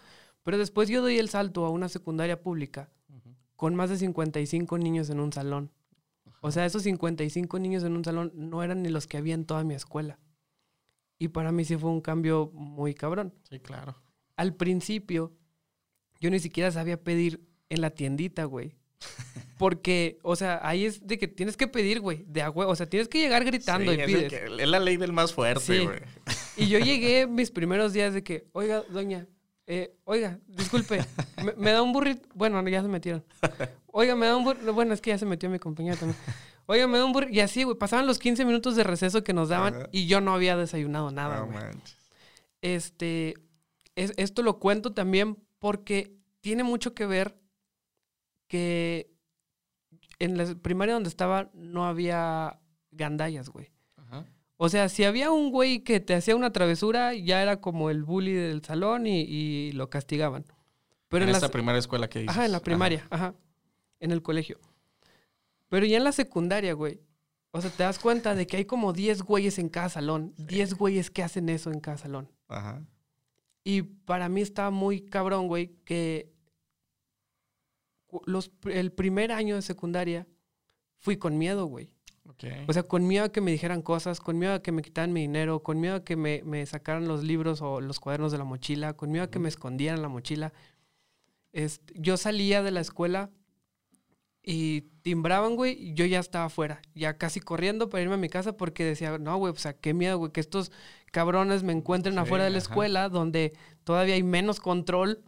Pero 0.44 0.58
después 0.58 0.88
yo 0.88 1.02
doy 1.02 1.18
el 1.18 1.28
salto 1.28 1.64
a 1.66 1.70
una 1.70 1.88
secundaria 1.88 2.40
pública 2.42 2.90
con 3.56 3.74
más 3.76 3.90
de 3.90 3.98
55 3.98 4.78
niños 4.78 5.10
en 5.10 5.20
un 5.20 5.32
salón. 5.32 5.70
O 6.40 6.50
sea, 6.52 6.66
esos 6.66 6.82
55 6.82 7.58
niños 7.58 7.84
en 7.84 7.96
un 7.96 8.04
salón 8.04 8.32
no 8.34 8.62
eran 8.62 8.82
ni 8.82 8.90
los 8.90 9.06
que 9.06 9.18
había 9.18 9.34
en 9.34 9.46
toda 9.46 9.64
mi 9.64 9.74
escuela. 9.74 10.18
Y 11.18 11.28
para 11.28 11.52
mí 11.52 11.64
sí 11.64 11.76
fue 11.76 11.90
un 11.90 12.00
cambio 12.00 12.50
muy 12.52 12.94
cabrón. 12.94 13.32
Sí, 13.48 13.60
claro. 13.60 13.96
Al 14.36 14.54
principio, 14.54 15.32
yo 16.20 16.30
ni 16.30 16.38
siquiera 16.40 16.70
sabía 16.70 17.02
pedir 17.02 17.40
en 17.68 17.80
la 17.80 17.90
tiendita, 17.90 18.44
güey. 18.44 18.76
Porque, 19.58 20.18
o 20.22 20.34
sea, 20.36 20.60
ahí 20.62 20.84
es 20.84 21.06
de 21.06 21.18
que 21.18 21.28
tienes 21.28 21.56
que 21.56 21.68
pedir, 21.68 22.00
güey, 22.00 22.24
de 22.26 22.42
agua. 22.42 22.66
O 22.66 22.74
sea, 22.76 22.88
tienes 22.88 23.08
que 23.08 23.18
llegar 23.20 23.44
gritando 23.44 23.92
Sí, 23.92 23.98
y 23.98 24.00
es, 24.00 24.06
pides. 24.06 24.28
que- 24.32 24.44
es 24.62 24.68
la 24.68 24.80
ley 24.80 24.96
del 24.96 25.12
más 25.12 25.32
fuerte, 25.32 25.64
Sí. 25.78 25.84
güey. 25.84 26.00
Y 26.56 26.68
yo 26.68 26.78
llegué 26.78 27.26
mis 27.28 27.50
primeros 27.50 27.92
días 27.92 28.12
de 28.14 28.22
que, 28.22 28.46
oiga, 28.52 28.82
doña, 28.90 29.26
eh, 29.66 29.94
oiga, 30.04 30.38
disculpe, 30.48 31.00
me, 31.44 31.52
me 31.56 31.70
da 31.72 31.82
un 31.82 31.92
burrito. 31.92 32.28
Bueno, 32.34 32.66
ya 32.68 32.82
se 32.82 32.88
metieron. 32.88 33.24
Oiga, 33.86 34.16
me 34.16 34.26
da 34.26 34.36
un 34.36 34.44
burrito. 34.44 34.72
Bueno, 34.74 34.92
es 34.94 35.00
que 35.00 35.10
ya 35.10 35.18
se 35.18 35.26
metió 35.26 35.48
mi 35.48 35.58
compañera 35.58 35.96
también. 35.96 36.18
Oiga, 36.66 36.86
me 36.88 36.98
da 36.98 37.04
un 37.04 37.12
burrito. 37.12 37.32
Y 37.32 37.40
así, 37.40 37.62
güey, 37.62 37.76
pasaban 37.78 38.06
los 38.06 38.18
15 38.18 38.44
minutos 38.44 38.74
de 38.76 38.84
receso 38.84 39.22
que 39.22 39.32
nos 39.32 39.48
daban 39.48 39.74
Ajá. 39.74 39.88
y 39.92 40.06
yo 40.06 40.20
no 40.20 40.34
había 40.34 40.56
desayunado 40.56 41.10
nada, 41.12 41.38
No 41.40 41.46
güey. 41.46 41.58
manches. 41.58 41.96
Este, 42.60 43.34
es- 43.96 44.12
esto 44.16 44.42
lo 44.42 44.58
cuento 44.58 44.92
también 44.92 45.38
porque 45.58 46.14
tiene 46.40 46.62
mucho 46.64 46.94
que 46.94 47.06
ver 47.06 47.38
que 48.48 49.10
en 50.18 50.36
la 50.36 50.54
primaria 50.56 50.94
donde 50.94 51.08
estaba 51.08 51.50
no 51.54 51.86
había 51.86 52.60
gandallas, 52.90 53.48
güey. 53.48 53.70
Ajá. 53.96 54.26
O 54.56 54.68
sea, 54.68 54.88
si 54.88 55.04
había 55.04 55.30
un 55.30 55.50
güey 55.50 55.80
que 55.80 56.00
te 56.00 56.14
hacía 56.14 56.36
una 56.36 56.52
travesura, 56.52 57.14
ya 57.14 57.42
era 57.42 57.60
como 57.60 57.90
el 57.90 58.04
bully 58.04 58.32
del 58.32 58.62
salón 58.64 59.06
y, 59.06 59.20
y 59.22 59.72
lo 59.72 59.90
castigaban. 59.90 60.44
Pero 61.08 61.24
en 61.24 61.32
la, 61.32 61.48
primera 61.50 61.78
escuela 61.78 62.08
que 62.08 62.20
dices. 62.20 62.34
ajá, 62.36 62.46
en 62.46 62.52
la 62.52 62.60
primaria, 62.60 63.06
ajá. 63.10 63.34
En 64.00 64.12
el 64.12 64.22
colegio. 64.22 64.58
Pero 65.68 65.86
ya 65.86 65.96
en 65.96 66.04
la 66.04 66.12
secundaria, 66.12 66.72
güey. 66.74 67.00
O 67.50 67.60
sea, 67.60 67.70
te 67.70 67.82
das 67.82 67.98
cuenta 67.98 68.34
de 68.34 68.46
que 68.46 68.56
hay 68.58 68.64
como 68.64 68.92
10 68.92 69.22
güeyes 69.22 69.58
en 69.58 69.68
cada 69.68 69.88
salón. 69.90 70.32
10 70.38 70.74
güeyes 70.74 71.10
que 71.10 71.22
hacen 71.22 71.48
eso 71.48 71.70
en 71.70 71.80
cada 71.80 71.98
salón. 71.98 72.30
Ajá. 72.48 72.82
Y 73.64 73.82
para 73.82 74.28
mí 74.28 74.40
está 74.40 74.70
muy 74.70 75.02
cabrón, 75.02 75.46
güey, 75.48 75.76
que 75.84 76.32
los, 78.26 78.50
el 78.64 78.92
primer 78.92 79.32
año 79.32 79.54
de 79.54 79.62
secundaria 79.62 80.26
fui 80.98 81.16
con 81.16 81.38
miedo, 81.38 81.66
güey. 81.66 81.92
O 82.66 82.72
sea, 82.72 82.82
con 82.82 83.06
miedo 83.06 83.24
a 83.24 83.32
que 83.32 83.40
me 83.40 83.52
dijeran 83.52 83.82
cosas, 83.82 84.18
con 84.20 84.38
miedo 84.38 84.54
a 84.54 84.62
que 84.62 84.72
me 84.72 84.82
quitaran 84.82 85.12
mi 85.12 85.20
dinero, 85.20 85.62
con 85.62 85.80
miedo 85.80 85.96
a 85.96 86.04
que 86.04 86.16
me, 86.16 86.42
me 86.44 86.64
sacaran 86.66 87.06
los 87.06 87.22
libros 87.22 87.62
o 87.62 87.80
los 87.80 88.00
cuadernos 88.00 88.32
de 88.32 88.38
la 88.38 88.44
mochila, 88.44 88.94
con 88.94 89.10
miedo 89.12 89.24
a 89.24 89.30
que 89.30 89.38
me 89.38 89.48
escondieran 89.48 90.02
la 90.02 90.08
mochila. 90.08 90.52
Este, 91.52 91.94
yo 91.96 92.16
salía 92.16 92.62
de 92.62 92.70
la 92.72 92.80
escuela 92.80 93.30
y 94.42 94.82
timbraban, 95.02 95.56
güey, 95.56 95.72
y 95.90 95.94
yo 95.94 96.04
ya 96.04 96.18
estaba 96.20 96.46
afuera, 96.46 96.82
ya 96.94 97.16
casi 97.18 97.40
corriendo 97.40 97.88
para 97.88 98.02
irme 98.02 98.14
a 98.14 98.18
mi 98.18 98.28
casa 98.28 98.56
porque 98.56 98.84
decía, 98.84 99.18
no, 99.18 99.36
güey, 99.36 99.52
o 99.52 99.56
sea, 99.56 99.72
qué 99.74 99.94
miedo, 99.94 100.18
güey, 100.18 100.32
que 100.32 100.40
estos 100.40 100.72
cabrones 101.12 101.62
me 101.62 101.72
encuentren 101.72 102.14
Sí, 102.14 102.20
afuera 102.20 102.44
de 102.44 102.50
la 102.50 102.58
ajá. 102.58 102.66
escuela 102.68 103.08
donde 103.08 103.52
todavía 103.84 104.14
hay 104.14 104.22
menos 104.22 104.60
control. 104.60 105.22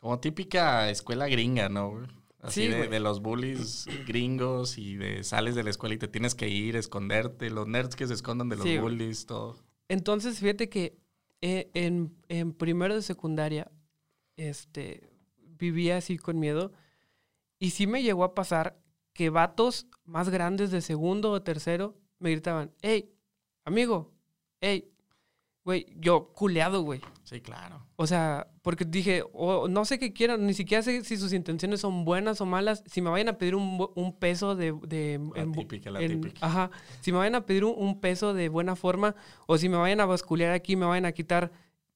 Como 0.00 0.18
típica 0.20 0.90
escuela 0.90 1.28
gringa, 1.28 1.68
¿no? 1.68 1.90
güey? 1.90 2.06
Así 2.40 2.62
Sí, 2.62 2.68
de, 2.68 3.00
los 3.00 3.22
bullies 3.22 3.86
gringos 4.06 4.78
y 4.78 4.96
de 4.96 5.24
sales 5.24 5.54
de 5.56 5.64
la 5.64 5.70
escuela 5.70 5.94
y 5.96 5.98
te 5.98 6.06
tienes 6.08 6.34
que 6.34 6.48
ir, 6.48 6.76
esconderte. 6.76 7.50
Los 7.50 7.66
nerds 7.66 7.96
que 7.96 8.06
se 8.06 8.14
escondan 8.14 8.48
de 8.48 8.56
los 8.56 8.64
Sí, 8.64 8.76
güey. 8.78 8.80
bullies, 8.96 9.26
todo. 9.26 9.56
Entonces, 9.88 10.38
fíjate 10.38 10.68
que 10.68 10.96
eh, 11.40 11.70
en, 11.74 12.14
en 12.28 12.52
primero 12.52 12.94
de 12.94 13.02
secundaria, 13.02 13.70
este, 14.36 15.08
vivía 15.58 15.96
así 15.96 16.18
con 16.18 16.38
miedo. 16.38 16.72
Y 17.58 17.70
sí 17.70 17.86
me 17.86 18.02
llegó 18.02 18.24
a 18.24 18.34
pasar 18.34 18.78
que 19.12 19.30
vatos 19.30 19.86
más 20.04 20.28
grandes 20.28 20.70
de 20.70 20.80
segundo 20.82 21.30
o 21.30 21.42
tercero 21.42 21.96
me 22.18 22.30
gritaban, 22.30 22.72
hey, 22.82 23.10
amigo, 23.64 24.12
hey, 24.60 24.90
güey, 25.64 25.86
yo 25.96 26.32
culeado, 26.32 26.82
güey. 26.82 27.00
Sí, 27.24 27.40
claro. 27.40 27.86
O 27.96 28.06
sea, 28.06 28.48
porque 28.62 28.84
dije, 28.84 29.22
o 29.32 29.68
no 29.68 29.84
sé 29.84 29.98
qué 29.98 30.12
quieran, 30.12 30.46
ni 30.46 30.54
siquiera 30.54 30.82
sé 30.82 31.02
si 31.02 31.16
sus 31.16 31.32
intenciones 31.32 31.80
son 31.80 32.04
buenas 32.04 32.40
o 32.40 32.46
malas. 32.46 32.84
Si 32.86 33.00
me 33.00 33.10
vayan 33.10 33.28
a 33.28 33.38
pedir 33.38 33.54
un, 33.54 34.16
peso 34.18 34.54
de... 34.54 34.72
de 34.86 35.18
La 35.34 35.42
en 35.42 35.52
típica, 35.52 35.90
la 35.90 36.00
en- 36.02 36.20
típica. 36.20 36.46
Ajá. 36.46 36.70
Si 37.00 37.10
me 37.10 37.18
vayan 37.18 37.34
a 37.34 37.46
pedir 37.46 37.64
un, 37.64 37.74
un 37.76 38.00
peso 38.00 38.34
de 38.34 38.48
buena 38.48 38.76
forma 38.76 39.16
o 39.46 39.56
si 39.58 39.68
me 39.68 39.76
vayan 39.76 40.00
a 40.00 40.06
basculear 40.06 40.52
aquí, 40.52 40.76
me 40.76 40.86
vayan 40.86 41.06
a 41.06 41.12
quitar 41.12 41.50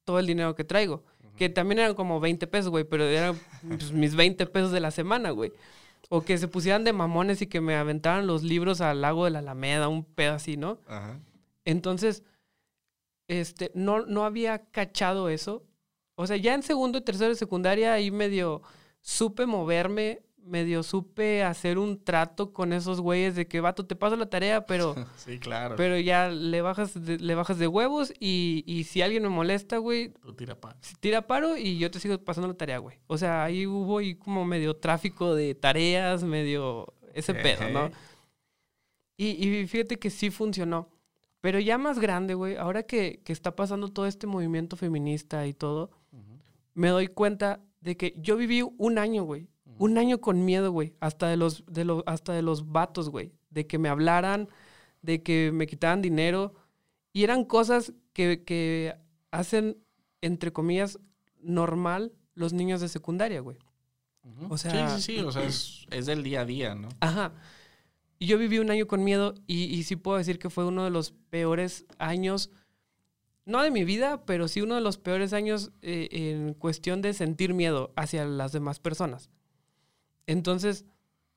todo 0.05 0.19
el 0.19 0.27
dinero 0.27 0.55
que 0.55 0.65
traigo. 0.65 1.05
Que 1.41 1.49
también 1.49 1.79
eran 1.79 1.95
como 1.95 2.21
20 2.21 2.47
pesos, 2.49 2.69
güey, 2.71 2.85
pero 2.85 3.05
eran 3.05 3.35
pues, 3.67 3.93
mis 3.93 4.15
20 4.15 4.45
pesos 4.45 4.73
de 4.73 4.81
la 4.81 4.91
semana, 4.91 5.31
güey. 5.31 5.55
O 6.11 6.21
que 6.21 6.37
se 6.37 6.49
pusieran 6.49 6.85
de 6.85 6.93
mamones 6.93 7.41
y 7.41 7.47
que 7.47 7.63
me 7.63 7.77
aventaran 7.77 8.27
los 8.27 8.43
libros 8.43 8.83
al 8.83 9.01
lago 9.01 9.25
de 9.25 9.31
la 9.31 9.39
Alameda, 9.39 9.89
un 9.89 10.05
pedo 10.05 10.35
así, 10.35 10.59
¿no? 10.59 10.81
Ajá. 10.87 11.19
Entonces, 11.65 12.25
este, 13.27 13.73
no, 13.75 14.05
no 14.05 14.27
había 14.27 14.67
cachado 14.67 15.31
eso. 15.31 15.65
O 16.15 16.27
sea, 16.27 16.37
ya 16.37 16.53
en 16.53 16.63
segundo 16.63 16.99
y 16.99 17.01
tercero 17.01 17.31
de 17.31 17.37
secundaria 17.37 17.95
ahí 17.95 18.11
medio 18.11 18.61
supe 19.01 19.47
moverme, 19.47 20.21
medio 20.45 20.83
supe 20.83 21.43
hacer 21.45 21.79
un 21.79 22.03
trato 22.03 22.53
con 22.53 22.73
esos 22.73 23.01
güeyes 23.01 23.35
de 23.37 23.47
que, 23.47 23.61
vato, 23.61 23.87
te 23.87 23.95
paso 23.97 24.17
la 24.17 24.27
tarea, 24.31 24.67
pero, 24.67 24.95
Sí, 25.17 25.39
claro. 25.39 25.77
pero 25.77 25.99
ya 25.99 26.29
le 26.29 26.61
bajas 26.63 26.95
de, 27.05 27.19
le 27.19 27.35
bajas 27.35 27.59
de 27.59 27.67
huevos 27.67 28.13
y, 28.19 28.65
y 28.67 28.85
si 28.85 29.03
alguien 29.03 29.23
me 29.23 29.29
molesta, 29.29 29.79
güey, 29.79 30.11
Tú 30.23 30.35
tira 30.35 30.55
pa. 30.55 30.77
si 30.81 30.95
tira 30.97 31.27
paro 31.27 31.57
y 31.57 31.79
yo 31.79 31.91
te 31.91 32.01
sigo 32.01 32.19
pasando 32.19 32.49
la 32.49 32.55
tarea, 32.55 32.79
güey. 32.79 32.99
O 33.07 33.17
sea, 33.19 33.45
ahí 33.45 33.67
hubo 33.67 33.99
ahí 33.99 34.15
como 34.15 34.45
medio 34.45 34.75
tráfico 34.77 35.35
de 35.35 35.55
tareas, 35.55 36.25
medio 36.25 36.93
ese 37.15 37.35
pedo, 37.35 37.69
¿no? 37.71 37.91
Y, 39.17 39.47
y 39.47 39.67
fíjate 39.67 39.99
que 39.99 40.11
sí 40.11 40.31
funcionó. 40.31 40.89
Pero 41.43 41.59
ya 41.59 41.79
más 41.79 41.99
grande, 41.99 42.35
güey, 42.35 42.57
ahora 42.57 42.83
que, 42.83 43.21
que 43.25 43.33
está 43.33 43.57
pasando 43.57 43.89
todo 43.89 44.07
este 44.07 44.27
movimiento 44.27 44.77
feminista 44.77 45.47
y 45.47 45.55
todo, 45.55 45.91
me 46.75 46.89
doy 46.89 47.09
cuenta 47.09 47.61
de 47.81 47.97
que 47.97 48.15
yo 48.19 48.37
viví 48.37 48.63
un 48.77 48.99
año, 48.99 49.23
güey, 49.25 49.49
Un 49.79 49.99
año 49.99 50.21
con 50.21 50.45
miedo, 50.45 50.73
güey. 50.73 50.95
Hasta 51.01 51.29
de 51.29 51.37
los, 51.37 51.65
de 51.67 51.85
los, 51.85 52.03
hasta 52.07 52.33
de 52.33 52.43
los 52.43 52.71
vatos, 52.71 53.09
güey. 53.09 53.33
De 53.51 53.67
que 53.67 53.79
me 53.79 53.89
hablaran, 53.89 54.49
de 55.03 55.23
que 55.23 55.51
me 55.53 55.67
quitaran 55.67 56.03
dinero. 56.03 56.55
Y 57.13 57.25
eran 57.25 57.45
cosas 57.45 57.93
que, 58.13 58.45
que 58.45 58.95
hacen, 59.31 59.79
entre 60.21 60.53
comillas, 60.53 60.99
normal 61.41 62.13
los 62.35 62.53
niños 62.53 62.81
de 62.81 62.89
secundaria, 62.89 63.41
güey. 63.41 63.59
O 64.49 64.59
sea, 64.59 64.91
sí, 64.91 64.97
sí, 64.97 65.17
sí, 65.17 65.25
o 65.25 65.33
sea, 65.33 65.45
es, 65.45 65.87
es, 65.91 66.07
del 66.07 66.23
día 66.23 66.43
a 66.43 66.45
día, 66.45 66.75
¿no? 66.75 66.89
Ajá. 67.01 67.33
Y 68.19 68.27
yo 68.27 68.37
viví 68.37 68.59
un 68.59 68.71
año 68.71 68.87
con 68.87 69.03
miedo 69.03 69.35
y, 69.47 69.65
y, 69.65 69.83
sí 69.85 69.97
puedo 69.97 70.19
decir 70.19 70.39
que 70.39 70.51
fue 70.51 70.67
uno 70.67 70.85
de 70.85 70.91
los 70.91 71.13
peores 71.31 71.87
años, 71.99 72.51
no 73.47 73.63
de 73.63 73.71
mi 73.71 73.85
vida, 73.85 74.25
pero 74.27 74.47
sí 74.47 74.61
uno 74.61 74.75
de 74.75 74.83
los 74.83 74.99
peores 74.99 75.33
años 75.33 75.73
eh, 75.81 76.09
en 76.11 76.53
cuestión 76.53 77.01
de 77.01 77.15
sentir 77.15 77.55
miedo 77.55 77.93
hacia 77.97 78.27
las 78.27 78.53
demás 78.53 78.79
personas. 78.79 79.31
Entonces, 80.27 80.85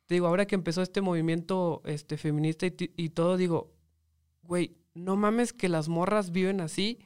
te 0.06 0.16
digo, 0.16 0.28
ahora 0.28 0.46
que 0.46 0.56
empezó 0.56 0.82
este 0.82 1.02
movimiento 1.02 1.82
este, 1.86 2.18
feminista 2.18 2.66
y, 2.66 2.74
y 2.96 3.10
todo, 3.10 3.38
digo, 3.38 3.74
güey, 4.42 4.76
no 4.94 5.16
mames 5.16 5.54
que 5.54 5.70
las 5.70 5.90
morras 5.90 6.32
viven 6.32 6.62
así 6.62 7.00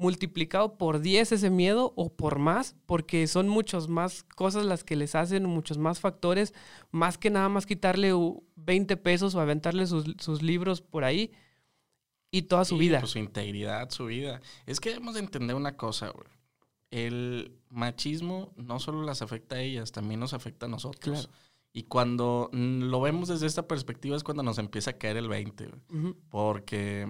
multiplicado 0.00 0.78
por 0.78 1.00
10 1.00 1.32
ese 1.32 1.50
miedo 1.50 1.92
o 1.94 2.16
por 2.16 2.38
más, 2.38 2.74
porque 2.86 3.26
son 3.26 3.48
muchas 3.48 3.86
más 3.88 4.22
cosas 4.22 4.64
las 4.64 4.82
que 4.82 4.96
les 4.96 5.14
hacen, 5.14 5.44
muchos 5.44 5.76
más 5.76 6.00
factores, 6.00 6.54
más 6.90 7.18
que 7.18 7.28
nada 7.28 7.50
más 7.50 7.66
quitarle 7.66 8.12
20 8.56 8.96
pesos 8.96 9.34
o 9.34 9.40
aventarle 9.40 9.86
sus, 9.86 10.42
libros 10.42 10.80
por 10.80 11.04
ahí 11.04 11.32
y 12.30 12.42
toda 12.42 12.64
su 12.64 12.78
vida. 12.78 13.00
Pues 13.00 13.12
su 13.12 13.18
integridad, 13.18 13.90
su 13.90 14.06
vida. 14.06 14.40
Es 14.64 14.80
que 14.80 14.88
debemos 14.88 15.14
de 15.14 15.20
entender 15.20 15.54
una 15.54 15.76
cosa, 15.76 16.08
güey. 16.08 16.26
El 16.90 17.56
machismo 17.68 18.52
no 18.56 18.80
solo 18.80 19.02
las 19.02 19.22
afecta 19.22 19.56
a 19.56 19.60
ellas, 19.60 19.92
también 19.92 20.20
nos 20.20 20.34
afecta 20.34 20.66
a 20.66 20.68
nosotros. 20.68 21.30
Y 21.72 21.84
cuando 21.84 22.50
lo 22.52 23.00
vemos 23.00 23.28
desde 23.28 23.46
esta 23.46 23.68
perspectiva 23.68 24.16
es 24.16 24.24
cuando 24.24 24.42
nos 24.42 24.58
empieza 24.58 24.92
a 24.92 24.98
caer 24.98 25.16
el 25.16 25.28
20, 25.28 25.66
güey. 25.66 26.14
Porque 26.28 27.06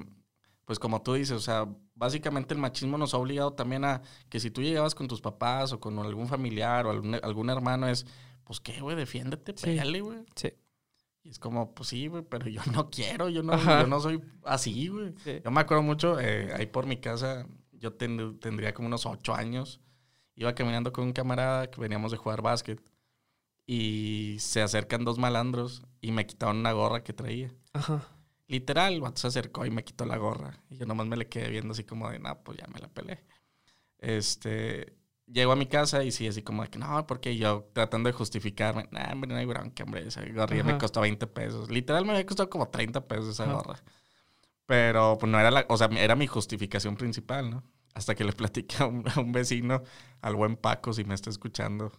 pues 0.70 0.78
como 0.78 1.02
tú 1.02 1.14
dices, 1.14 1.36
o 1.36 1.40
sea, 1.40 1.66
básicamente 1.96 2.54
el 2.54 2.60
machismo 2.60 2.96
nos 2.96 3.12
ha 3.12 3.16
obligado 3.16 3.54
también 3.54 3.84
a 3.84 4.02
que 4.28 4.38
si 4.38 4.52
tú 4.52 4.62
llegabas 4.62 4.94
con 4.94 5.08
tus 5.08 5.20
papás 5.20 5.72
o 5.72 5.80
con 5.80 5.98
algún 5.98 6.28
familiar 6.28 6.86
o 6.86 6.90
algún, 6.90 7.50
hermano 7.50 7.88
es, 7.88 8.06
pues 8.44 8.60
qué, 8.60 8.80
güey, 8.80 8.94
defiéndete, 8.94 9.52
pégale, 9.52 10.00
güey. 10.00 10.18
Sí. 10.36 10.52
Y 11.24 11.30
es 11.30 11.40
como, 11.40 11.74
pues 11.74 11.88
sí, 11.88 12.06
güey, 12.06 12.22
pero 12.22 12.46
yo 12.48 12.60
no 12.72 12.88
quiero, 12.88 13.28
yo 13.28 13.42
no, 13.42 13.56
yo 13.60 13.88
no 13.88 13.98
soy 13.98 14.22
así, 14.44 14.86
güey. 14.86 15.12
Yo 15.44 15.50
me 15.50 15.60
acuerdo 15.60 15.82
mucho, 15.82 16.20
eh, 16.20 16.54
ahí 16.54 16.66
por 16.66 16.86
mi 16.86 16.98
casa, 16.98 17.48
yo 17.80 17.94
tendría 17.94 18.74
como 18.74 18.86
unos 18.86 19.06
ocho 19.06 19.34
años, 19.34 19.80
iba 20.36 20.54
caminando 20.54 20.92
con 20.92 21.04
un 21.04 21.12
camarada 21.12 21.70
que 21.70 21.80
veníamos 21.80 22.12
de 22.12 22.18
jugar 22.18 22.42
básquet 22.42 22.80
y 23.66 24.36
se 24.38 24.62
acercan 24.62 25.04
dos 25.04 25.18
malandros 25.18 25.82
y 26.00 26.12
me 26.12 26.26
quitaron 26.26 26.58
una 26.58 26.72
gorra 26.72 27.02
que 27.02 27.12
traía. 27.12 27.52
Ajá. 27.72 28.06
Literal, 28.46 28.94
el 28.94 29.00
vato 29.00 29.20
se 29.20 29.28
acercó 29.28 29.64
y 29.64 29.70
me 29.70 29.84
quitó 29.84 30.04
la 30.04 30.16
gorra. 30.16 30.60
Y 30.68 30.76
yo 30.76 30.86
nomás 30.86 31.06
me 31.06 31.16
le 31.16 31.28
quedé 31.28 31.50
viendo 31.50 31.72
así 31.72 31.84
como 31.84 32.10
de, 32.10 32.18
no, 32.18 32.36
pues 32.42 32.58
ya 32.58 32.66
me 32.66 32.80
la 32.80 32.88
pelé. 32.88 33.24
Este, 33.98 34.96
llego 35.26 35.52
a 35.52 35.56
mi 35.56 35.66
casa 35.66 36.02
y 36.02 36.10
sí, 36.10 36.26
así 36.26 36.42
como 36.42 36.62
de 36.62 36.68
que, 36.68 36.78
no, 36.78 37.06
porque 37.06 37.36
yo 37.36 37.70
tratando 37.72 38.08
de 38.08 38.12
justificarme, 38.12 38.88
nah, 38.90 39.12
hombre, 39.12 39.30
no 39.30 39.36
hay 39.36 39.46
bronca, 39.46 39.84
hombre, 39.84 40.06
esa 40.08 40.24
gorra 40.26 40.64
me 40.64 40.78
costó 40.78 41.00
20 41.00 41.26
pesos. 41.28 41.70
Literal 41.70 42.04
me 42.04 42.12
había 42.12 42.26
costado 42.26 42.50
como 42.50 42.68
30 42.68 43.06
pesos 43.06 43.28
esa 43.28 43.46
gorra. 43.46 43.80
Pero 44.70 45.18
pues 45.18 45.32
no 45.32 45.40
era 45.40 45.50
la, 45.50 45.66
o 45.68 45.76
sea, 45.76 45.88
era 45.96 46.14
mi 46.14 46.28
justificación 46.28 46.94
principal, 46.94 47.50
¿no? 47.50 47.64
Hasta 47.92 48.14
que 48.14 48.22
le 48.22 48.32
platiqué 48.40 48.76
a 48.78 48.86
un, 48.86 49.32
vecino, 49.32 49.82
al 50.22 50.36
buen 50.36 50.54
Paco, 50.54 50.92
si 50.92 51.02
me 51.02 51.12
está 51.12 51.28
escuchando. 51.28 51.90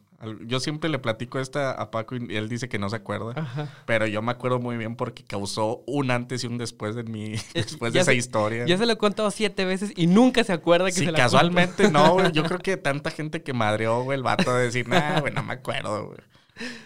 Yo 0.45 0.61
siempre 0.61 0.89
le 0.89 0.97
platico 0.97 1.37
esta 1.37 1.71
a 1.71 1.91
Paco 1.91 2.15
y 2.15 2.33
él 2.33 2.47
dice 2.47 2.69
que 2.69 2.79
no 2.79 2.89
se 2.89 2.95
acuerda. 2.95 3.73
Pero 3.85 4.07
yo 4.07 4.21
me 4.21 4.31
acuerdo 4.31 4.59
muy 4.59 4.77
bien 4.77 4.95
porque 4.95 5.25
causó 5.25 5.83
un 5.85 6.11
antes 6.11 6.45
y 6.45 6.47
un 6.47 6.57
después 6.57 6.95
de 6.95 7.03
mi, 7.03 7.31
después 7.53 7.91
de 7.91 7.99
esa 7.99 8.13
historia. 8.13 8.65
Yo 8.65 8.77
se 8.77 8.85
lo 8.85 8.93
he 8.93 8.97
contado 8.97 9.31
siete 9.31 9.65
veces 9.65 9.91
y 9.97 10.07
nunca 10.07 10.45
se 10.45 10.53
acuerda 10.53 10.85
que 10.85 10.93
se 10.93 11.11
la 11.11 11.17
casualmente 11.17 11.91
no, 11.91 12.29
Yo 12.31 12.43
creo 12.43 12.59
que 12.59 12.77
tanta 12.77 13.11
gente 13.11 13.43
que 13.43 13.51
madreó, 13.51 14.05
güey, 14.05 14.17
el 14.17 14.23
vato 14.23 14.55
de 14.55 14.63
decir, 14.63 14.87
nah, 14.87 15.19
güey, 15.19 15.33
no 15.33 15.43
me 15.43 15.55
acuerdo, 15.55 16.05
güey. 16.05 16.19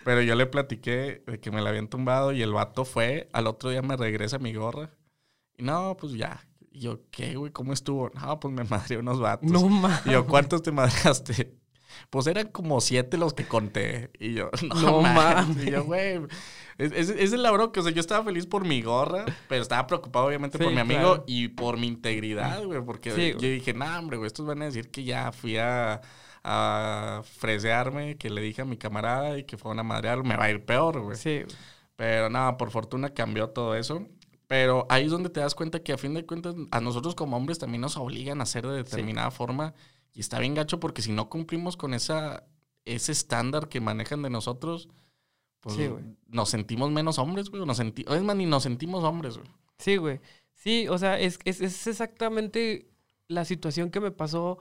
Pero 0.03 0.23
yo 0.23 0.33
le 0.33 0.47
platiqué 0.47 1.21
de 1.27 1.39
que 1.39 1.51
me 1.51 1.61
la 1.61 1.69
habían 1.69 1.89
tumbado 1.89 2.31
y 2.31 2.41
el 2.41 2.53
vato 2.53 2.85
fue, 2.85 3.29
al 3.33 3.45
otro 3.45 3.69
día 3.69 3.83
me 3.83 3.95
regresa 3.95 4.39
mi 4.39 4.51
gorra. 4.51 4.89
Y 5.57 5.63
no, 5.63 5.95
pues 5.99 6.13
ya, 6.13 6.45
y 6.75 6.81
yo, 6.81 6.99
¿qué, 7.09 7.35
güey? 7.35 7.53
¿Cómo 7.53 7.71
estuvo? 7.71 8.11
No, 8.13 8.39
pues 8.39 8.53
me 8.53 8.63
madreé 8.69 8.99
unos 8.99 9.19
vatos. 9.19 9.49
No 9.49 9.67
mames. 9.69 10.05
Y 10.05 10.11
yo, 10.11 10.27
¿cuántos 10.27 10.61
te 10.61 10.71
madreaste? 10.71 11.55
Pues 12.09 12.27
eran 12.27 12.49
como 12.49 12.81
siete 12.81 13.17
los 13.17 13.33
que 13.33 13.47
conté. 13.47 14.11
Y 14.19 14.33
yo, 14.33 14.49
no, 14.81 15.01
mames. 15.01 15.65
Y 15.65 15.71
yo, 15.71 15.85
güey. 15.85 16.19
Esa 16.77 16.95
es, 16.95 17.09
es, 17.09 17.31
la 17.31 17.49
bronca. 17.51 17.79
O 17.79 17.83
sea, 17.83 17.93
yo 17.93 18.01
estaba 18.01 18.23
feliz 18.25 18.45
por 18.45 18.65
mi 18.65 18.81
gorra, 18.81 19.23
pero 19.47 19.61
estaba 19.61 19.87
preocupado, 19.87 20.25
obviamente, 20.25 20.59
por 20.59 20.73
mi 20.73 20.79
amigo 20.79 21.23
y 21.25 21.47
por 21.47 21.77
mi 21.77 21.87
integridad, 21.87 22.65
güey. 22.65 22.83
Porque 22.83 23.35
yo 23.39 23.47
dije, 23.47 23.73
no, 23.73 23.85
hombre, 23.97 24.17
güey, 24.17 24.27
estos 24.27 24.45
van 24.45 24.61
a 24.61 24.65
decir 24.65 24.91
que 24.91 25.05
ya 25.05 25.31
fui 25.31 25.57
a, 25.57 26.01
a 26.43 27.21
fresearme, 27.23 28.17
que 28.17 28.29
le 28.29 28.41
dije 28.41 28.61
a 28.61 28.65
mi 28.65 28.75
camarada 28.75 29.39
y 29.39 29.45
que 29.45 29.57
fue 29.57 29.71
a 29.71 29.81
madrear, 29.81 30.21
me 30.25 30.35
va 30.35 30.43
a 30.43 30.51
ir 30.51 30.65
peor, 30.65 30.99
güey. 30.99 31.15
Sí. 31.15 31.43
Pero 31.95 32.29
nada, 32.29 32.57
por 32.57 32.71
fortuna 32.71 33.13
cambió 33.13 33.49
todo 33.49 33.73
eso. 33.73 34.05
Pero 34.47 34.85
ahí 34.89 35.05
es 35.05 35.11
donde 35.11 35.29
te 35.29 35.39
das 35.39 35.55
cuenta 35.55 35.81
que 35.81 35.93
a 35.93 35.97
fin 35.97 36.13
de 36.13 36.25
cuentas 36.25 36.55
a 36.71 36.79
nosotros 36.79 37.15
como 37.15 37.35
hombres 37.35 37.57
también 37.57 37.81
nos 37.81 37.97
obligan 37.97 38.39
a 38.39 38.43
hacer 38.43 38.67
de 38.67 38.77
determinada 38.77 39.31
forma 39.31 39.73
y 40.13 40.19
está 40.19 40.39
bien 40.39 40.53
gacho 40.53 40.79
porque 40.79 41.01
si 41.01 41.11
no 41.11 41.29
cumplimos 41.29 41.77
con 41.77 41.93
esa 41.93 42.43
ese 42.85 43.11
estándar 43.11 43.67
que 43.67 43.81
manejan 43.81 44.21
de 44.21 44.29
nosotros, 44.29 44.89
pues 45.59 45.77
nos 46.27 46.49
sentimos 46.49 46.91
menos 46.91 47.17
hombres, 47.17 47.49
güey. 47.49 47.65
Nos 47.65 47.77
senti 47.77 48.05
es 48.07 48.21
más, 48.21 48.35
ni 48.35 48.45
nos 48.45 48.63
sentimos 48.63 49.03
hombres, 49.03 49.37
güey. 49.37 49.49
Sí, 49.79 49.97
güey. 49.97 50.21
Sí, 50.53 50.87
o 50.87 50.97
sea, 50.97 51.19
es, 51.19 51.39
es, 51.43 51.61
es 51.61 51.87
exactamente 51.87 52.87
la 53.27 53.43
situación 53.45 53.89
que 53.89 53.99
me 53.99 54.11
pasó 54.11 54.59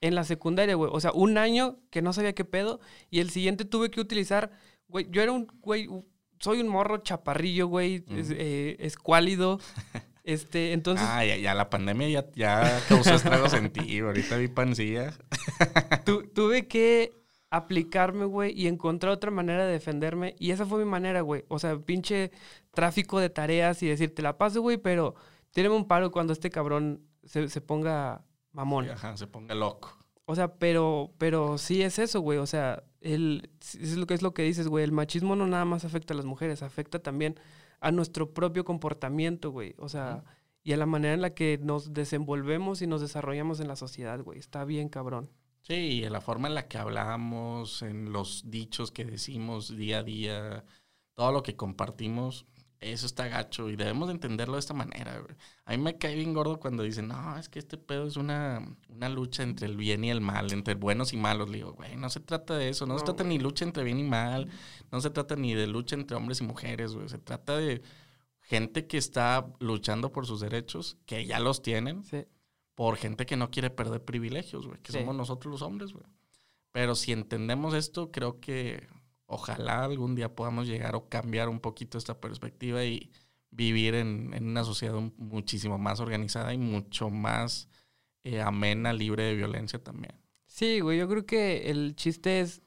en 0.00 0.16
la 0.16 0.24
secundaria, 0.24 0.74
güey. 0.74 0.90
O 0.92 1.00
sea, 1.00 1.12
un 1.12 1.38
año 1.38 1.78
que 1.90 2.02
no 2.02 2.12
sabía 2.12 2.34
qué 2.34 2.44
pedo 2.44 2.80
y 3.08 3.20
el 3.20 3.30
siguiente 3.30 3.64
tuve 3.64 3.90
que 3.90 4.00
utilizar, 4.00 4.50
güey, 4.88 5.08
yo 5.10 5.22
era 5.22 5.32
un, 5.32 5.46
güey, 5.60 5.88
soy 6.42 6.60
un 6.60 6.68
morro 6.68 6.98
chaparrillo, 6.98 7.68
güey, 7.68 8.04
eh, 8.08 8.76
escuálido. 8.80 9.58
Este, 10.24 10.72
entonces. 10.72 11.04
Ah, 11.10 11.24
ya, 11.24 11.52
la 11.52 11.68
pandemia 11.68 12.08
ya, 12.08 12.30
ya 12.36 12.80
causó 12.88 13.14
estragos 13.14 13.54
en 13.54 13.72
ti. 13.72 13.98
Ahorita 13.98 14.36
vi 14.36 14.46
pancilla. 14.46 15.12
tuve 16.04 16.68
que 16.68 17.10
aplicarme, 17.50 18.26
güey, 18.26 18.52
y 18.56 18.68
encontrar 18.68 19.12
otra 19.12 19.32
manera 19.32 19.66
de 19.66 19.72
defenderme. 19.72 20.36
Y 20.38 20.52
esa 20.52 20.64
fue 20.64 20.78
mi 20.78 20.88
manera, 20.88 21.22
güey. 21.22 21.44
O 21.48 21.58
sea, 21.58 21.76
pinche 21.76 22.30
tráfico 22.70 23.18
de 23.18 23.30
tareas 23.30 23.82
y 23.82 23.88
decirte 23.88 24.22
la 24.22 24.38
paso, 24.38 24.62
güey, 24.62 24.76
pero 24.76 25.16
tíreme 25.50 25.74
un 25.74 25.88
paro 25.88 26.12
cuando 26.12 26.32
este 26.32 26.50
cabrón 26.50 27.02
se, 27.24 27.48
se 27.48 27.60
ponga 27.60 28.24
mamón. 28.52 28.90
Ajá, 28.90 29.16
se 29.16 29.26
ponga 29.26 29.56
loco. 29.56 29.98
O 30.24 30.36
sea, 30.36 30.54
pero, 30.54 31.12
pero 31.18 31.58
sí 31.58 31.82
es 31.82 31.98
eso, 31.98 32.20
güey. 32.20 32.38
O 32.38 32.46
sea, 32.46 32.84
el, 33.02 33.50
es 33.60 33.96
lo 33.96 34.06
que 34.06 34.14
es 34.14 34.22
lo 34.22 34.34
que 34.34 34.42
dices, 34.42 34.68
güey. 34.68 34.84
El 34.84 34.92
machismo 34.92 35.36
no 35.36 35.46
nada 35.46 35.64
más 35.64 35.84
afecta 35.84 36.14
a 36.14 36.16
las 36.16 36.26
mujeres, 36.26 36.62
afecta 36.62 37.00
también 37.00 37.38
a 37.80 37.90
nuestro 37.90 38.32
propio 38.32 38.64
comportamiento, 38.64 39.50
güey. 39.50 39.74
O 39.78 39.88
sea, 39.88 40.24
y 40.62 40.72
a 40.72 40.76
la 40.76 40.86
manera 40.86 41.14
en 41.14 41.22
la 41.22 41.34
que 41.34 41.58
nos 41.58 41.92
desenvolvemos 41.92 42.82
y 42.82 42.86
nos 42.86 43.00
desarrollamos 43.00 43.60
en 43.60 43.68
la 43.68 43.76
sociedad, 43.76 44.20
güey. 44.22 44.38
Está 44.38 44.64
bien, 44.64 44.88
cabrón. 44.88 45.30
Sí, 45.62 45.74
y 45.74 46.04
en 46.04 46.12
la 46.12 46.20
forma 46.20 46.48
en 46.48 46.54
la 46.54 46.66
que 46.66 46.78
hablamos, 46.78 47.82
en 47.82 48.12
los 48.12 48.50
dichos 48.50 48.90
que 48.90 49.04
decimos 49.04 49.76
día 49.76 49.98
a 49.98 50.02
día, 50.02 50.64
todo 51.14 51.32
lo 51.32 51.42
que 51.42 51.56
compartimos, 51.56 52.46
eso 52.82 53.06
está 53.06 53.28
gacho 53.28 53.70
y 53.70 53.76
debemos 53.76 54.08
de 54.08 54.14
entenderlo 54.14 54.54
de 54.54 54.60
esta 54.60 54.74
manera. 54.74 55.24
A 55.64 55.70
mí 55.70 55.78
me 55.78 55.96
cae 55.98 56.14
bien 56.16 56.34
gordo 56.34 56.58
cuando 56.58 56.82
dicen, 56.82 57.08
no, 57.08 57.38
es 57.38 57.48
que 57.48 57.58
este 57.58 57.78
pedo 57.78 58.06
es 58.06 58.16
una, 58.16 58.66
una 58.88 59.08
lucha 59.08 59.42
entre 59.42 59.66
el 59.66 59.76
bien 59.76 60.04
y 60.04 60.10
el 60.10 60.20
mal, 60.20 60.52
entre 60.52 60.74
buenos 60.74 61.12
y 61.12 61.16
malos. 61.16 61.48
Le 61.48 61.58
digo, 61.58 61.72
güey, 61.72 61.96
no 61.96 62.10
se 62.10 62.20
trata 62.20 62.56
de 62.56 62.68
eso, 62.68 62.86
no, 62.86 62.98
se 62.98 63.04
trata 63.04 63.24
ni 63.24 63.38
lucha 63.38 63.64
entre 63.64 63.84
bien 63.84 64.00
y 64.00 64.04
mal, 64.04 64.48
no 64.90 65.00
se 65.00 65.10
trata 65.10 65.36
ni 65.36 65.54
de 65.54 65.66
lucha 65.66 65.94
entre 65.94 66.16
hombres 66.16 66.40
y 66.40 66.44
mujeres, 66.44 66.94
güey. 66.94 67.08
Se 67.08 67.18
trata 67.18 67.56
de 67.56 67.82
gente 68.40 68.86
que 68.86 68.98
está 68.98 69.46
luchando 69.60 70.12
por 70.12 70.26
sus 70.26 70.40
derechos, 70.40 70.98
que 71.06 71.24
ya 71.24 71.38
los 71.38 71.62
tienen, 71.62 72.02
por 72.74 72.96
gente 72.96 73.26
que 73.26 73.36
no 73.36 73.50
quiere 73.50 73.70
perder 73.70 74.04
privilegios, 74.04 74.66
güey, 74.66 74.80
que 74.80 74.92
somos 74.92 75.14
nosotros 75.14 75.52
los 75.52 75.62
hombres, 75.62 75.92
güey. 75.92 76.04
Pero 76.72 76.94
si 76.94 77.12
entendemos 77.12 77.74
esto, 77.74 78.10
creo 78.10 78.40
que 78.40 78.88
ojalá 79.26 79.84
algún 79.84 80.14
día 80.14 80.34
podamos 80.34 80.66
llegar 80.66 80.94
o 80.94 81.08
cambiar 81.08 81.48
un 81.48 81.60
poquito 81.60 81.98
esta 81.98 82.20
perspectiva 82.20 82.84
y 82.84 83.10
vivir 83.50 83.94
en, 83.94 84.32
una 84.42 84.64
sociedad 84.64 84.94
muchísimo 85.16 85.78
más 85.78 86.00
organizada 86.00 86.52
y 86.52 86.58
mucho 86.58 87.10
más 87.10 87.68
eh, 88.24 88.40
amena, 88.40 88.92
libre 88.92 89.24
de 89.24 89.34
violencia 89.34 89.82
también. 89.82 90.14
Sí, 90.46 90.80
güey, 90.80 90.98
yo 90.98 91.08
creo 91.08 91.24
que 91.24 91.70
el 91.70 91.94
chiste 91.94 92.40
es 92.40 92.62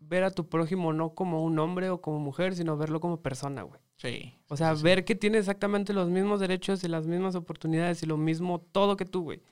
ver 0.00 0.24
a 0.24 0.30
tu 0.30 0.48
prójimo 0.48 0.92
no 0.92 1.14
como 1.14 1.44
un 1.44 1.58
hombre 1.58 1.90
o 1.90 2.00
como 2.00 2.18
mujer, 2.18 2.54
sino 2.54 2.76
verlo 2.76 3.00
como 3.00 3.20
persona, 3.20 3.62
güey. 3.62 3.80
Sí. 3.96 4.34
O 4.48 4.56
sea, 4.56 4.74
ver 4.74 5.04
que 5.04 5.16
tiene 5.16 5.38
exactamente 5.38 5.92
los 5.92 6.08
mismos 6.08 6.40
derechos 6.40 6.82
y 6.84 6.88
las 6.88 7.06
mismas 7.06 7.34
oportunidades 7.34 8.02
y 8.02 8.06
lo 8.06 8.16
mismo 8.16 8.60
todo 8.60 8.96
que 8.96 9.04
tú, 9.04 9.22
güey. 9.22 9.42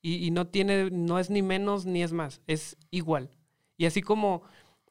Y, 0.00 0.24
y 0.24 0.30
no 0.30 0.46
tiene, 0.46 0.90
no 0.90 1.18
es 1.18 1.30
ni 1.30 1.42
menos 1.42 1.84
ni 1.84 2.02
es 2.02 2.12
más, 2.12 2.40
es 2.46 2.76
igual. 2.90 3.30
Y 3.76 3.86
así 3.86 4.02
como 4.02 4.42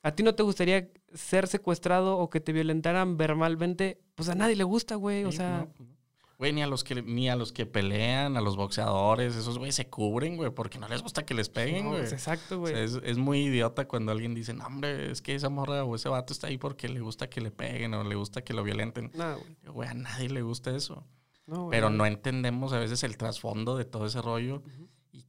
¿A 0.03 0.11
ti 0.13 0.23
no 0.23 0.35
te 0.35 0.43
gustaría 0.43 0.89
ser 1.13 1.47
secuestrado 1.47 2.17
o 2.17 2.29
que 2.29 2.39
te 2.39 2.53
violentaran 2.53 3.17
verbalmente? 3.17 3.99
Pues 4.15 4.29
a 4.29 4.35
nadie 4.35 4.55
le 4.55 4.63
gusta, 4.63 4.95
güey. 4.95 5.25
O 5.25 5.31
Sí, 5.31 5.37
sea, 5.37 5.59
no, 5.59 5.69
pues 5.73 5.89
no. 5.89 5.97
Güey, 6.39 6.53
ni 6.53 6.61
a 6.61 6.67
los 6.67 6.83
que 6.83 7.01
ni 7.01 7.29
a 7.29 7.35
los 7.35 7.51
que 7.51 7.65
pelean, 7.65 8.37
a 8.37 8.41
los 8.41 8.55
boxeadores, 8.57 9.35
esos 9.35 9.57
güey 9.57 9.71
se 9.71 9.89
cubren, 9.89 10.37
güey, 10.37 10.51
porque 10.51 10.77
no 10.77 10.87
les 10.87 11.01
gusta 11.01 11.25
que 11.25 11.33
les 11.33 11.49
peguen, 11.49 11.85
no, 11.85 11.89
güey. 11.93 12.03
exacto, 12.03 12.57
O 12.57 12.59
güey. 12.59 12.73
sea, 12.75 12.83
es, 12.83 12.99
es 13.03 13.17
muy 13.17 13.45
idiota 13.45 13.87
cuando 13.87 14.11
alguien 14.11 14.35
dice, 14.35 14.53
no, 14.53 14.63
hombre, 14.67 15.09
es 15.11 15.23
que 15.23 15.33
esa 15.33 15.49
morra 15.49 15.83
o 15.83 15.95
ese 15.95 16.09
vato 16.09 16.33
está 16.33 16.45
ahí 16.45 16.59
porque 16.59 16.89
le 16.89 16.99
gusta 16.99 17.27
que 17.27 17.41
le 17.41 17.49
peguen 17.49 17.95
o 17.95 18.03
le 18.03 18.13
gusta 18.13 18.43
que 18.43 18.53
lo 18.53 18.63
violenten. 18.63 19.09
No, 19.15 19.39
güey. 19.39 19.55
Güey, 19.65 19.89
a 19.89 19.93
nadie 19.95 20.29
le 20.29 20.43
gusta 20.43 20.75
eso. 20.75 21.03
No, 21.47 21.63
güey, 21.65 21.71
Pero 21.71 21.89
no 21.89 22.05
entendemos 22.05 22.71
a 22.71 22.77
veces 22.79 23.01
el 23.03 23.17
trasfondo 23.17 23.75
de 23.75 23.85
todo 23.85 24.05
ese 24.05 24.21
rollo 24.21 24.61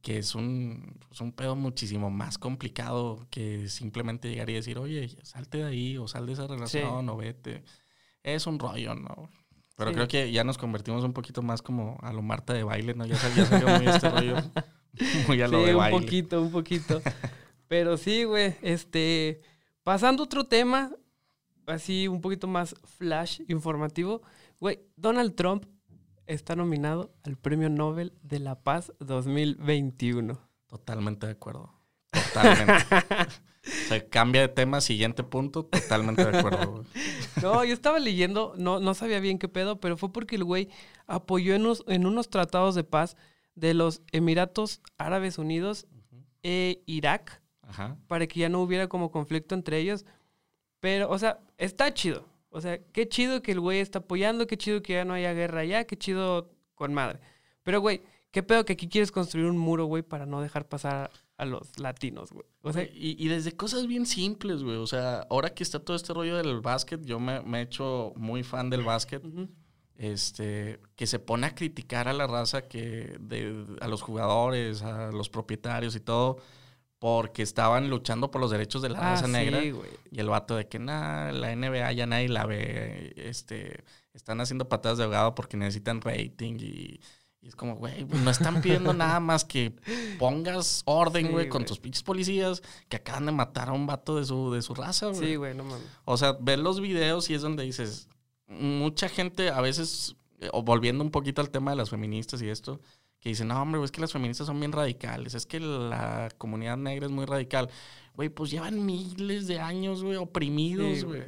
que 0.01 0.17
es 0.17 0.35
un, 0.35 0.99
es 1.11 1.19
un 1.21 1.31
pedo 1.31 1.55
muchísimo 1.55 2.09
más 2.09 2.37
complicado 2.37 3.27
que 3.29 3.67
simplemente 3.69 4.29
llegar 4.29 4.49
y 4.49 4.53
decir, 4.53 4.77
oye, 4.79 5.17
salte 5.23 5.59
de 5.59 5.65
ahí 5.65 5.97
o 5.97 6.07
sal 6.07 6.25
de 6.25 6.33
esa 6.33 6.47
relación 6.47 7.07
o 7.09 7.17
vete. 7.17 7.63
Es 8.23 8.47
un 8.47 8.59
rollo, 8.59 8.95
¿no? 8.95 9.29
Pero 9.75 9.91
Sí. 9.91 9.95
creo 9.95 10.07
que 10.07 10.31
ya 10.31 10.43
nos 10.43 10.57
convertimos 10.57 11.03
un 11.03 11.13
poquito 11.13 11.41
más 11.41 11.61
como 11.61 11.97
a 12.01 12.11
lo 12.13 12.21
Marta 12.21 12.53
de 12.53 12.63
baile, 12.63 12.93
¿no? 12.93 13.05
Ya 13.05 13.15
salió, 13.15 13.43
ya 13.43 13.49
salió 13.49 13.77
muy 13.77 13.87
este 13.87 14.09
rollo, 14.09 14.35
muy 15.27 15.41
a 15.41 15.47
lo 15.47 15.59
sí, 15.59 15.65
de 15.65 15.71
un 15.75 15.79
baile. 15.79 15.99
poquito, 15.99 16.41
un 16.41 16.51
poquito. 16.51 17.01
Pero 17.67 17.97
sí, 17.97 18.23
güey, 18.23 18.55
este, 18.61 19.41
pasando 19.83 20.23
a 20.23 20.25
otro 20.25 20.45
tema, 20.47 20.91
así 21.67 22.07
un 22.07 22.19
poquito 22.19 22.47
más 22.47 22.75
flash 22.97 23.41
informativo, 23.47 24.21
güey, 24.59 24.79
Donald 24.97 25.35
Trump 25.35 25.65
está 26.29 26.55
nominado 26.55 27.11
al 27.23 27.37
Premio 27.37 27.69
Nobel 27.69 28.13
de 28.21 28.39
la 28.39 28.61
Paz 28.61 28.93
2021. 28.99 30.39
Totalmente 30.67 31.25
de 31.25 31.33
acuerdo. 31.33 31.73
Totalmente. 32.11 32.85
o 33.65 33.87
sea, 33.87 34.07
cambia 34.09 34.41
de 34.41 34.47
tema, 34.47 34.79
siguiente 34.79 35.23
punto, 35.23 35.65
totalmente 35.65 36.23
de 36.23 36.37
acuerdo. 36.37 36.71
güey. 36.71 36.85
No, 37.41 37.63
yo 37.63 37.73
estaba 37.73 37.99
leyendo, 37.99 38.53
no, 38.57 38.79
no 38.79 38.93
sabía 38.93 39.19
bien 39.19 39.39
qué 39.39 39.47
pedo, 39.47 39.79
pero 39.79 39.97
fue 39.97 40.11
porque 40.11 40.35
el 40.35 40.43
güey 40.43 40.69
apoyó 41.07 41.55
en 41.55 41.61
unos, 41.61 41.83
en 41.87 42.05
unos 42.05 42.29
tratados 42.29 42.75
de 42.75 42.83
paz 42.83 43.17
de 43.55 43.73
los 43.73 44.01
Emiratos 44.11 44.81
Árabes 44.97 45.37
Unidos 45.37 45.87
e 46.43 46.83
Irak 46.85 47.41
Ajá. 47.63 47.97
para 48.07 48.27
que 48.27 48.41
ya 48.41 48.49
no 48.49 48.61
hubiera 48.61 48.87
como 48.87 49.09
conflicto 49.09 49.55
entre 49.55 49.79
ellos. 49.79 50.05
Pero, 50.79 51.09
o 51.09 51.17
sea, 51.17 51.39
está 51.57 51.93
chido. 51.93 52.28
O 52.49 52.61
sea, 52.61 52.79
qué 52.91 53.07
chido 53.07 53.41
que 53.41 53.51
el 53.51 53.59
güey 53.59 53.79
está 53.79 53.99
apoyando, 53.99 54.47
qué 54.47 54.57
chido 54.57 54.81
que 54.81 54.93
ya 54.93 55.05
no 55.05 55.13
haya 55.13 55.33
guerra 55.33 55.61
allá, 55.61 55.85
qué 55.85 55.97
chido 55.97 56.51
con 56.75 56.93
madre. 56.93 57.19
Pero, 57.63 57.81
güey, 57.81 58.01
qué 58.31 58.43
pedo 58.43 58.65
que 58.65 58.73
aquí 58.73 58.87
quieres 58.87 59.11
construir 59.11 59.47
un 59.47 59.57
muro, 59.57 59.85
güey, 59.85 60.03
para 60.03 60.25
no 60.25 60.41
dejar 60.41 60.67
pasar 60.67 61.11
a 61.37 61.45
los 61.45 61.79
latinos, 61.79 62.31
güey. 62.31 62.45
O 62.61 62.73
sea, 62.73 62.83
y, 62.83 63.15
y 63.17 63.27
desde 63.27 63.55
cosas 63.55 63.87
bien 63.87 64.05
simples, 64.05 64.63
güey. 64.63 64.77
O 64.77 64.87
sea, 64.87 65.25
ahora 65.29 65.53
que 65.53 65.63
está 65.63 65.79
todo 65.79 65.95
este 65.95 66.13
rollo 66.13 66.37
del 66.37 66.59
básquet, 66.61 67.03
yo 67.05 67.19
me, 67.19 67.39
he 67.59 67.61
hecho 67.61 68.13
muy 68.15 68.43
fan 68.43 68.69
del 68.69 68.83
básquet. 68.83 69.23
Este, 69.95 70.79
que 70.95 71.07
se 71.07 71.19
pone 71.19 71.47
a 71.47 71.55
criticar 71.55 72.07
a 72.07 72.13
la 72.13 72.25
raza 72.25 72.67
que, 72.67 73.17
de, 73.19 73.65
a 73.81 73.87
los 73.87 74.01
jugadores, 74.01 74.81
a 74.81 75.11
los 75.11 75.29
propietarios 75.29 75.93
y 75.95 75.99
todo, 75.99 76.37
porque 76.99 77.41
estaban 77.41 77.89
luchando 77.89 78.29
por 78.29 78.41
los 78.41 78.51
derechos 78.51 78.81
de 78.81 78.89
la 78.89 78.99
ah, 78.99 79.15
raza 79.15 79.27
negra. 79.27 79.61
sí. 79.61 79.73
Y 80.11 80.19
el 80.19 80.27
vato 80.27 80.55
de 80.55 80.67
que 80.67 80.79
nada, 80.79 81.31
la 81.31 81.55
NBA 81.55 81.91
ya 81.93 82.05
nadie 82.05 82.29
la 82.29 82.45
ve, 82.45 83.13
este, 83.15 83.83
están 84.13 84.41
haciendo 84.41 84.67
patadas 84.67 84.97
de 84.97 85.05
ahogado 85.05 85.33
porque 85.33 85.55
necesitan 85.55 86.01
rating 86.01 86.57
y, 86.59 86.99
y 87.41 87.47
es 87.47 87.55
como, 87.55 87.75
güey, 87.75 88.03
pues, 88.03 88.21
no 88.21 88.29
están 88.29 88.61
pidiendo 88.61 88.93
nada 88.93 89.21
más 89.21 89.45
que 89.45 89.73
pongas 90.17 90.81
orden, 90.85 91.27
Sí, 91.27 91.31
güey, 91.31 91.47
con 91.47 91.63
tus 91.65 91.79
pinches 91.79 92.03
policías 92.03 92.61
que 92.89 92.97
acaban 92.97 93.25
de 93.25 93.31
matar 93.31 93.69
a 93.69 93.73
un 93.73 93.87
vato 93.87 94.17
de 94.17 94.25
su, 94.25 94.51
de 94.51 94.61
su 94.61 94.75
raza, 94.75 95.07
güey. 95.07 95.19
Sí, 95.19 95.35
güey, 95.37 95.55
no 95.55 95.63
mames. 95.63 95.87
O 96.03 96.17
sea, 96.17 96.37
ves 96.39 96.59
los 96.59 96.81
videos 96.81 97.29
y 97.29 97.33
es 97.33 97.41
donde 97.41 97.63
dices, 97.63 98.09
mucha 98.47 99.07
gente 99.07 99.49
a 99.51 99.61
veces, 99.61 100.17
eh, 100.39 100.49
o 100.51 100.63
volviendo 100.63 101.01
un 101.01 101.11
poquito 101.11 101.39
al 101.39 101.49
tema 101.49 101.71
de 101.71 101.77
las 101.77 101.91
feministas 101.91 102.41
y 102.41 102.49
esto, 102.49 102.81
que 103.19 103.29
dicen, 103.29 103.49
no, 103.49 103.61
hombre, 103.61 103.83
es 103.83 103.91
que 103.91 104.01
las 104.01 104.11
feministas 104.13 104.47
son 104.47 104.59
bien 104.59 104.71
radicales, 104.71 105.33
es 105.33 105.45
que 105.45 105.59
la 105.59 106.29
comunidad 106.37 106.77
negra 106.77 107.05
es 107.05 107.11
muy 107.11 107.25
radical. 107.25 107.69
Güey, 108.15 108.29
pues 108.29 108.51
llevan 108.51 108.85
miles 108.85 109.47
de 109.47 109.59
años, 109.59 110.03
güey, 110.03 110.15
oprimidos, 110.17 110.99
Sí, 110.99 111.03
güey. 111.05 111.23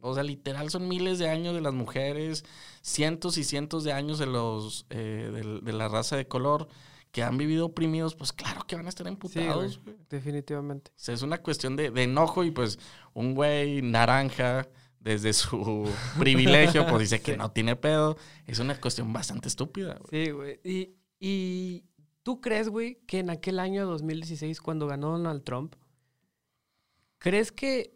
O 0.00 0.12
sea, 0.14 0.22
literal 0.22 0.68
son 0.68 0.86
miles 0.88 1.18
de 1.18 1.30
años 1.30 1.54
de 1.54 1.62
las 1.62 1.72
mujeres, 1.72 2.44
cientos 2.82 3.38
y 3.38 3.44
cientos 3.44 3.84
de 3.84 3.92
años 3.92 4.18
de 4.18 4.26
los 4.26 4.84
eh, 4.90 5.30
de, 5.32 5.60
de 5.60 5.72
la 5.72 5.88
raza 5.88 6.16
de 6.16 6.28
color 6.28 6.68
que 7.10 7.22
han 7.22 7.38
vivido 7.38 7.66
oprimidos, 7.66 8.14
pues 8.14 8.32
claro 8.32 8.64
que 8.66 8.74
van 8.76 8.86
a 8.86 8.88
estar 8.90 9.06
emputados, 9.06 9.80
güey. 9.84 9.96
Definitivamente. 10.10 10.90
O 10.90 10.98
sea, 10.98 11.14
es 11.14 11.22
una 11.22 11.38
cuestión 11.38 11.76
de, 11.76 11.90
de 11.90 12.02
enojo 12.02 12.42
y 12.44 12.50
pues 12.50 12.78
un 13.14 13.34
güey 13.34 13.80
naranja 13.82 14.68
desde 14.98 15.32
su 15.32 15.88
privilegio 16.18 16.86
pues 16.86 17.00
dice 17.08 17.22
que 17.22 17.32
Sí. 17.32 17.38
no 17.38 17.50
tiene 17.52 17.76
pedo. 17.76 18.16
Es 18.46 18.58
una 18.58 18.78
cuestión 18.80 19.12
bastante 19.12 19.48
estúpida. 19.48 19.98
güey. 20.10 20.24
Sí, 20.26 20.30
güey. 20.32 20.60
Y, 20.64 20.90
y 21.26 21.84
tú 22.22 22.40
crees, 22.40 22.68
güey, 22.68 22.96
que 23.06 23.18
en 23.20 23.30
aquel 23.30 23.58
año 23.58 23.86
2016, 23.86 24.60
cuando 24.60 24.86
ganó 24.86 25.10
Donald 25.12 25.42
Trump, 25.44 25.74
¿crees 27.18 27.52
que 27.52 27.94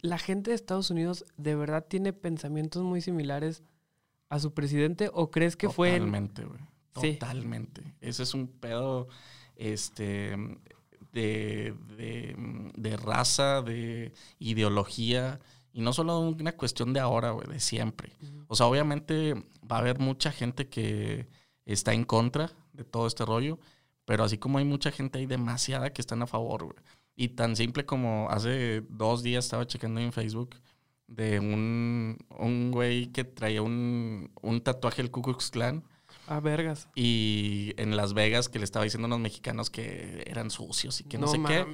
la 0.00 0.18
gente 0.18 0.50
de 0.50 0.54
Estados 0.56 0.90
Unidos 0.90 1.24
de 1.36 1.54
verdad 1.54 1.84
tiene 1.86 2.12
pensamientos 2.12 2.82
muy 2.82 3.00
similares 3.00 3.62
a 4.28 4.38
su 4.38 4.54
presidente? 4.54 5.10
¿O 5.12 5.30
crees 5.30 5.56
que 5.56 5.68
fue... 5.68 5.90
en- 5.90 5.98
Totalmente, 5.98 6.44
güey. 6.44 6.60
Sí. 7.00 7.12
Totalmente. 7.14 7.82
Ese 8.00 8.22
es 8.22 8.34
un 8.34 8.46
pedo 8.48 9.08
este, 9.56 10.36
de, 11.12 11.74
de, 11.96 12.70
de 12.76 12.96
raza, 12.96 13.62
de 13.62 14.12
ideología. 14.38 15.40
Y 15.72 15.80
no 15.80 15.92
solo 15.94 16.20
una 16.20 16.52
cuestión 16.52 16.92
de 16.92 17.00
ahora, 17.00 17.30
güey, 17.30 17.48
de 17.48 17.60
siempre. 17.60 18.12
O 18.46 18.54
sea, 18.56 18.66
obviamente 18.66 19.34
va 19.70 19.76
a 19.76 19.80
haber 19.80 19.98
mucha 19.98 20.30
gente 20.32 20.68
que 20.68 21.26
está 21.66 21.92
en 21.92 22.04
contra 22.04 22.50
de 22.72 22.84
todo 22.84 23.06
este 23.06 23.24
rollo, 23.24 23.58
pero 24.04 24.24
así 24.24 24.38
como 24.38 24.58
hay 24.58 24.64
mucha 24.64 24.90
gente, 24.90 25.18
hay 25.18 25.26
demasiada 25.26 25.92
que 25.92 26.00
están 26.02 26.22
a 26.22 26.26
favor, 26.26 26.64
güey. 26.64 26.76
Y 27.14 27.28
tan 27.28 27.56
simple 27.56 27.84
como 27.84 28.28
hace 28.30 28.82
dos 28.88 29.22
días 29.22 29.44
estaba 29.44 29.66
checando 29.66 30.00
en 30.00 30.12
Facebook 30.12 30.56
de 31.06 31.38
un, 31.40 32.16
un 32.38 32.70
güey 32.70 33.08
que 33.12 33.24
traía 33.24 33.60
un, 33.62 34.30
un 34.40 34.60
tatuaje 34.62 35.02
del 35.02 35.10
Ku 35.10 35.20
Klux 35.22 35.50
Klan 35.50 35.84
Ah, 36.26 36.40
vergas. 36.40 36.88
y 36.94 37.74
en 37.76 37.96
Las 37.96 38.14
Vegas 38.14 38.48
que 38.48 38.58
le 38.58 38.64
estaba 38.64 38.84
diciendo 38.84 39.06
a 39.06 39.08
unos 39.08 39.20
mexicanos 39.20 39.68
que 39.70 40.22
eran 40.26 40.50
sucios 40.50 41.00
y 41.00 41.04
que 41.04 41.18
no, 41.18 41.26
sé 41.26 41.36
mames. 41.38 41.66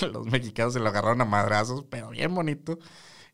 qué. 0.00 0.06
Los 0.08 0.26
mexicanos 0.26 0.72
se 0.74 0.80
lo 0.80 0.88
agarraron 0.88 1.20
a 1.20 1.24
madrazos, 1.24 1.84
pero 1.90 2.10
bien 2.10 2.34
bonito. 2.34 2.78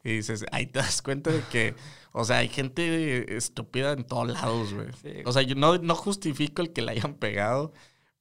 Y 0.06 0.18
dices, 0.18 0.46
ahí 0.52 0.66
te 0.66 0.78
das 0.78 1.02
cuenta 1.02 1.32
de 1.32 1.42
que, 1.50 1.74
o 2.12 2.24
sea, 2.24 2.36
hay 2.38 2.48
gente 2.48 3.36
estúpida 3.36 3.90
en 3.90 4.04
todos 4.04 4.28
lados, 4.28 4.72
güey. 4.72 4.86
Sí. 5.02 5.22
O 5.24 5.32
sea, 5.32 5.42
yo 5.42 5.56
no, 5.56 5.78
no 5.78 5.96
justifico 5.96 6.62
el 6.62 6.72
que 6.72 6.80
le 6.82 6.92
hayan 6.92 7.14
pegado, 7.14 7.72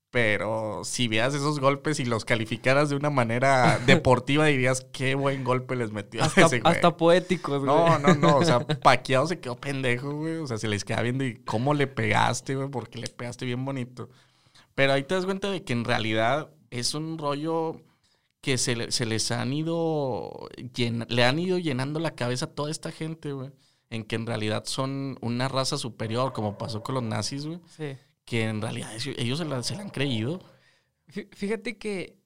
pero 0.10 0.82
si 0.84 1.08
veas 1.08 1.36
esos 1.36 1.60
golpes 1.60 2.00
y 2.00 2.06
los 2.06 2.26
calificaras 2.26 2.90
de 2.90 2.96
una 2.96 3.12
manera 3.12 3.78
deportiva, 3.86 4.48
dirías, 4.48 4.88
qué 4.94 5.14
buen 5.14 5.44
golpe 5.44 5.76
les 5.76 5.92
metió 5.92 6.24
a 6.24 6.26
Hasta, 6.26 6.48
ese 6.48 6.60
güey. 6.60 6.74
hasta 6.74 6.98
poéticos, 6.98 7.64
güey. 7.64 7.68
No, 7.68 8.00
no, 8.00 8.16
no. 8.16 8.38
O 8.38 8.44
sea, 8.44 8.60
Paquiao 8.82 9.28
se 9.28 9.40
quedó 9.40 9.56
pendejo, 9.56 10.12
güey. 10.12 10.38
O 10.38 10.48
sea, 10.48 10.58
se 10.58 10.68
les 10.68 10.84
queda 10.86 11.04
viendo 11.04 11.24
y 11.24 11.36
cómo 11.36 11.76
le 11.76 11.86
pegaste, 11.86 12.56
güey, 12.56 12.68
porque 12.68 12.98
le 12.98 13.10
pegaste 13.10 13.46
bien 13.46 13.64
bonito. 13.64 14.10
Pero 14.74 14.94
ahí 14.94 15.04
te 15.04 15.14
das 15.14 15.26
cuenta 15.26 15.52
de 15.52 15.64
que 15.64 15.74
en 15.74 15.86
realidad 15.86 16.50
es 16.72 16.96
un 16.96 17.20
rollo 17.20 17.80
que 18.46 18.60
se, 18.60 18.92
se 18.92 19.08
les 19.08 19.32
han 19.32 19.52
ido, 19.54 20.48
llen- 20.76 21.08
le 21.10 21.24
han 21.26 21.40
ido 21.40 21.58
llenando 21.58 22.00
la 22.00 22.12
cabeza 22.12 22.46
a 22.46 22.50
toda 22.54 22.70
esta 22.70 22.92
gente, 22.92 23.32
güey. 23.34 23.50
En 23.90 24.04
que 24.04 24.16
en 24.16 24.28
realidad 24.28 24.66
son 24.66 25.18
una 25.22 25.48
raza 25.48 25.80
superior, 25.80 26.32
como 26.32 26.56
pasó 26.56 26.84
con 26.84 26.94
los 26.94 27.04
nazis, 27.04 27.48
güey. 27.48 27.60
Sí. 27.76 27.98
Que 28.24 28.44
en 28.44 28.62
realidad 28.62 28.92
ellos- 29.18 29.40
se 29.40 29.46
la, 29.46 29.64
se 29.64 29.76
la 29.76 29.82
han 29.82 29.90
creído. 29.90 30.42
Fí- 31.08 31.28
Fíjate 31.36 31.80
que 31.80 32.20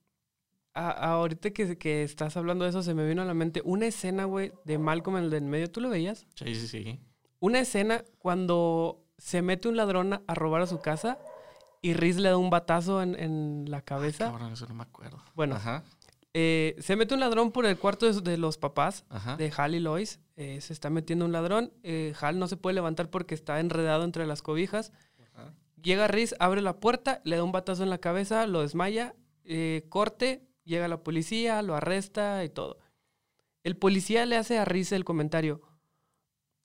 a- 0.74 0.90
ahorita 1.14 1.52
que, 1.52 1.78
que 1.78 2.04
estás 2.04 2.36
hablando 2.36 2.66
de 2.66 2.72
eso, 2.72 2.84
se 2.84 2.94
me 2.94 3.08
vino 3.08 3.22
a 3.22 3.26
la 3.26 3.34
mente 3.34 3.62
una 3.64 3.86
escena, 3.86 4.26
güey, 4.26 4.52
de 4.66 4.78
Malcolm 4.78 5.16
el 5.16 5.30
del 5.30 5.44
medio. 5.46 5.72
¿Tú 5.72 5.80
lo 5.80 5.90
veías? 5.90 6.28
Sí, 6.36 6.54
sí, 6.54 6.68
sí. 6.68 7.00
Una 7.40 7.62
escena 7.62 8.04
cuando 8.18 9.06
se 9.18 9.42
mete 9.42 9.70
un 9.70 9.78
ladrón 9.78 10.22
a, 10.28 10.36
robar 10.36 10.64
a 10.64 10.68
su 10.68 10.82
casa 10.82 11.18
y 11.82 11.94
Riz 11.94 12.18
le 12.18 12.28
da 12.28 12.36
un 12.36 12.50
batazo 12.50 13.02
en, 13.02 13.16
en 13.18 13.66
la 13.70 13.82
cabeza. 13.84 14.26
Cabrón, 14.26 14.52
eso 14.52 14.68
no 14.68 14.74
me 14.76 14.84
acuerdo. 14.84 15.24
Bueno. 15.34 15.56
Ajá, 15.56 15.86
Eh, 16.34 16.76
se 16.80 16.96
mete 16.96 17.14
un 17.14 17.20
ladrón 17.20 17.52
por 17.52 17.66
el 17.66 17.78
cuarto 17.78 18.12
de, 18.12 18.38
los 18.38 18.58
papás 18.58 19.06
ajá. 19.10 19.36
de 19.38 19.52
Hal 19.56 19.76
y 19.76 19.80
Lois. 19.80 20.20
Eh, 20.36 20.62
se 20.62 20.74
está 20.74 20.90
metiendo 20.90 21.26
un 21.26 21.32
ladrón. 21.32 21.74
Eh, 21.84 22.14
Hal 22.22 22.40
no 22.40 22.48
se 22.48 22.58
puede 22.58 22.76
levantar 22.76 23.10
porque 23.10 23.36
está 23.36 23.60
enredado 23.60 24.04
entre 24.04 24.26
las 24.28 24.42
cobijas. 24.42 24.92
Ajá. 25.34 25.54
Llega 25.82 26.08
Riz, 26.08 26.36
abre 26.40 26.62
la 26.62 26.80
puerta, 26.80 27.22
le 27.24 27.36
da 27.38 27.44
un 27.44 27.52
batazo 27.52 27.84
en 27.84 27.90
la 27.90 28.00
cabeza, 28.00 28.46
lo 28.48 28.62
desmaya, 28.62 29.16
corte, 29.88 30.46
llega 30.66 30.88
la 30.88 31.04
policía, 31.04 31.62
lo 31.62 31.74
arresta 31.76 32.44
y 32.44 32.50
todo. 32.50 32.78
El 33.64 33.78
policía 33.78 34.26
le 34.26 34.36
hace 34.36 34.58
a 34.58 34.66
Riz 34.66 34.92
el 34.92 35.06
comentario, 35.06 35.62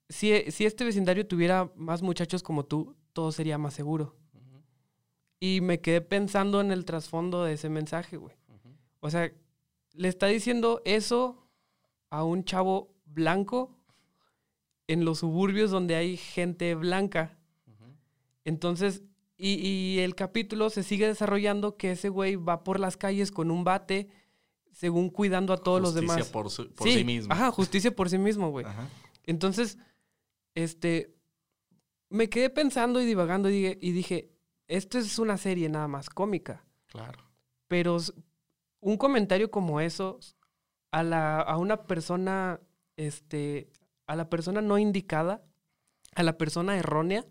si, 0.08 0.50
si 0.50 0.66
este 0.66 0.84
vecindario 0.84 1.26
tuviera 1.26 1.70
más 1.76 2.02
muchachos 2.02 2.42
como 2.42 2.64
tú, 2.64 2.96
todo 3.12 3.32
sería 3.32 3.58
más 3.58 3.74
seguro. 3.74 4.16
Y 5.40 5.60
me 5.60 5.80
quedé 5.80 6.00
pensando 6.00 6.60
en 6.60 6.70
el 6.70 6.84
trasfondo 6.84 7.44
de 7.44 7.54
ese 7.54 7.68
mensaje, 7.68 8.16
güey. 8.16 8.36
O 9.00 9.10
sea, 9.10 9.30
le 9.94 10.08
está 10.08 10.26
diciendo 10.26 10.82
eso 10.84 11.48
a 12.10 12.22
un 12.24 12.44
chavo 12.44 12.94
blanco 13.06 13.78
en 14.86 15.04
los 15.04 15.20
suburbios 15.20 15.70
donde 15.70 15.94
hay 15.96 16.16
gente 16.16 16.74
blanca. 16.74 17.38
Entonces, 18.44 19.02
y, 19.36 19.54
y 19.54 19.98
el 20.00 20.14
capítulo 20.14 20.68
se 20.70 20.82
sigue 20.82 21.06
desarrollando 21.06 21.76
que 21.76 21.92
ese 21.92 22.08
güey 22.08 22.36
va 22.36 22.62
por 22.62 22.78
las 22.78 22.96
calles 22.96 23.30
con 23.32 23.50
un 23.50 23.64
bate, 23.64 24.08
según 24.72 25.08
cuidando 25.10 25.52
a 25.52 25.56
todos 25.56 25.80
los 25.80 25.94
demás. 25.94 26.28
por, 26.28 26.50
su- 26.50 26.70
por 26.74 26.88
sí, 26.88 27.04
mismo. 27.04 27.32
Ajá, 27.32 27.50
justicia 27.50 27.94
por 27.94 28.10
sí 28.10 28.18
mismo, 28.18 28.50
güey. 28.50 28.66
Ajá. 28.66 28.88
Entonces, 29.24 29.78
este, 30.54 31.14
me 32.10 32.28
quedé 32.28 32.50
pensando 32.50 33.00
y 33.00 33.06
divagando 33.06 33.48
y 33.48 33.52
dije, 33.52 33.78
y 33.80 33.92
dije, 33.92 34.30
esto 34.68 34.98
es 34.98 35.18
una 35.18 35.36
serie 35.38 35.68
nada 35.68 35.88
más 35.88 36.10
cómica, 36.10 36.64
Claro. 36.86 37.24
pero 37.68 37.96
un 38.84 38.98
comentario 38.98 39.50
como 39.50 39.80
eso 39.80 40.20
a, 40.90 41.02
la, 41.02 41.40
a 41.40 41.56
una 41.56 41.84
persona, 41.84 42.60
este, 42.96 43.70
a 44.06 44.14
la 44.14 44.28
persona 44.28 44.60
no 44.60 44.78
indicada, 44.78 45.42
a 46.14 46.22
la 46.22 46.36
persona 46.36 46.76
errónea, 46.76 47.24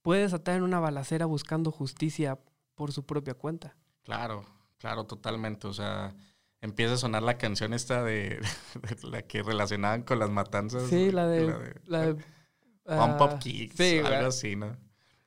puede 0.00 0.22
desatar 0.22 0.56
en 0.56 0.62
una 0.62 0.80
balacera 0.80 1.26
buscando 1.26 1.70
justicia 1.70 2.38
por 2.74 2.90
su 2.90 3.04
propia 3.04 3.34
cuenta. 3.34 3.76
Claro, 4.02 4.46
claro, 4.78 5.04
totalmente. 5.04 5.68
O 5.68 5.74
sea, 5.74 6.14
empieza 6.62 6.94
a 6.94 6.98
sonar 6.98 7.22
la 7.22 7.36
canción 7.36 7.74
esta 7.74 8.02
de, 8.02 8.40
de 9.02 9.08
la 9.08 9.22
que 9.22 9.42
relacionaban 9.42 10.02
con 10.02 10.18
las 10.18 10.30
matanzas. 10.30 10.88
Sí, 10.88 11.12
la 11.12 11.26
de... 11.28 11.74
La 11.84 12.00
de 12.00 12.14
Pump 12.14 13.20
ah, 13.20 13.24
Up 13.26 13.38
Kicks, 13.38 13.76
sí, 13.76 13.98
algo 13.98 14.26
así, 14.26 14.56
¿no? 14.56 14.76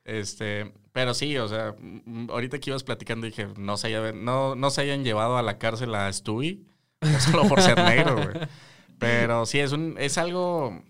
Este, 0.04 0.74
pero 0.96 1.12
sí, 1.12 1.36
o 1.36 1.46
sea, 1.46 1.74
mm, 1.78 2.30
ahorita 2.30 2.58
que 2.58 2.70
ibas 2.70 2.82
platicando 2.82 3.26
dije, 3.26 3.48
no 3.58 3.76
se, 3.76 3.88
haya- 3.88 4.12
no, 4.12 4.54
no 4.54 4.70
se 4.70 4.80
hayan 4.80 5.04
llevado 5.04 5.36
a 5.36 5.42
la 5.42 5.58
cárcel 5.58 5.94
a 5.94 6.10
Stewie, 6.10 6.62
solo 7.20 7.46
por 7.46 7.60
ser 7.60 7.76
negro, 7.84 8.14
güey. 8.16 8.48
Pero 8.98 9.44
sí, 9.44 9.58
es, 9.58 9.72
un, 9.72 9.96
es 9.98 10.16
algo 10.16 10.82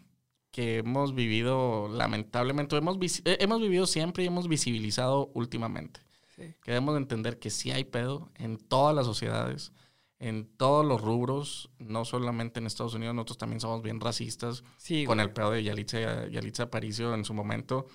que 0.53 0.79
hemos 0.79 1.13
vivido, 1.13 1.89
lamentablemente, 1.89 2.77
hemos, 2.77 2.99
eh, 3.25 3.39
hemos 3.41 3.61
vivido 3.61 3.85
siempre 3.89 4.23
y 4.23 4.29
hemos 4.29 4.47
visibilizado 4.47 5.33
últimamente. 5.35 5.99
Sí. 6.37 6.55
Que 6.63 6.71
debemos 6.71 6.95
de 6.95 7.01
entender 7.01 7.41
que 7.41 7.51
sí 7.51 7.73
hay 7.73 7.83
pedo 7.83 8.31
en 8.37 8.59
todas 8.59 8.95
las 8.95 9.07
sociedades, 9.07 9.73
en 10.21 10.47
todos 10.57 10.87
los 10.87 11.01
rubros, 11.01 11.69
no 11.81 12.05
solamente 12.05 12.61
en 12.61 12.67
Estados 12.67 12.95
Unidos, 12.95 13.17
nosotros 13.17 13.39
también 13.39 13.59
somos 13.61 13.83
bien 13.83 13.99
racistas 14.01 14.63
Sí, 14.77 15.05
con 15.05 15.17
güey. 15.17 15.27
el 15.27 15.33
pedo 15.33 15.51
de 15.51 15.65
Yalitza, 15.65 16.29
Yalitza 16.29 16.63
Aparicio 16.63 17.13
en 17.13 17.25
su 17.25 17.35
momento. 17.35 17.87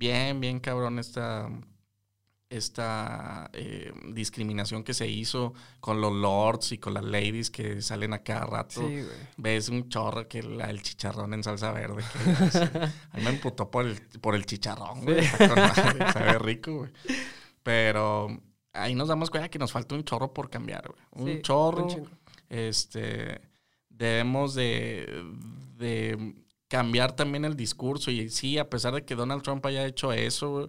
Bien, 0.00 0.40
bien 0.40 0.58
cabrón 0.60 0.98
esta, 0.98 1.48
esta 2.48 3.48
eh, 3.52 3.92
discriminación 4.12 4.82
que 4.82 4.94
se 4.94 5.06
hizo 5.06 5.54
con 5.78 6.00
los 6.00 6.12
lords 6.12 6.72
y 6.72 6.78
con 6.78 6.94
las 6.94 7.04
ladies 7.04 7.50
que 7.50 7.80
salen 7.82 8.12
a 8.14 8.22
cada 8.24 8.46
rato. 8.46 8.80
Sí, 8.80 8.86
güey. 9.02 9.06
Ves 9.36 9.68
un 9.68 9.88
chorro 9.88 10.26
que 10.26 10.42
la- 10.42 10.70
el 10.70 10.82
chicharrón 10.82 11.34
en 11.34 11.44
salsa 11.44 11.70
verde. 11.72 12.02
que 12.24 12.44
es- 12.46 12.56
a 12.56 13.16
mí 13.18 13.22
me 13.22 13.30
emputó 13.30 13.70
por 13.70 13.86
el, 13.86 14.00
por 14.20 14.34
el 14.34 14.46
chicharrón, 14.46 15.02
güey. 15.04 15.18
Madre, 15.38 15.98
Sabe 16.12 16.38
rico, 16.38 16.72
güey. 16.78 16.90
Pero 17.62 18.40
ahí 18.72 18.94
nos 18.94 19.08
damos 19.08 19.30
cuenta 19.30 19.48
que 19.50 19.58
nos 19.58 19.70
falta 19.70 19.94
un 19.94 20.02
chorro 20.04 20.32
por 20.32 20.50
cambiar, 20.50 20.88
güey. 20.88 21.28
Un 21.28 21.36
Sí, 21.36 21.42
chorro. 21.42 21.84
un 21.86 22.08
este, 22.48 23.40
debemos 23.90 24.54
de, 24.54 25.22
de 25.76 26.34
cambiar 26.70 27.12
también 27.16 27.44
el 27.44 27.56
discurso. 27.56 28.10
Y 28.10 28.30
sí, 28.30 28.56
a 28.56 28.70
pesar 28.70 28.94
de 28.94 29.04
que 29.04 29.14
Donald 29.16 29.42
Trump 29.42 29.66
haya 29.66 29.84
hecho 29.86 30.12
eso, 30.12 30.50
güey, 30.50 30.68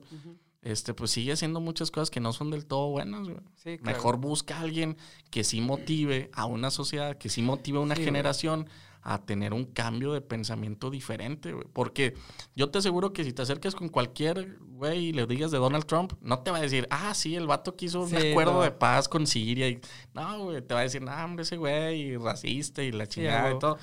este, 0.63 0.93
pues 0.93 1.11
sigue 1.11 1.31
haciendo 1.31 1.59
muchas 1.61 1.89
cosas 1.91 2.09
que 2.09 2.19
no 2.19 2.33
son 2.33 2.49
del 2.51 2.65
todo 2.65 2.89
buenas, 2.89 3.23
güey. 3.27 3.37
Sí, 3.55 3.77
claro. 3.77 3.97
Mejor 3.97 4.17
busca 4.17 4.57
a 4.57 4.61
alguien 4.61 4.97
que 5.29 5.43
sí 5.43 5.61
motive 5.61 6.29
a 6.33 6.45
una 6.45 6.69
sociedad, 6.71 7.17
que 7.17 7.29
sí 7.29 7.41
motive 7.41 7.77
a 7.77 7.81
una 7.81 7.95
Sí, 7.95 8.01
güey. 8.01 8.05
generación 8.07 8.67
a 9.03 9.19
tener 9.25 9.53
un 9.53 9.65
cambio 9.65 10.13
de 10.13 10.21
pensamiento 10.21 10.91
diferente, 10.91 11.53
güey. 11.53 11.65
Porque 11.73 12.13
yo 12.55 12.69
te 12.69 12.77
aseguro 12.79 13.13
que 13.13 13.23
si 13.23 13.33
te 13.33 13.41
acercas 13.41 13.73
con 13.73 13.89
cualquier 13.89 14.59
güey 14.59 15.07
y 15.07 15.13
le 15.13 15.25
digas 15.25 15.49
de 15.51 15.57
Donald 15.57 15.85
Trump, 15.85 16.13
no 16.21 16.39
te 16.39 16.51
va 16.51 16.57
a 16.57 16.61
decir, 16.61 16.87
ah, 16.91 17.13
sí, 17.15 17.35
el 17.35 17.47
vato 17.47 17.75
que 17.75 17.85
hizo 17.85 18.01
un 18.01 18.09
Sí, 18.09 18.15
acuerdo 18.31 18.53
no. 18.53 18.61
de 18.61 18.69
paz 18.71 19.07
con 19.09 19.25
Siria. 19.25 19.67
Y, 19.69 19.79
no, 20.13 20.43
güey, 20.45 20.61
te 20.61 20.73
va 20.75 20.81
a 20.81 20.83
decir, 20.83 21.01
no, 21.01 21.11
hombre, 21.23 21.41
ese 21.43 21.57
güey 21.57 22.17
racista 22.17 22.83
y 22.83 22.91
la 22.91 23.05
Sí, 23.05 23.13
chingada 23.13 23.51
y 23.53 23.57
todo. 23.59 23.77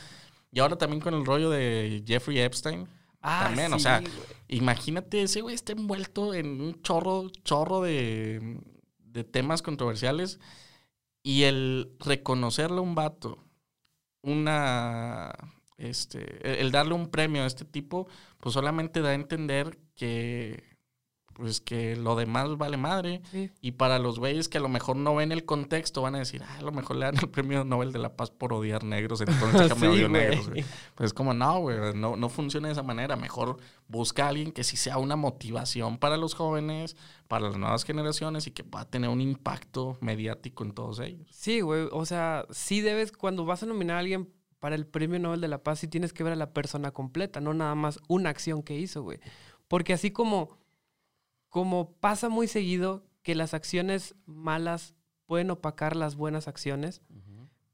Y 0.50 0.60
ahora 0.60 0.76
también 0.76 1.00
con 1.00 1.14
el 1.14 1.26
rollo 1.26 1.50
de 1.50 2.02
Jeffrey 2.06 2.38
Epstein. 2.40 2.88
Ah, 3.20 3.44
también, 3.46 3.72
o 3.72 3.76
sí, 3.76 3.82
sea, 3.82 4.00
güey. 4.00 4.12
Imagínate, 4.48 5.22
ese 5.22 5.40
güey 5.40 5.54
está 5.54 5.72
envuelto 5.72 6.34
en 6.34 6.60
un 6.60 6.80
chorro, 6.82 7.28
chorro 7.44 7.82
de, 7.82 8.60
de 8.98 9.24
temas 9.24 9.62
controversiales 9.62 10.38
y 11.22 11.42
el 11.42 11.92
reconocerle 11.98 12.78
a 12.78 12.82
un 12.82 12.94
vato, 12.94 13.44
una, 14.22 15.32
este, 15.76 16.60
el 16.60 16.70
darle 16.70 16.94
un 16.94 17.10
premio 17.10 17.42
a 17.42 17.46
este 17.46 17.64
tipo, 17.64 18.08
pues 18.40 18.54
solamente 18.54 19.00
da 19.00 19.10
a 19.10 19.14
entender 19.14 19.78
que, 19.94 20.77
pues 21.38 21.60
que 21.60 21.94
lo 21.94 22.16
demás 22.16 22.58
vale 22.58 22.76
madre. 22.76 23.22
Sí. 23.30 23.52
Y 23.60 23.72
para 23.72 24.00
los 24.00 24.18
güeyes 24.18 24.48
que 24.48 24.58
a 24.58 24.60
lo 24.60 24.68
mejor 24.68 24.96
no 24.96 25.14
ven 25.14 25.30
el 25.30 25.44
contexto, 25.44 26.02
van 26.02 26.16
a 26.16 26.18
decir, 26.18 26.42
ah, 26.44 26.56
a 26.58 26.62
lo 26.62 26.72
mejor 26.72 26.96
le 26.96 27.06
dan 27.06 27.16
el 27.16 27.28
premio 27.30 27.64
Nobel 27.64 27.92
de 27.92 28.00
la 28.00 28.16
Paz 28.16 28.32
por 28.32 28.52
odiar 28.52 28.82
negros, 28.82 29.20
entonces 29.20 29.72
Sí, 29.78 29.86
odio 29.86 30.08
güey. 30.08 30.20
negros, 30.20 30.50
güey. 30.50 30.64
Pues 30.96 31.08
es 31.08 31.14
como, 31.14 31.34
no, 31.34 31.60
güey, 31.60 31.94
no, 31.94 32.16
no 32.16 32.28
funciona 32.28 32.66
de 32.66 32.72
esa 32.72 32.82
manera. 32.82 33.14
Mejor 33.14 33.58
busca 33.86 34.24
a 34.26 34.28
alguien 34.30 34.50
que 34.50 34.64
sí 34.64 34.76
sea 34.76 34.98
una 34.98 35.14
motivación 35.14 35.98
para 35.98 36.16
los 36.16 36.34
jóvenes, 36.34 36.96
para 37.28 37.46
las 37.46 37.56
nuevas 37.56 37.84
generaciones 37.84 38.48
y 38.48 38.50
que 38.50 38.64
pueda 38.64 38.84
tener 38.84 39.08
un 39.08 39.20
impacto 39.20 39.96
mediático 40.00 40.64
en 40.64 40.72
todos 40.72 40.98
ellos. 40.98 41.28
Sí, 41.30 41.60
güey. 41.60 41.86
O 41.92 42.04
sea, 42.04 42.46
sí 42.50 42.80
debes, 42.80 43.12
cuando 43.12 43.44
vas 43.44 43.62
a 43.62 43.66
nominar 43.66 43.96
a 43.96 44.00
alguien 44.00 44.28
para 44.58 44.74
el 44.74 44.88
Premio 44.88 45.20
Nobel 45.20 45.40
de 45.40 45.46
la 45.46 45.62
Paz, 45.62 45.78
sí 45.78 45.86
tienes 45.86 46.12
que 46.12 46.24
ver 46.24 46.32
a 46.32 46.36
la 46.36 46.52
persona 46.52 46.90
completa, 46.90 47.40
no 47.40 47.54
nada 47.54 47.76
más 47.76 48.00
una 48.08 48.30
acción 48.30 48.64
que 48.64 48.76
hizo, 48.76 49.02
güey. 49.04 49.20
Porque 49.68 49.92
así 49.92 50.10
como, 50.10 50.57
como 51.48 51.92
pasa 52.00 52.28
muy 52.28 52.46
seguido 52.48 53.04
que 53.22 53.34
las 53.34 53.54
acciones 53.54 54.14
malas 54.26 54.94
pueden 55.26 55.50
opacar 55.50 55.96
las 55.96 56.16
buenas 56.16 56.48
acciones, 56.48 57.02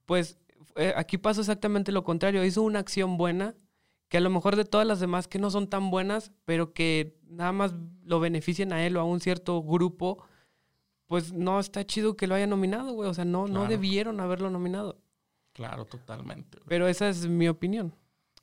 pues 0.06 0.38
eh, 0.76 0.92
aquí 0.96 1.18
pasó 1.18 1.40
exactamente 1.40 1.92
lo 1.92 2.02
contrario. 2.04 2.44
Hizo 2.44 2.62
una 2.62 2.80
acción 2.80 3.16
buena 3.16 3.54
que 4.08 4.18
a 4.18 4.20
lo 4.20 4.30
mejor 4.30 4.56
de 4.56 4.64
todas 4.64 4.86
las 4.86 5.00
demás 5.00 5.28
que 5.28 5.38
no 5.38 5.50
son 5.50 5.68
tan 5.68 5.90
buenas, 5.90 6.32
pero 6.44 6.72
que 6.72 7.16
nada 7.28 7.52
más 7.52 7.74
lo 8.04 8.20
benefician 8.20 8.72
a 8.72 8.84
él 8.84 8.96
o 8.96 9.00
a 9.00 9.04
un 9.04 9.20
cierto 9.20 9.62
grupo, 9.62 10.24
pues 11.06 11.32
no 11.32 11.58
está 11.60 11.84
chido 11.86 12.16
que 12.16 12.26
lo 12.26 12.34
haya 12.34 12.46
nominado, 12.46 12.92
güey. 12.92 13.08
O 13.08 13.14
sea, 13.14 13.24
no, 13.24 13.46
no 13.46 13.66
debieron 13.66 14.20
haberlo 14.20 14.50
nominado. 14.50 14.98
Claro, 15.52 15.84
totalmente. 15.84 16.58
güey. 16.58 16.68
Pero 16.68 16.88
esa 16.88 17.08
es 17.08 17.26
mi 17.28 17.48
opinión. 17.48 17.94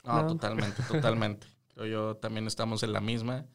No, 0.05 0.21
No. 0.23 0.27
totalmente, 0.27 0.81
totalmente. 0.83 1.47
Creo 1.73 1.85
yo 1.85 2.17
también 2.17 2.47
estamos 2.47 2.83
en 2.83 2.93
la 2.93 3.01
misma. 3.01 3.45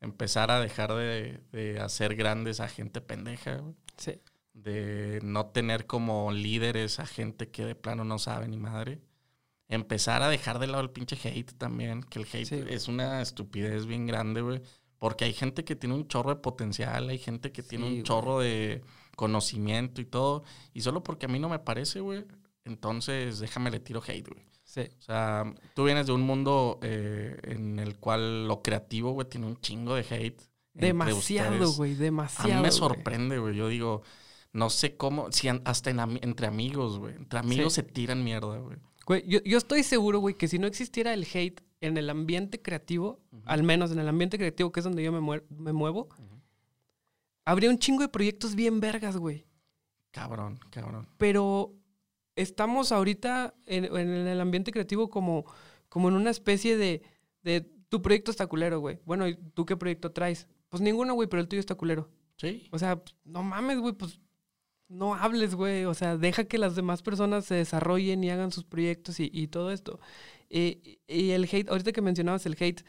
Empezar 0.00 0.50
a 0.50 0.60
dejar 0.60 0.92
de, 0.94 1.40
de 1.52 1.80
hacer 1.80 2.14
grandes 2.16 2.60
a 2.60 2.68
gente 2.68 3.00
pendeja, 3.00 3.56
güey. 3.56 3.74
Sí. 3.96 4.20
de 4.52 5.20
no 5.22 5.46
tener 5.46 5.86
como 5.86 6.32
líderes 6.32 6.98
a 7.00 7.06
gente 7.06 7.50
que 7.50 7.64
de 7.64 7.74
plano 7.74 8.04
no 8.04 8.18
sabe 8.18 8.48
ni 8.48 8.56
madre. 8.58 9.00
Empezar 9.68 10.22
a 10.22 10.28
dejar 10.28 10.58
de 10.60 10.66
lado 10.68 10.82
el 10.82 10.90
pinche 10.90 11.16
hate 11.16 11.52
también, 11.58 12.02
que 12.04 12.20
el 12.20 12.26
hate 12.26 12.46
Sí. 12.46 12.64
es 12.68 12.88
una 12.88 13.20
estupidez 13.22 13.86
bien 13.86 14.06
grande, 14.06 14.40
güey. 14.42 14.62
Porque 14.98 15.24
hay 15.24 15.32
gente 15.34 15.64
que 15.64 15.76
tiene 15.76 15.94
un 15.94 16.08
chorro 16.08 16.30
de 16.30 16.36
potencial, 16.40 17.08
hay 17.10 17.18
gente 17.18 17.52
que 17.52 17.62
tiene 17.62 17.86
un 17.86 17.92
güey. 17.94 18.02
chorro 18.02 18.38
de 18.40 18.82
conocimiento 19.16 20.00
y 20.00 20.04
todo. 20.06 20.44
Y 20.72 20.82
solo 20.82 21.02
porque 21.02 21.26
a 21.26 21.28
mí 21.28 21.38
no 21.38 21.48
me 21.48 21.58
parece, 21.58 22.00
güey, 22.00 22.24
entonces 22.64 23.38
déjame 23.40 23.70
le 23.70 23.80
tiro 23.80 24.02
hate, 24.06 24.28
güey. 24.28 24.44
Sí. 24.76 24.82
O 24.98 25.02
sea, 25.02 25.54
tú 25.74 25.84
vienes 25.84 26.06
de 26.06 26.12
un 26.12 26.20
mundo 26.20 26.78
eh, 26.82 27.36
en 27.44 27.78
el 27.78 27.96
cual 27.98 28.46
lo 28.46 28.60
creativo, 28.62 29.12
güey, 29.12 29.26
tiene 29.26 29.46
un 29.46 29.58
chingo 29.60 29.94
de 29.94 30.02
hate. 30.08 30.38
Demasiado, 30.74 31.72
güey. 31.72 31.94
A 31.94 31.96
Demasiado. 31.96 32.48
mí 32.54 32.60
me 32.60 32.70
sorprende, 32.70 33.38
güey. 33.38 33.56
Yo 33.56 33.68
digo, 33.68 34.02
no 34.52 34.68
sé 34.68 34.94
cómo, 34.98 35.32
si 35.32 35.48
hasta 35.48 35.88
en 35.90 35.98
entre 36.22 36.46
amigos, 36.46 36.98
güey. 36.98 37.14
Entre 37.16 37.38
amigos 37.38 37.72
Sí. 37.72 37.80
se 37.80 37.88
tiran 37.88 38.22
mierda, 38.22 38.58
güey. 38.58 38.76
Güey, 39.06 39.24
yo, 39.26 39.38
yo 39.44 39.56
estoy 39.56 39.82
seguro, 39.82 40.18
güey, 40.18 40.34
que 40.34 40.46
si 40.48 40.58
no 40.58 40.66
existiera 40.66 41.14
el 41.14 41.26
hate 41.32 41.62
en 41.80 41.96
el 41.96 42.10
ambiente 42.10 42.60
creativo, 42.60 43.20
al 43.46 43.62
menos 43.62 43.90
en 43.92 43.98
el 44.00 44.08
ambiente 44.08 44.36
creativo, 44.36 44.70
que 44.72 44.80
es 44.80 44.84
donde 44.84 45.02
yo 45.02 45.10
me, 45.12 45.20
muer- 45.20 45.44
me 45.48 45.72
muevo, 45.72 46.08
habría 47.44 47.70
un 47.70 47.78
chingo 47.78 48.02
de 48.02 48.08
proyectos 48.08 48.54
bien 48.54 48.80
vergas, 48.80 49.16
güey. 49.16 49.46
Cabrón, 50.10 50.58
cabrón. 50.70 51.06
Pero 51.18 51.72
estamos 52.36 52.92
ahorita 52.92 53.54
en, 53.66 53.84
en 53.84 54.08
el 54.26 54.40
ambiente 54.40 54.70
creativo 54.70 55.10
como, 55.10 55.44
como 55.88 56.08
en 56.08 56.14
una 56.14 56.30
especie 56.30 56.76
de, 56.76 57.02
de 57.42 57.62
tu 57.88 58.02
proyecto 58.02 58.30
está 58.30 58.46
culero, 58.46 58.80
güey. 58.80 59.00
Bueno, 59.04 59.26
¿y 59.26 59.36
tú 59.54 59.66
qué 59.66 59.76
proyecto 59.76 60.12
traes? 60.12 60.46
Pues 60.68 60.80
ninguno, 60.82 61.14
güey, 61.14 61.28
pero 61.28 61.40
el 61.40 61.48
tuyo 61.48 61.60
está 61.60 61.74
culero. 61.74 62.10
Sí. 62.36 62.68
O 62.70 62.78
sea, 62.78 63.02
no 63.24 63.42
mames, 63.42 63.78
güey, 63.78 63.94
pues 63.94 64.20
no 64.88 65.14
hables, 65.14 65.54
güey. 65.54 65.84
O 65.84 65.94
sea, 65.94 66.16
deja 66.16 66.44
que 66.44 66.58
las 66.58 66.76
demás 66.76 67.02
personas 67.02 67.46
se 67.46 67.54
desarrollen 67.54 68.22
y 68.22 68.30
hagan 68.30 68.52
sus 68.52 68.64
proyectos 68.64 69.18
y, 69.20 69.30
y 69.32 69.48
todo 69.48 69.72
esto. 69.72 69.98
Eh, 70.50 70.98
y 71.08 71.30
el 71.30 71.44
hate, 71.44 71.68
ahorita 71.68 71.92
que 71.92 72.02
mencionabas 72.02 72.46
el 72.46 72.56
hate 72.58 72.84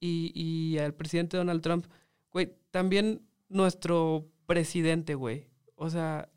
y, 0.00 0.32
y 0.34 0.78
al 0.78 0.94
presidente 0.94 1.36
Donald 1.36 1.62
Trump, 1.62 1.86
güey, 2.30 2.52
también 2.70 3.22
nuestro 3.48 4.28
presidente, 4.46 5.14
güey. 5.14 5.48
O 5.76 5.88
sea, 5.90 6.28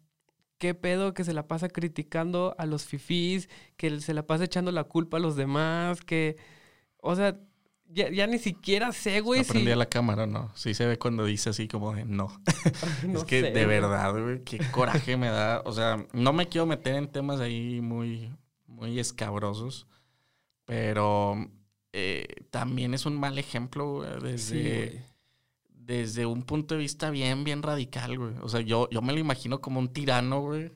qué 0.57 0.73
pedo 0.73 1.13
que 1.13 1.23
se 1.23 1.33
la 1.33 1.47
pasa 1.47 1.69
criticando 1.69 2.55
a 2.57 2.65
los 2.65 2.85
fifís, 2.85 3.49
que 3.77 3.99
se 3.99 4.13
la 4.13 4.25
pasa 4.25 4.45
echando 4.45 4.71
la 4.71 4.85
culpa 4.85 5.17
a 5.17 5.19
los 5.19 5.35
demás, 5.35 6.01
que, 6.01 6.37
o 6.97 7.15
sea, 7.15 7.37
ya, 7.87 8.09
ya 8.09 8.25
ni 8.27 8.39
siquiera 8.39 8.91
sé, 8.91 9.21
güey. 9.21 9.41
Aprendí 9.41 9.67
si... 9.67 9.71
a 9.71 9.75
la 9.75 9.85
cámara, 9.85 10.25
¿no? 10.25 10.51
Sí 10.55 10.73
se 10.73 10.85
ve 10.87 10.97
cuando 10.97 11.25
dice 11.25 11.49
así 11.49 11.67
como 11.67 11.93
de 11.93 12.05
no. 12.05 12.29
No 13.07 13.19
es 13.19 13.25
que 13.25 13.41
sé, 13.41 13.45
de 13.47 13.51
güey. 13.51 13.65
verdad, 13.65 14.11
güey, 14.11 14.43
qué 14.43 14.59
coraje 14.71 15.17
me 15.17 15.27
da. 15.27 15.61
O 15.65 15.71
sea, 15.71 16.05
no 16.13 16.33
me 16.33 16.47
quiero 16.47 16.65
meter 16.65 16.95
en 16.95 17.07
temas 17.07 17.39
ahí 17.39 17.81
muy, 17.81 18.33
muy 18.67 18.99
escabrosos, 18.99 19.87
pero 20.65 21.35
eh, 21.93 22.25
también 22.49 22.93
es 22.93 23.05
un 23.05 23.19
mal 23.19 23.37
ejemplo, 23.37 23.97
güey, 24.19 24.37
Sí, 24.37 24.53
desde, 24.55 24.87
güey. 24.87 25.14
Desde 25.85 26.25
un 26.25 26.43
punto 26.43 26.75
de 26.75 26.81
vista 26.81 27.09
bien, 27.09 27.43
bien 27.43 27.61
radical, 27.63 28.17
güey. 28.17 28.33
O 28.41 28.49
sea, 28.49 28.61
yo, 28.61 28.89
yo 28.89 29.01
me 29.01 29.13
lo 29.13 29.19
imagino 29.19 29.61
como 29.61 29.79
un 29.79 29.89
tirano, 29.89 30.41
güey. 30.41 30.71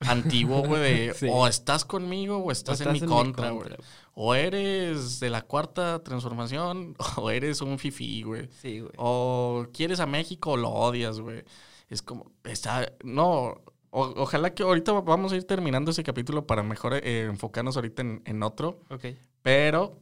Antiguo, 0.00 0.62
güey, 0.64 0.82
de 1.08 1.14
Sí. 1.16 1.28
o 1.30 1.46
estás 1.46 1.84
conmigo 1.84 2.38
o 2.38 2.44
O 2.48 2.50
estás, 2.52 2.80
en 2.80 2.92
mi 2.92 2.98
en 2.98 3.06
contra, 3.06 3.50
güey. 3.50 3.70
O 4.14 4.34
eres 4.34 5.20
de 5.20 5.30
la 5.30 5.42
cuarta 5.42 6.02
transformación 6.02 6.96
o 7.16 7.30
eres 7.30 7.60
un 7.60 7.78
fifí, 7.78 8.22
güey. 8.22 8.48
Sí, 8.60 8.80
güey. 8.80 8.92
O 8.96 9.66
quieres 9.72 10.00
a 10.00 10.06
México 10.06 10.52
o 10.52 10.56
lo 10.56 10.70
odias, 10.70 11.20
güey. 11.20 11.44
Es 11.88 12.02
como, 12.02 12.32
está, 12.44 12.92
no, 13.04 13.60
o- 13.90 14.14
ojalá 14.16 14.54
que 14.54 14.64
ahorita 14.64 14.92
vamos 14.92 15.32
a 15.32 15.36
ir 15.36 15.44
terminando 15.44 15.90
ese 15.92 16.02
capítulo 16.02 16.46
para 16.46 16.62
mejor 16.62 16.94
eh, 16.94 17.24
enfocarnos 17.26 17.76
ahorita 17.76 18.02
en, 18.02 18.22
en 18.24 18.42
otro, 18.42 18.80
Ok. 18.90 19.04
pero 19.42 19.98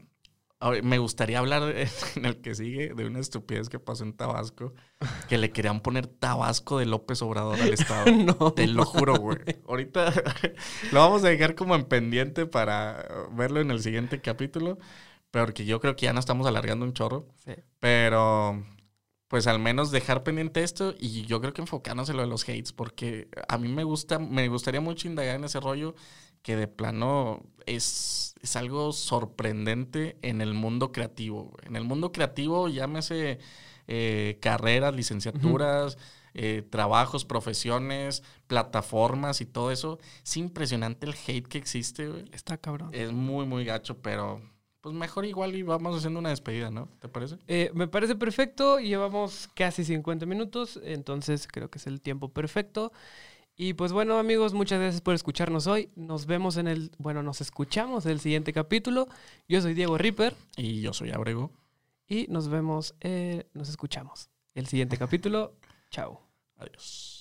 me 0.82 0.98
gustaría 0.98 1.38
hablar 1.38 1.74
en 2.16 2.24
el 2.24 2.40
que 2.40 2.54
sigue 2.54 2.92
de 2.94 3.06
una 3.06 3.20
estupidez 3.20 3.68
que 3.68 3.78
pasó 3.78 4.04
en 4.04 4.12
Tabasco, 4.12 4.74
que 5.28 5.38
le 5.38 5.50
querían 5.50 5.80
poner 5.80 6.06
Tabasco 6.06 6.78
de 6.78 6.86
López 6.86 7.22
Obrador 7.22 7.60
al 7.60 7.72
Estado. 7.72 8.10
no. 8.12 8.52
Te 8.52 8.66
lo 8.66 8.84
juro, 8.84 9.16
güey. 9.16 9.38
Ahorita 9.66 10.12
lo 10.92 11.00
vamos 11.00 11.24
a 11.24 11.28
dejar 11.28 11.54
como 11.54 11.74
en 11.74 11.84
pendiente 11.84 12.46
para 12.46 13.06
verlo 13.32 13.60
en 13.60 13.70
el 13.70 13.80
siguiente 13.80 14.20
capítulo. 14.20 14.78
Porque 15.30 15.64
yo 15.64 15.80
creo 15.80 15.94
que 15.94 16.06
ya 16.06 16.12
nos 16.12 16.22
estamos 16.22 16.46
alargando 16.46 16.84
un 16.84 16.92
chorro. 16.92 17.28
Sí. 17.44 17.52
Pero, 17.78 18.64
pues 19.28 19.46
al 19.46 19.60
menos 19.60 19.92
dejar 19.92 20.24
pendiente 20.24 20.64
esto 20.64 20.94
y 20.98 21.22
yo 21.22 21.40
creo 21.40 21.52
que 21.52 21.60
enfocarnos 21.60 22.10
en 22.10 22.16
lo 22.16 22.22
de 22.22 22.28
los 22.28 22.42
hates. 22.42 22.72
Porque 22.72 23.28
a 23.48 23.56
mí 23.56 23.68
me 23.68 23.84
gusta, 23.84 24.18
me 24.18 24.48
gustaría 24.48 24.80
mucho 24.80 25.06
indagar 25.06 25.36
en 25.36 25.44
ese 25.44 25.60
rollo 25.60 25.94
que 26.42 26.56
de 26.56 26.68
plano 26.68 27.42
es, 27.66 28.34
es 28.42 28.56
algo 28.56 28.92
sorprendente 28.92 30.16
en 30.22 30.40
el 30.40 30.54
mundo 30.54 30.92
creativo. 30.92 31.52
En 31.62 31.76
el 31.76 31.84
mundo 31.84 32.12
creativo, 32.12 32.68
llámese 32.68 33.38
eh, 33.86 34.38
carreras, 34.40 34.94
licenciaturas, 34.94 35.98
eh, 36.34 36.62
trabajos, 36.68 37.24
profesiones, 37.24 38.22
plataformas 38.46 39.40
y 39.40 39.46
todo 39.46 39.70
eso. 39.70 39.98
Es 40.24 40.36
impresionante 40.36 41.06
el 41.06 41.14
hate 41.26 41.46
que 41.46 41.58
existe, 41.58 42.08
güey. 42.08 42.24
Está 42.32 42.56
cabrón. 42.56 42.90
Es 42.92 43.12
muy, 43.12 43.46
muy 43.46 43.64
gacho, 43.64 43.98
pero 43.98 44.40
pues 44.80 44.94
mejor 44.94 45.26
igual 45.26 45.54
y 45.54 45.62
vamos 45.62 45.96
haciendo 45.96 46.20
una 46.20 46.30
despedida, 46.30 46.70
¿no? 46.70 46.88
¿Te 47.00 47.08
parece? 47.08 47.36
Eh, 47.48 47.70
me 47.74 47.86
parece 47.86 48.14
perfecto. 48.14 48.78
Llevamos 48.78 49.48
casi 49.54 49.84
50 49.84 50.24
minutos, 50.24 50.80
entonces 50.82 51.46
creo 51.46 51.68
que 51.68 51.78
es 51.78 51.86
el 51.86 52.00
tiempo 52.00 52.30
perfecto. 52.30 52.92
Y 53.62 53.74
pues 53.74 53.92
bueno, 53.92 54.18
amigos, 54.18 54.54
muchas 54.54 54.80
gracias 54.80 55.02
por 55.02 55.14
escucharnos 55.14 55.66
hoy. 55.66 55.90
Nos 55.94 56.24
vemos 56.24 56.56
en 56.56 56.66
el, 56.66 56.92
bueno, 56.96 57.22
nos 57.22 57.42
escuchamos 57.42 58.06
en 58.06 58.12
el 58.12 58.20
siguiente 58.20 58.54
capítulo. 58.54 59.06
Yo 59.48 59.60
soy 59.60 59.74
Diego 59.74 59.98
Ripper 59.98 60.34
Y 60.56 60.80
yo 60.80 60.94
soy 60.94 61.10
Abrego. 61.10 61.50
y 62.08 62.26
nos 62.28 62.48
vemos, 62.48 62.94
eh, 63.02 63.50
nos 63.52 63.68
escuchamos. 63.68 64.30
El 64.54 64.66
siguiente 64.66 64.96
capítulo. 64.96 65.58
Chao. 65.90 66.22
Adiós. 66.56 67.19